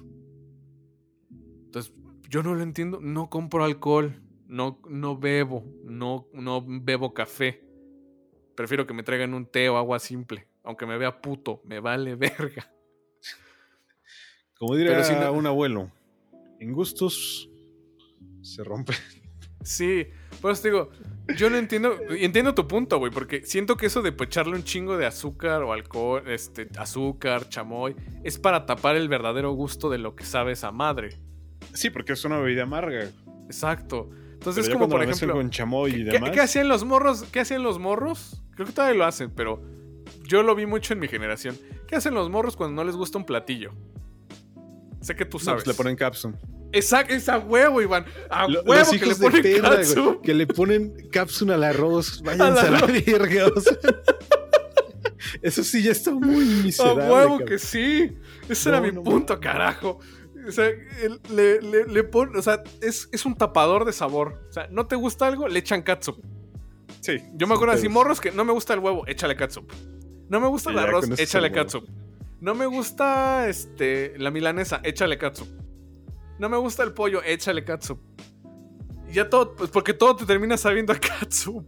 Entonces, 1.65 1.93
yo 2.29 2.43
no 2.43 2.55
lo 2.55 2.63
entiendo. 2.63 2.99
No 3.01 3.29
compro 3.29 3.63
alcohol. 3.63 4.21
No, 4.47 4.81
no 4.87 5.17
bebo. 5.17 5.65
No, 5.83 6.27
no 6.33 6.63
bebo 6.65 7.13
café. 7.13 7.63
Prefiero 8.55 8.87
que 8.87 8.93
me 8.93 9.03
traigan 9.03 9.33
un 9.33 9.45
té 9.45 9.69
o 9.69 9.77
agua 9.77 9.99
simple. 9.99 10.47
Aunque 10.63 10.85
me 10.85 10.97
vea 10.97 11.21
puto, 11.21 11.61
me 11.65 11.79
vale 11.79 12.15
verga. 12.15 12.71
Como 14.59 14.75
diría 14.75 14.91
Pero 14.93 15.03
si 15.03 15.13
no- 15.13 15.31
un 15.33 15.45
abuelo, 15.45 15.91
en 16.59 16.73
gustos 16.73 17.49
se 18.41 18.63
rompe. 18.63 18.93
Sí, 19.63 20.07
por 20.39 20.51
eso 20.53 20.61
te 20.61 20.69
digo, 20.69 20.89
yo 21.35 21.49
no 21.49 21.57
entiendo, 21.57 21.97
y 22.17 22.23
entiendo 22.23 22.55
tu 22.55 22.69
punto, 22.69 22.99
güey, 22.99 23.11
porque 23.11 23.41
siento 23.43 23.75
que 23.75 23.87
eso 23.87 24.01
de 24.01 24.13
pues, 24.13 24.27
echarle 24.27 24.55
un 24.55 24.63
chingo 24.63 24.95
de 24.97 25.05
azúcar 25.05 25.61
o 25.63 25.73
alcohol, 25.73 26.23
este, 26.29 26.69
azúcar, 26.77 27.49
chamoy, 27.49 27.93
es 28.23 28.39
para 28.39 28.65
tapar 28.65 28.95
el 28.95 29.09
verdadero 29.09 29.51
gusto 29.51 29.89
de 29.89 29.97
lo 29.97 30.15
que 30.15 30.23
sabe 30.23 30.53
esa 30.53 30.71
madre. 30.71 31.09
Sí, 31.73 31.89
porque 31.89 32.13
es 32.13 32.23
una 32.23 32.37
bebida 32.37 32.63
amarga. 32.63 33.09
Exacto. 33.47 34.09
Entonces 34.33 34.67
Pero 34.67 34.79
como, 34.79 34.89
por 34.89 35.03
ejemplo, 35.03 35.33
con 35.33 35.49
chamoy 35.49 35.91
y 36.01 36.05
¿qué, 36.09 36.21
qué 36.31 36.39
hacían 36.39 36.69
los 36.69 36.85
morros? 36.85 37.23
¿Qué 37.23 37.41
hacían 37.41 37.63
los 37.63 37.77
morros? 37.77 38.41
Creo 38.55 38.67
que 38.67 38.71
todavía 38.71 38.97
lo 38.97 39.03
hacen, 39.05 39.31
pero 39.31 39.61
yo 40.23 40.43
lo 40.43 40.55
vi 40.55 40.65
mucho 40.65 40.93
en 40.93 40.99
mi 40.99 41.09
generación. 41.09 41.57
¿Qué 41.87 41.95
hacen 41.97 42.13
los 42.13 42.29
morros 42.29 42.55
cuando 42.55 42.75
no 42.81 42.85
les 42.87 42.95
gusta 42.95 43.17
un 43.17 43.25
platillo? 43.25 43.73
Sé 45.07 45.15
que 45.15 45.23
tú 45.25 45.37
No, 45.37 45.43
sabes. 45.45 45.63
pues 45.63 45.73
le 45.75 45.77
ponen 45.77 45.95
cápsula. 45.95 46.37
Exacto, 46.73 47.13
es 47.13 47.29
a 47.29 47.37
huevo, 47.39 47.81
Iván. 47.81 48.05
A 48.29 48.45
huevo 48.45 48.61
los 48.65 48.89
que 48.89 48.97
le 48.97 49.05
hijos 49.05 49.19
de 49.19 49.25
ponen 49.29 49.41
perra, 49.41 49.69
catsup. 49.77 50.21
que 50.21 50.33
le 50.33 50.47
ponen 50.47 50.93
cápsula 51.11 51.55
al 51.55 51.63
arroz. 51.63 52.21
Váyanse 52.25 52.67
a 52.67 52.71
la 52.71 52.85
verga. 52.85 53.47
o 53.55 53.61
sea. 53.61 53.77
eso 55.41 55.63
sí 55.63 55.81
ya 55.83 55.91
está 55.91 56.11
muy 56.11 56.43
A 56.59 56.63
miserable. 56.63 57.03
huevo 57.09 57.29
cabrón. 57.37 57.47
que 57.47 57.59
sí. 57.59 58.17
Ese 58.49 58.69
No, 58.69 58.77
era 58.77 58.85
mi 58.85 58.91
no 58.93 59.01
punto, 59.03 59.39
carajo. 59.39 59.99
O 60.47 60.51
sea, 60.51 60.69
le, 61.29 61.61
le, 61.61 61.87
le 61.87 62.03
pon- 62.03 62.35
o 62.35 62.41
sea 62.41 62.63
es, 62.81 63.09
es 63.11 63.25
un 63.25 63.35
tapador 63.35 63.85
de 63.85 63.93
sabor. 63.93 64.41
O 64.49 64.51
sea, 64.53 64.67
¿no 64.71 64.87
te 64.87 64.95
gusta 64.97 65.27
algo? 65.27 65.47
Le 65.47 65.59
echan 65.59 65.81
catsup. 65.83 66.17
Sí. 67.01 67.17
Yo 67.35 67.47
me 67.47 67.53
acuerdo 67.55 67.73
así, 67.73 67.87
morros 67.89 68.19
que 68.19 68.31
no 68.31 68.43
me 68.43 68.51
gusta 68.51 68.73
el 68.73 68.79
huevo, 68.79 69.05
échale 69.07 69.35
catsup. 69.35 69.71
No 70.29 70.41
me 70.41 70.47
gusta 70.47 70.71
el 70.71 70.79
arroz, 70.79 71.05
échale 71.17 71.47
huevo. 71.49 71.85
No 72.39 72.53
me 72.55 72.65
gusta 72.65 73.47
este, 73.49 74.13
la 74.17 74.29
milanesa, 74.31 74.79
échale 74.83 75.17
catsup. 75.17 75.47
No 76.39 76.49
me 76.49 76.57
gusta 76.57 76.83
el 76.83 76.93
pollo, 76.93 77.21
échale 77.23 77.63
catsup. 77.63 77.99
Y 79.09 79.13
ya 79.13 79.29
todo, 79.29 79.55
pues 79.55 79.69
porque 79.71 79.93
todo 79.93 80.15
te 80.15 80.25
termina 80.25 80.57
sabiendo 80.57 80.93
a 80.93 80.97
catsup. 80.99 81.65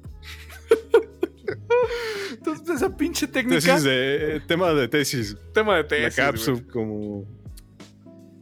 esa 2.74 2.96
pinche 2.96 3.28
técnica. 3.28 3.60
Tesis 3.60 3.84
de, 3.84 4.42
tema 4.48 4.74
de 4.74 4.88
tesis. 4.88 5.36
Tema 5.54 5.76
de 5.78 5.82
La 5.84 5.88
tesis. 5.88 6.16
cápsula, 6.16 6.62
como 6.72 7.26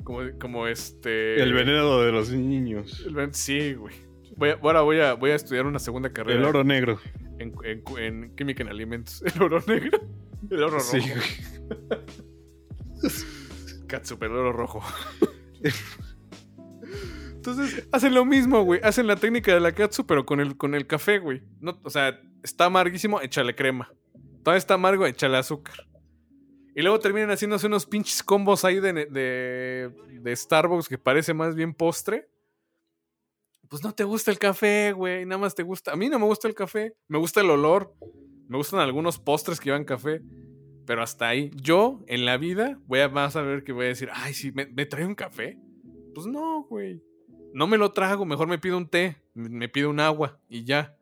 Como, 0.03 0.19
como 0.39 0.67
este. 0.67 1.41
el 1.41 1.53
veneno 1.53 2.01
de 2.01 2.11
los 2.11 2.30
niños. 2.32 3.03
el 3.07 3.13
ven- 3.15 3.34
Sí, 3.34 3.73
güey. 3.73 3.95
Voy 4.36 4.49
a- 4.49 4.59
ahora 4.61 4.82
voy 4.82 4.99
a, 4.99 5.13
voy 5.13 5.32
a 5.32 5.36
estudiar 5.36 5.65
una 5.65 5.80
segunda 5.80 6.11
carrera 6.11 6.39
El 6.39 6.45
oro 6.45 6.63
negro. 6.63 6.99
en, 7.39 7.53
en- 7.63 7.84
en 7.97 8.36
química 8.36 8.63
en 8.63 8.69
alimentos. 8.69 9.21
El 9.36 9.41
oro 9.41 9.63
negro. 9.67 9.99
El 10.49 10.63
oro 10.63 10.78
rojo. 10.80 10.91
Sí, 10.91 10.99
güey. 10.99 11.56
Catsup, 13.88 14.24
el 14.24 14.32
oro 14.32 14.51
rojo. 14.53 14.82
Entonces, 17.47 17.88
hacen 17.91 18.13
lo 18.13 18.26
mismo, 18.26 18.63
güey. 18.63 18.82
Hacen 18.84 19.07
la 19.07 19.15
técnica 19.15 19.53
de 19.53 19.59
la 19.61 19.72
katsu, 19.72 20.05
pero 20.05 20.26
con 20.26 20.39
el, 20.39 20.57
con 20.57 20.76
el 20.76 20.86
café, 20.86 21.20
güey. 21.20 21.41
O 21.84 21.89
sea, 21.89 22.20
está 22.43 22.65
amarguísimo, 22.65 23.22
échale 23.22 23.55
crema. 23.55 23.89
Todavía 24.43 24.57
está 24.57 24.74
amargo, 24.74 25.05
échale 25.05 25.38
azúcar. 25.38 25.88
Y 26.76 26.82
luego 26.82 26.99
terminan 26.99 27.30
haciéndose 27.30 27.68
unos 27.68 27.86
pinches 27.86 28.22
combos 28.22 28.65
ahí 28.65 28.80
de, 28.80 28.93
de 28.93 30.36
Starbucks 30.36 30.89
que 30.89 30.97
parece 30.97 31.34
más 31.34 31.55
bien 31.55 31.74
postre. 31.74 32.30
Pues 33.70 33.84
no 33.84 33.93
te 33.93 34.03
gusta 34.03 34.32
el 34.32 34.39
café, 34.39 34.93
güey. 34.93 35.26
Nada 35.26 35.39
más 35.39 35.55
te 35.55 35.63
gusta. 35.63 35.91
A 35.91 35.95
mí 35.95 36.09
no 36.09 36.20
me 36.20 36.26
gusta 36.26 36.47
el 36.47 36.53
café. 36.53 36.95
Me 37.07 37.18
gusta 37.18 37.41
el 37.41 37.49
olor. 37.49 37.93
Me 38.47 38.57
gustan 38.57 38.80
algunos 38.80 39.20
postres 39.20 39.59
que 39.59 39.65
llevan 39.65 39.86
café. 39.86 40.22
Pero 40.88 41.03
hasta 41.03 41.27
ahí. 41.27 41.51
Yo, 41.53 41.99
en 42.07 42.25
la 42.25 42.38
vida, 42.38 42.79
voy 42.88 43.01
a 43.01 43.09
más 43.09 43.35
a 43.35 43.41
ver 43.41 43.65
que 43.65 43.73
voy 43.73 43.85
a 43.85 43.89
decir, 43.89 44.09
ay, 44.13 44.33
sí, 44.33 44.53
¿me, 44.53 44.67
me 44.67 44.85
trae 44.85 45.05
un 45.05 45.15
café? 45.15 45.59
Pues 46.15 46.25
no, 46.25 46.63
güey. 46.63 47.03
No 47.53 47.67
me 47.67 47.77
lo 47.77 47.91
trago, 47.91 48.25
mejor 48.25 48.47
me 48.47 48.57
pido 48.57 48.77
un 48.77 48.88
té, 48.88 49.17
me 49.33 49.67
pido 49.67 49.89
un 49.89 49.99
agua 49.99 50.39
y 50.47 50.63
ya. 50.63 50.97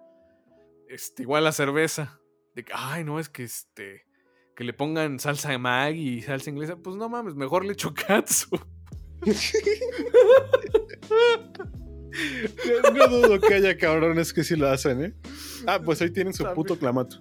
Este, 0.89 1.21
igual 1.21 1.43
la 1.43 1.51
cerveza. 1.51 2.19
De 2.55 2.65
que, 2.65 2.73
ay, 2.75 3.03
no, 3.03 3.19
es 3.19 3.29
que 3.29 3.43
este. 3.43 4.07
Que 4.55 4.63
le 4.63 4.73
pongan 4.73 5.19
salsa 5.19 5.51
de 5.51 5.59
Maggi 5.59 6.17
y 6.17 6.21
salsa 6.23 6.49
inglesa. 6.49 6.77
Pues 6.77 6.95
no 6.95 7.07
mames, 7.07 7.35
mejor 7.35 7.63
le 7.63 7.73
echo 7.73 7.93
katsu. 7.93 8.49
No, 12.93 13.07
dudo 13.09 13.41
que 13.41 13.55
haya 13.55 13.77
cabrones 13.77 14.31
que 14.31 14.45
sí 14.45 14.55
lo 14.55 14.69
hacen, 14.69 15.03
¿eh? 15.03 15.13
Ah, 15.67 15.81
pues 15.83 16.01
ahí 16.01 16.11
tienen 16.11 16.33
su 16.33 16.45
puto 16.53 16.79
clamato. 16.79 17.17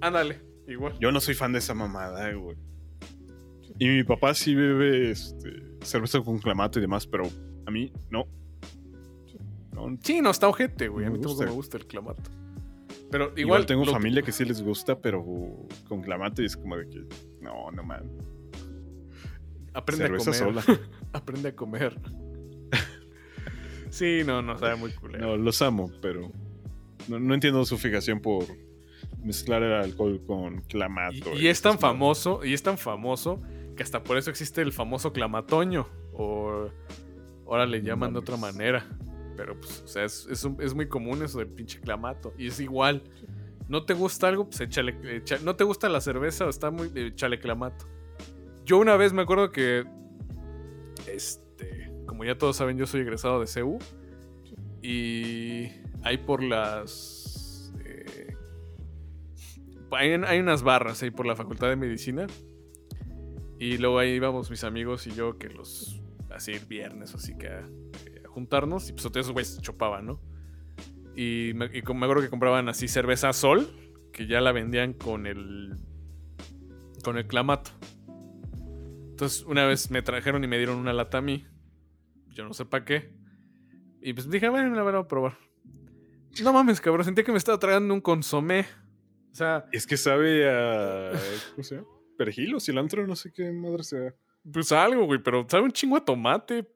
Ándale, 0.00 0.40
igual. 0.66 0.98
Yo 0.98 1.12
no 1.12 1.20
soy 1.20 1.34
fan 1.34 1.52
de 1.52 1.58
esa 1.58 1.74
mamada, 1.74 2.32
güey. 2.32 2.56
Y 3.78 3.88
mi 3.88 4.04
papá 4.04 4.34
sí 4.34 4.54
bebe 4.54 5.10
este, 5.10 5.62
cerveza 5.82 6.20
con 6.20 6.38
clamato 6.38 6.78
y 6.78 6.82
demás, 6.82 7.06
pero 7.06 7.24
a 7.66 7.70
mí 7.70 7.92
no. 8.10 8.26
No, 9.72 9.98
Sí, 10.02 10.20
no, 10.20 10.30
está 10.30 10.48
ojete, 10.48 10.88
güey. 10.88 11.06
A 11.06 11.10
mí 11.10 11.18
tampoco 11.18 11.42
me 11.42 11.50
gusta 11.50 11.76
el 11.76 11.86
clamato. 11.86 12.30
Pero 13.10 13.24
igual. 13.26 13.38
Igual, 13.38 13.66
tengo 13.66 13.84
familia 13.86 14.22
que 14.22 14.32
sí 14.32 14.44
les 14.44 14.62
gusta, 14.62 15.00
pero 15.00 15.24
con 15.88 16.02
clamato 16.02 16.42
y 16.42 16.46
es 16.46 16.56
como 16.56 16.76
de 16.76 16.88
que 16.88 17.04
no, 17.40 17.70
no 17.72 17.82
man. 17.82 18.10
Aprende 19.72 20.04
Cerveza 20.04 20.30
a 20.30 20.46
comer. 20.46 20.62
sola. 20.62 20.80
Aprende 21.12 21.48
a 21.48 21.56
comer. 21.56 22.00
sí, 23.90 24.22
no, 24.24 24.40
no, 24.40 24.56
sabe 24.56 24.76
muy 24.76 24.92
culero. 24.92 25.26
No, 25.26 25.36
los 25.36 25.60
amo, 25.62 25.90
pero 26.00 26.30
no, 27.08 27.18
no 27.18 27.34
entiendo 27.34 27.64
su 27.64 27.76
fijación 27.76 28.20
por 28.20 28.46
mezclar 29.24 29.62
el 29.62 29.72
alcohol 29.72 30.20
con 30.26 30.60
clamato. 30.62 31.34
Y, 31.34 31.46
y 31.46 31.48
es 31.48 31.60
tan 31.62 31.78
famoso, 31.78 32.44
y 32.44 32.52
es 32.52 32.62
tan 32.62 32.78
famoso 32.78 33.40
que 33.76 33.82
hasta 33.82 34.02
por 34.04 34.16
eso 34.18 34.30
existe 34.30 34.62
el 34.62 34.72
famoso 34.72 35.12
clamatoño. 35.12 35.86
O 36.12 36.68
ahora 37.46 37.66
le 37.66 37.80
No 37.80 37.86
llaman 37.88 38.12
de 38.12 38.18
otra 38.20 38.36
manera. 38.36 38.86
Pero 39.36 39.58
pues, 39.58 39.82
o 39.82 39.88
sea, 39.88 40.04
es, 40.04 40.28
es 40.30 40.44
un- 40.44 40.60
es 40.62 40.74
muy 40.74 40.86
común 40.86 41.22
eso 41.24 41.38
del 41.38 41.48
pinche 41.48 41.80
clamato. 41.80 42.32
Y 42.38 42.46
es 42.46 42.60
igual. 42.60 43.02
No 43.68 43.84
te 43.84 43.94
gusta 43.94 44.28
algo, 44.28 44.44
pues 44.48 44.60
échale. 44.60 44.94
no 45.42 45.56
te 45.56 45.64
gusta 45.64 45.88
la 45.88 46.00
cerveza, 46.00 46.48
está 46.48 46.70
muy. 46.70 46.92
échale 46.94 47.40
clamato. 47.40 47.86
Yo 48.64 48.78
una 48.78 48.96
vez 48.96 49.12
me 49.12 49.22
acuerdo 49.22 49.50
que. 49.50 49.84
Este. 51.08 51.90
Como 52.06 52.24
ya 52.24 52.36
todos 52.38 52.56
saben, 52.56 52.76
yo 52.78 52.86
soy 52.86 53.00
egresado 53.00 53.40
de 53.40 53.46
CEU. 53.46 53.78
Y. 54.82 55.68
Ahí 56.02 56.18
por 56.18 56.42
las. 56.42 57.22
Eh, 60.00 60.20
hay, 60.26 60.40
unas 60.40 60.62
barras 60.62 61.02
ahí 61.02 61.10
por 61.10 61.26
la 61.26 61.36
Facultad 61.36 61.68
de 61.68 61.76
Medicina. 61.76 62.26
Y 63.58 63.78
luego 63.78 63.98
ahí 63.98 64.10
íbamos 64.10 64.50
mis 64.50 64.64
amigos 64.64 65.06
y 65.06 65.12
yo, 65.12 65.38
que 65.38 65.48
los. 65.48 66.00
Así 66.30 66.52
viernes, 66.68 67.14
así 67.14 67.36
que 67.38 67.48
a, 67.48 67.58
a 67.58 68.28
juntarnos. 68.28 68.88
Y 68.88 68.92
pues 68.92 69.04
todos 69.04 69.16
esos 69.18 69.32
güeyes 69.32 69.60
chopaban, 69.60 70.06
¿no? 70.06 70.20
Y 71.16 71.52
me, 71.54 71.68
me 71.68 71.78
acuerdo 71.78 72.22
que 72.22 72.30
compraban 72.30 72.68
así 72.68 72.88
cerveza 72.88 73.32
Sol, 73.32 73.68
que 74.12 74.26
ya 74.26 74.40
la 74.40 74.52
vendían 74.52 74.92
con 74.92 75.26
el. 75.26 75.76
con 77.04 77.16
el 77.18 77.26
clamato. 77.26 77.70
Entonces, 79.10 79.44
una 79.44 79.64
vez 79.64 79.90
me 79.90 80.02
trajeron 80.02 80.42
y 80.42 80.48
me 80.48 80.58
dieron 80.58 80.76
una 80.76 80.92
lata 80.92 81.18
a 81.18 81.20
mí. 81.20 81.46
Yo 82.30 82.44
no 82.44 82.52
sé 82.52 82.64
para 82.64 82.84
qué. 82.84 83.14
Y 84.02 84.12
pues 84.12 84.28
dije, 84.28 84.48
bueno, 84.48 84.74
la 84.74 84.82
voy 84.82 84.94
a 84.94 85.06
probar. 85.06 85.38
No 86.42 86.52
mames, 86.52 86.80
cabrón, 86.80 87.04
sentía 87.04 87.22
que 87.22 87.30
me 87.30 87.38
estaba 87.38 87.58
tragando 87.58 87.94
un 87.94 88.00
consomé. 88.00 88.66
O 89.34 89.36
sea, 89.36 89.66
Es 89.72 89.84
que 89.84 89.96
sabe 89.96 90.48
a. 90.48 91.10
¿Cómo 91.56 91.64
se 91.64 91.74
llama? 91.74 91.88
Perejil 92.16 92.54
o 92.54 92.60
cilantro, 92.60 93.04
no 93.04 93.16
sé 93.16 93.32
qué 93.32 93.50
madre 93.50 93.82
sea. 93.82 94.14
pues 94.52 94.70
algo, 94.70 95.06
güey, 95.06 95.20
pero 95.20 95.44
sabe 95.50 95.64
un 95.64 95.72
chingo 95.72 95.96
a 95.96 96.04
tomate. 96.04 96.70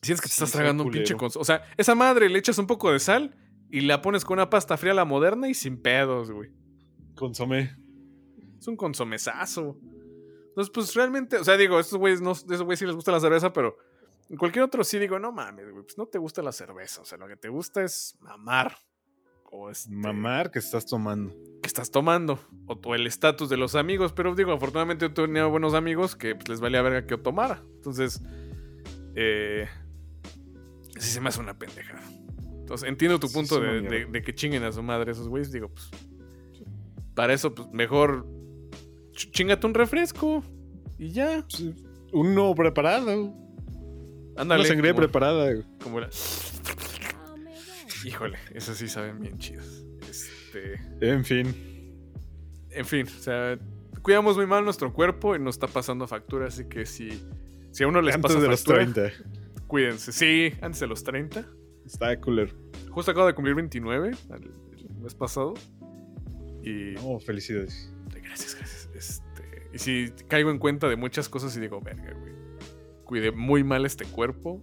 Sientes 0.00 0.20
que 0.20 0.28
te 0.28 0.34
Sí, 0.34 0.44
estás 0.44 0.52
tragando 0.52 0.84
un 0.84 0.92
pinche 0.92 1.16
consomé. 1.16 1.42
O 1.42 1.44
sea, 1.44 1.64
esa 1.76 1.96
madre 1.96 2.28
le 2.28 2.38
echas 2.38 2.56
un 2.58 2.68
poco 2.68 2.92
de 2.92 3.00
sal 3.00 3.34
y 3.68 3.80
la 3.80 4.00
pones 4.00 4.24
con 4.24 4.34
una 4.38 4.48
pasta 4.48 4.76
fría 4.76 4.92
a 4.92 4.94
la 4.94 5.04
moderna 5.04 5.48
y 5.48 5.54
sin 5.54 5.82
pedos, 5.82 6.30
güey. 6.30 6.52
Consomé. 7.16 7.76
Es 8.60 8.68
un 8.68 8.76
consomesazo. 8.76 9.76
Entonces, 10.50 10.70
pues 10.72 10.94
realmente, 10.94 11.36
o 11.36 11.42
sea, 11.44 11.56
digo, 11.56 11.80
estos 11.80 11.98
güeyes 11.98 12.20
no, 12.20 12.30
esos 12.30 12.62
güeyes 12.62 12.78
sí 12.78 12.86
les 12.86 12.94
gusta 12.94 13.10
la 13.10 13.18
cerveza, 13.18 13.52
pero 13.52 13.76
en 14.28 14.36
cualquier 14.36 14.64
otro 14.64 14.84
sí 14.84 15.00
digo, 15.00 15.18
no 15.18 15.32
mames, 15.32 15.68
güey, 15.68 15.82
pues 15.82 15.98
no 15.98 16.06
te 16.06 16.18
gusta 16.18 16.42
la 16.42 16.52
cerveza. 16.52 17.00
O 17.00 17.04
sea, 17.04 17.18
lo 17.18 17.26
que 17.26 17.36
te 17.36 17.48
gusta 17.48 17.82
es 17.82 18.16
mamar. 18.20 18.76
O 19.50 19.68
este, 19.68 19.90
Mamar 19.92 20.50
que 20.52 20.60
estás 20.60 20.86
tomando. 20.86 21.34
Estás 21.72 21.90
tomando. 21.90 22.38
O, 22.66 22.78
o 22.84 22.94
el 22.94 23.06
estatus 23.06 23.48
de 23.48 23.56
los 23.56 23.74
amigos. 23.74 24.12
Pero 24.12 24.34
digo, 24.34 24.52
afortunadamente 24.52 25.06
yo 25.06 25.12
tenía 25.14 25.46
buenos 25.46 25.74
amigos 25.74 26.14
que 26.16 26.34
pues, 26.34 26.48
les 26.48 26.60
valía 26.60 26.82
verga 26.82 27.02
que 27.04 27.10
yo 27.10 27.20
tomara. 27.20 27.62
Entonces, 27.76 28.22
eh, 29.14 29.66
sí 30.98 31.10
se 31.10 31.20
me 31.20 31.28
hace 31.30 31.40
una 31.40 31.58
pendejada. 31.58 32.02
Entonces, 32.60 32.88
entiendo 32.88 33.18
tu 33.18 33.28
Sí, 33.28 33.34
punto 33.34 33.60
de, 33.60 33.80
mierda. 33.80 33.90
de- 33.90 34.04
de 34.06 34.22
que 34.22 34.34
chinguen 34.34 34.62
a 34.64 34.72
su 34.72 34.82
madre 34.82 35.12
esos 35.12 35.28
güeyes. 35.28 35.50
Digo, 35.52 35.68
pues, 35.68 35.90
para 37.14 37.32
eso, 37.34 37.54
pues, 37.54 37.68
mejor 37.72 38.26
ch- 39.12 39.30
chingate 39.32 39.66
un 39.66 39.74
refresco 39.74 40.42
y 40.98 41.10
ya. 41.10 41.44
Pues, 41.50 41.64
Uno 42.12 42.54
preparado. 42.54 43.34
Ándale. 44.36 44.60
Una 44.60 44.68
sangría 44.68 44.92
como- 44.92 45.00
preparada. 45.02 45.50
güey. 45.52 45.64
como 45.82 46.00
la- 46.00 46.10
Híjole, 48.04 48.38
esos 48.54 48.76
sí 48.78 48.88
saben 48.88 49.20
bien 49.20 49.38
chidos. 49.38 49.84
Este. 50.54 50.80
En 51.12 51.24
fin. 51.24 51.54
En 52.70 52.84
fin, 52.86 53.06
o 53.06 53.20
sea, 53.20 53.58
cuidamos 54.02 54.36
muy 54.36 54.46
mal 54.46 54.64
nuestro 54.64 54.92
cuerpo 54.92 55.36
y 55.36 55.38
nos 55.38 55.56
está 55.56 55.66
pasando 55.66 56.06
factura, 56.06 56.46
así 56.46 56.64
que 56.64 56.86
si, 56.86 57.22
si 57.70 57.84
a 57.84 57.88
uno 57.88 58.00
les 58.00 58.14
Antes 58.14 58.30
pasa 58.32 58.40
de 58.42 58.48
los 58.48 58.64
factura, 58.64 58.90
30. 58.92 59.66
cuídense. 59.66 60.12
Sí, 60.12 60.52
antes 60.62 60.80
de 60.80 60.86
los 60.86 61.04
30. 61.04 61.46
Está 61.84 62.18
cooler. 62.20 62.54
Justo 62.90 63.10
acabo 63.10 63.26
de 63.26 63.34
cumplir 63.34 63.54
29 63.56 64.10
el, 64.30 64.50
el 64.78 64.94
mes 65.02 65.14
pasado. 65.14 65.54
Y 66.62 66.94
Oh, 67.02 67.18
felicidades. 67.20 67.92
gracias, 68.22 68.54
gracias. 68.54 68.88
Este, 68.94 69.68
y 69.74 69.78
si 69.78 70.12
caigo 70.28 70.50
en 70.50 70.58
cuenta 70.58 70.88
de 70.88 70.96
muchas 70.96 71.28
cosas 71.28 71.54
y 71.56 71.60
digo, 71.60 71.80
verga, 71.80 72.12
güey. 72.14 72.32
Cuidé 73.04 73.32
muy 73.32 73.64
mal 73.64 73.84
este 73.84 74.04
cuerpo. 74.06 74.62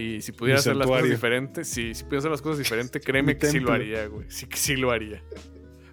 Y 0.00 0.20
si 0.22 0.30
pudiera 0.32 0.60
hacer 0.60 0.76
las 0.76 0.86
cosas 0.86 1.08
diferentes, 1.10 1.68
sí, 1.68 1.92
si 1.92 2.04
pudiera 2.04 2.18
hacer 2.20 2.30
las 2.30 2.40
cosas 2.42 2.58
diferentes, 2.58 3.02
créeme 3.04 3.36
que 3.36 3.46
sí 3.48 3.58
lo 3.58 3.72
haría, 3.72 4.06
güey. 4.06 4.30
Sí 4.30 4.46
que 4.46 4.56
sí 4.56 4.76
lo 4.76 4.90
haría. 4.92 5.22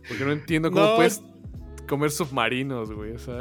Porque 0.08 0.24
no 0.24 0.32
entiendo 0.32 0.70
cómo 0.72 0.86
No. 0.86 0.96
puedes 0.98 1.22
comer 1.88 2.12
submarinos, 2.12 2.92
güey. 2.92 3.12
O 3.14 3.20
sea, 3.20 3.40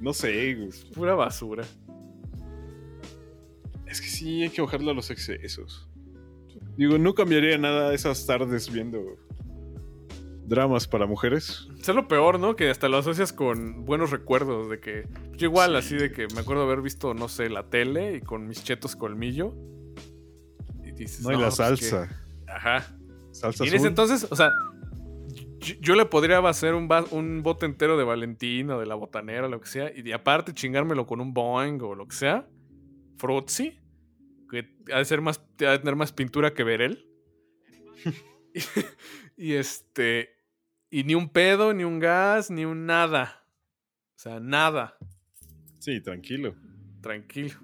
No 0.00 0.14
sé, 0.14 0.54
güey. 0.54 0.70
pura 0.94 1.14
basura. 1.14 1.64
Es 3.86 4.00
que 4.00 4.06
sí, 4.08 4.42
hay 4.42 4.48
que 4.50 4.62
bajarle 4.62 4.90
a 4.90 4.94
los 4.94 5.10
excesos. 5.10 5.86
Digo, 6.76 6.96
no 6.96 7.14
cambiaría 7.14 7.58
nada 7.58 7.92
esas 7.92 8.24
tardes 8.24 8.72
viendo 8.72 9.18
dramas 10.50 10.88
para 10.88 11.06
mujeres. 11.06 11.68
Es 11.78 11.88
lo 11.88 12.08
peor, 12.08 12.38
¿no? 12.40 12.56
Que 12.56 12.68
hasta 12.68 12.88
lo 12.88 12.98
asocias 12.98 13.32
con 13.32 13.84
buenos 13.86 14.10
recuerdos 14.10 14.68
de 14.68 14.80
que 14.80 15.06
yo 15.36 15.46
igual 15.46 15.76
así 15.76 15.94
de 15.96 16.10
que 16.12 16.26
me 16.34 16.40
acuerdo 16.40 16.64
haber 16.64 16.82
visto, 16.82 17.14
no 17.14 17.28
sé, 17.28 17.48
la 17.48 17.70
tele 17.70 18.16
y 18.16 18.20
con 18.20 18.46
mis 18.48 18.62
chetos 18.64 18.96
colmillo. 18.96 19.54
Y 20.84 20.90
dices, 20.92 21.22
No, 21.22 21.30
y 21.30 21.36
la 21.36 21.44
pues, 21.44 21.54
salsa. 21.54 22.08
que- 22.08 22.50
Ajá. 22.50 22.84
Salsa 23.30 23.64
Y 23.64 23.68
en 23.68 23.74
ese 23.76 23.86
entonces, 23.86 24.26
o 24.28 24.34
sea, 24.34 24.50
yo, 25.60 25.74
yo 25.80 25.94
le 25.94 26.04
podría 26.06 26.40
hacer 26.40 26.74
un, 26.74 26.88
un 27.12 27.42
bote 27.44 27.64
entero 27.66 27.96
de 27.96 28.02
Valentín 28.04 28.70
o 28.70 28.80
de 28.80 28.86
la 28.86 28.96
botanera 28.96 29.46
o 29.46 29.48
lo 29.48 29.60
que 29.60 29.68
sea, 29.68 29.92
y 29.96 30.02
de 30.02 30.12
aparte 30.14 30.52
chingármelo 30.52 31.06
con 31.06 31.20
un 31.20 31.32
Boeing 31.32 31.80
o 31.80 31.94
lo 31.94 32.08
que 32.08 32.16
sea, 32.16 32.48
Frutzi, 33.18 33.78
que 34.50 34.76
ha 34.92 34.98
de 34.98 35.04
ser 35.04 35.20
más, 35.20 35.40
ha 35.60 35.70
de 35.70 35.78
tener 35.78 35.94
más 35.94 36.12
pintura 36.12 36.54
que 36.54 36.64
Verel. 36.64 37.06
y, 38.52 38.60
y 39.36 39.52
este, 39.54 40.39
Y 40.90 41.04
ni 41.04 41.14
un 41.14 41.28
pedo, 41.28 41.72
ni 41.72 41.84
un 41.84 41.98
gas, 42.00 42.50
ni 42.50 42.64
un 42.64 42.84
nada. 42.86 43.44
O 44.16 44.18
sea, 44.18 44.40
nada. 44.40 44.96
Sí, 45.78 46.00
tranquilo. 46.00 46.54
Tranquilo. 47.00 47.54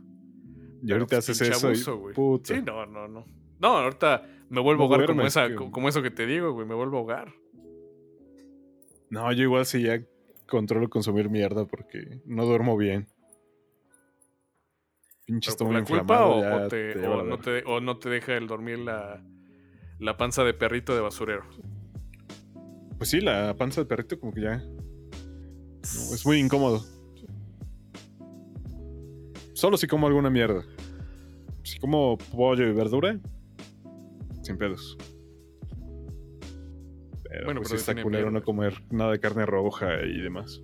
Y 0.83 0.93
ahorita 0.93 1.17
pues, 1.17 1.31
haces 1.31 1.41
eso 1.41 1.67
abuso, 1.67 1.95
y 1.95 1.99
güey. 1.99 2.15
puta. 2.15 2.55
Sí, 2.55 2.63
no, 2.65 2.87
no, 2.87 3.09
no. 3.09 3.27
No, 3.59 3.69
ahorita 3.79 4.23
me 4.49 4.61
vuelvo 4.61 4.83
a 4.83 4.87
ahogar 4.87 5.01
como, 5.07 5.17
duermes, 5.23 5.33
esa, 5.37 5.49
que- 5.49 5.55
como 5.71 5.89
eso 5.89 6.03
que 6.03 6.11
te 6.11 6.25
digo, 6.27 6.53
güey. 6.53 6.67
Me 6.67 6.75
vuelvo 6.75 6.97
a 6.97 7.01
ahogar. 7.01 7.35
No, 9.11 9.31
yo 9.33 9.43
igual 9.43 9.67
sí 9.67 9.83
ya 9.83 10.01
controlo 10.47 10.89
consumir 10.89 11.29
mierda 11.29 11.65
porque 11.67 12.21
no 12.25 12.45
duermo 12.45 12.77
bien. 12.77 13.09
Pinche 15.25 15.51
¿Pero 15.53 15.67
por 15.71 15.77
estómago 15.77 15.97
la 15.97 16.49
culpa 16.49 16.65
o, 16.65 16.69
te- 16.69 16.95
te 16.95 17.07
o 17.09 17.23
no 17.25 17.39
te, 17.39 17.63
o 17.67 17.81
no 17.81 17.99
te 17.99 18.09
deja 18.09 18.37
el 18.37 18.47
dormir 18.47 18.79
la, 18.79 19.21
la 19.99 20.17
panza 20.17 20.45
de 20.45 20.55
perrito 20.55 20.95
de 20.95 21.01
basurero? 21.01 21.45
Pues 22.99 23.11
sí, 23.11 23.21
la 23.21 23.55
panza 23.57 23.81
de 23.83 23.87
perrito 23.87 24.19
como 24.19 24.33
que 24.33 24.41
ya... 24.43 24.57
no, 24.59 26.15
es 26.15 26.25
muy 26.25 26.39
incómodo. 26.39 26.85
Solo 29.55 29.77
si 29.77 29.87
como 29.87 30.07
alguna 30.07 30.31
mierda. 30.31 30.65
Si 31.63 31.79
como 31.79 32.17
pollo 32.19 32.67
y 32.67 32.73
verdura, 32.73 33.19
sin 34.43 34.57
pedos. 34.57 34.97
Pero 37.29 37.45
Bueno, 37.45 37.61
pues 37.61 37.71
pero 37.71 37.81
está 37.81 38.03
culero 38.03 38.31
no 38.31 38.43
comer 38.43 38.75
nada 38.91 39.13
de 39.13 39.21
carne 39.21 39.45
roja 39.47 40.03
y 40.03 40.21
demás. 40.21 40.61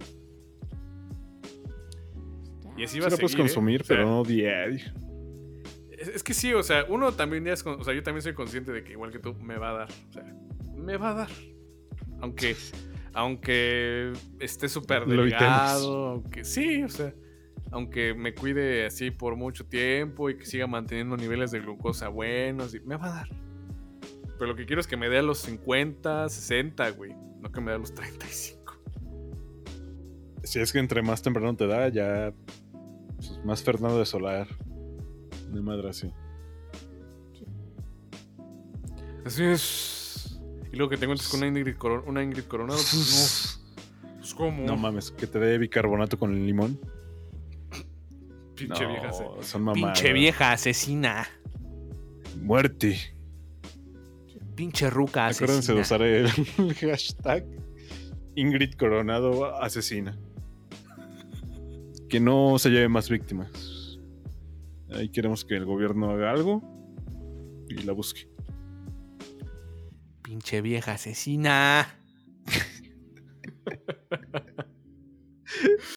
Y 2.77 2.85
así 2.85 2.95
Sí 2.95 3.01
va 3.01 3.07
a 3.07 3.11
la 3.11 3.17
puedes 3.17 3.33
seguir, 3.33 3.35
¿eh? 3.35 3.49
consumir, 3.49 3.81
O 3.83 3.85
sea, 3.85 3.97
pero 3.97 4.09
no 4.09 4.23
diario. 4.25 4.81
Es, 5.91 6.09
es 6.09 6.23
que 6.23 6.33
sí, 6.35 6.53
o 6.55 6.63
sea, 6.63 6.85
uno 6.89 7.13
también 7.13 7.45
ya 7.45 7.53
es 7.53 7.63
con- 7.63 7.81
o 7.81 7.85
sea, 7.85 7.95
yo 7.95 8.03
también 8.03 8.23
soy 8.23 8.35
consciente 8.35 8.73
de 8.73 8.83
que 8.85 8.93
igual 8.93 9.11
que 9.13 9.19
tú 9.19 9.35
me 9.35 9.57
va 9.59 9.71
a 9.71 9.73
dar, 9.81 9.89
o 10.09 10.13
sea, 10.13 10.25
me 10.75 10.97
va 10.97 11.11
a 11.11 11.15
dar. 11.15 11.29
Aunque 12.23 12.57
aunque 13.15 14.13
esté 14.41 14.69
súper 14.69 15.07
delgado, 15.07 16.07
aunque 16.09 16.45
sí, 16.45 16.83
o 16.83 16.89
sea, 16.89 17.15
aunque 17.71 18.15
me 18.15 18.35
cuide 18.35 18.87
así 18.87 19.11
por 19.11 19.37
mucho 19.37 19.67
tiempo 19.67 20.31
y 20.31 20.37
que 20.37 20.47
siga 20.47 20.67
manteniendo 20.67 21.17
niveles 21.17 21.51
de 21.51 21.61
glucosa 21.61 22.09
buenos, 22.09 22.75
y 22.75 22.81
me 22.81 22.97
va 22.97 23.07
a 23.07 23.15
dar. 23.17 23.29
Pero 24.39 24.47
lo 24.47 24.57
que 24.57 24.67
quiero 24.67 24.81
es 24.81 24.87
que 24.87 24.97
me 24.97 25.09
dé 25.09 25.19
a 25.19 25.23
los 25.23 25.39
50, 25.39 26.29
60, 26.29 26.91
güey, 26.91 27.15
no 27.41 27.53
que 27.53 27.61
me 27.61 27.71
dé 27.71 27.77
a 27.77 27.81
los 27.81 27.95
35. 27.95 28.63
Si 30.45 30.59
es 30.59 30.73
que 30.73 30.79
entre 30.79 31.03
más 31.03 31.23
temprano 31.23 31.55
te 31.55 31.67
da, 31.67 31.89
ya. 31.89 32.33
pues, 33.17 33.41
más 33.45 33.63
Fernando 33.63 33.99
de 33.99 34.07
Solar. 34.07 34.49
De 35.53 35.61
madre 35.61 35.91
así. 35.91 36.13
Así 39.25 39.45
es. 39.45 40.02
Y 40.73 40.77
luego 40.77 40.91
que 40.91 40.97
tengo 40.97 41.13
entonces 41.13 41.31
con 41.31 41.41
una 41.41 41.49
Ingrid, 41.59 41.77
Coron- 41.77 42.05
una 42.07 42.23
Ingrid 42.23 42.45
Coronado, 42.45 42.79
pues 42.79 43.59
no. 44.05 44.17
Pues 44.19 44.35
cómo. 44.35 44.65
No 44.65 44.77
mames, 44.77 45.11
que 45.11 45.27
te 45.27 45.39
dé 45.39 45.59
bicarbonato 45.59 46.19
con 46.19 46.33
el 46.33 46.47
limón. 46.47 46.79
Pinche 48.55 48.85
No, 48.85 48.91
vieja. 48.91 49.13
se- 49.13 49.43
Son 49.43 49.63
mamadas. 49.63 49.99
Pinche 50.01 50.13
vieja 50.15 50.53
asesina. 50.53 51.27
Muerte. 52.41 52.99
Pinche 54.55 54.91
ruca 54.91 55.27
Acuérdense 55.29 55.75
de 55.75 55.81
usar 55.81 56.03
el 56.03 56.29
hashtag 56.81 57.45
Ingrid 58.37 58.75
Coronado 58.75 59.57
asesina. 59.61 60.17
Que 62.09 62.21
no 62.21 62.59
se 62.59 62.71
lleve 62.71 62.89
más 62.89 63.09
víctimas. 63.11 63.99
Ahí 64.91 65.09
queremos 65.11 65.45
que 65.45 65.57
el 65.57 65.65
gobierno 65.65 66.11
haga 66.11 66.31
algo 66.31 66.63
y 67.69 67.75
la 67.83 67.93
busque 67.93 68.29
pinche 70.33 70.63
vieja 70.63 70.93
asesina. 70.93 71.87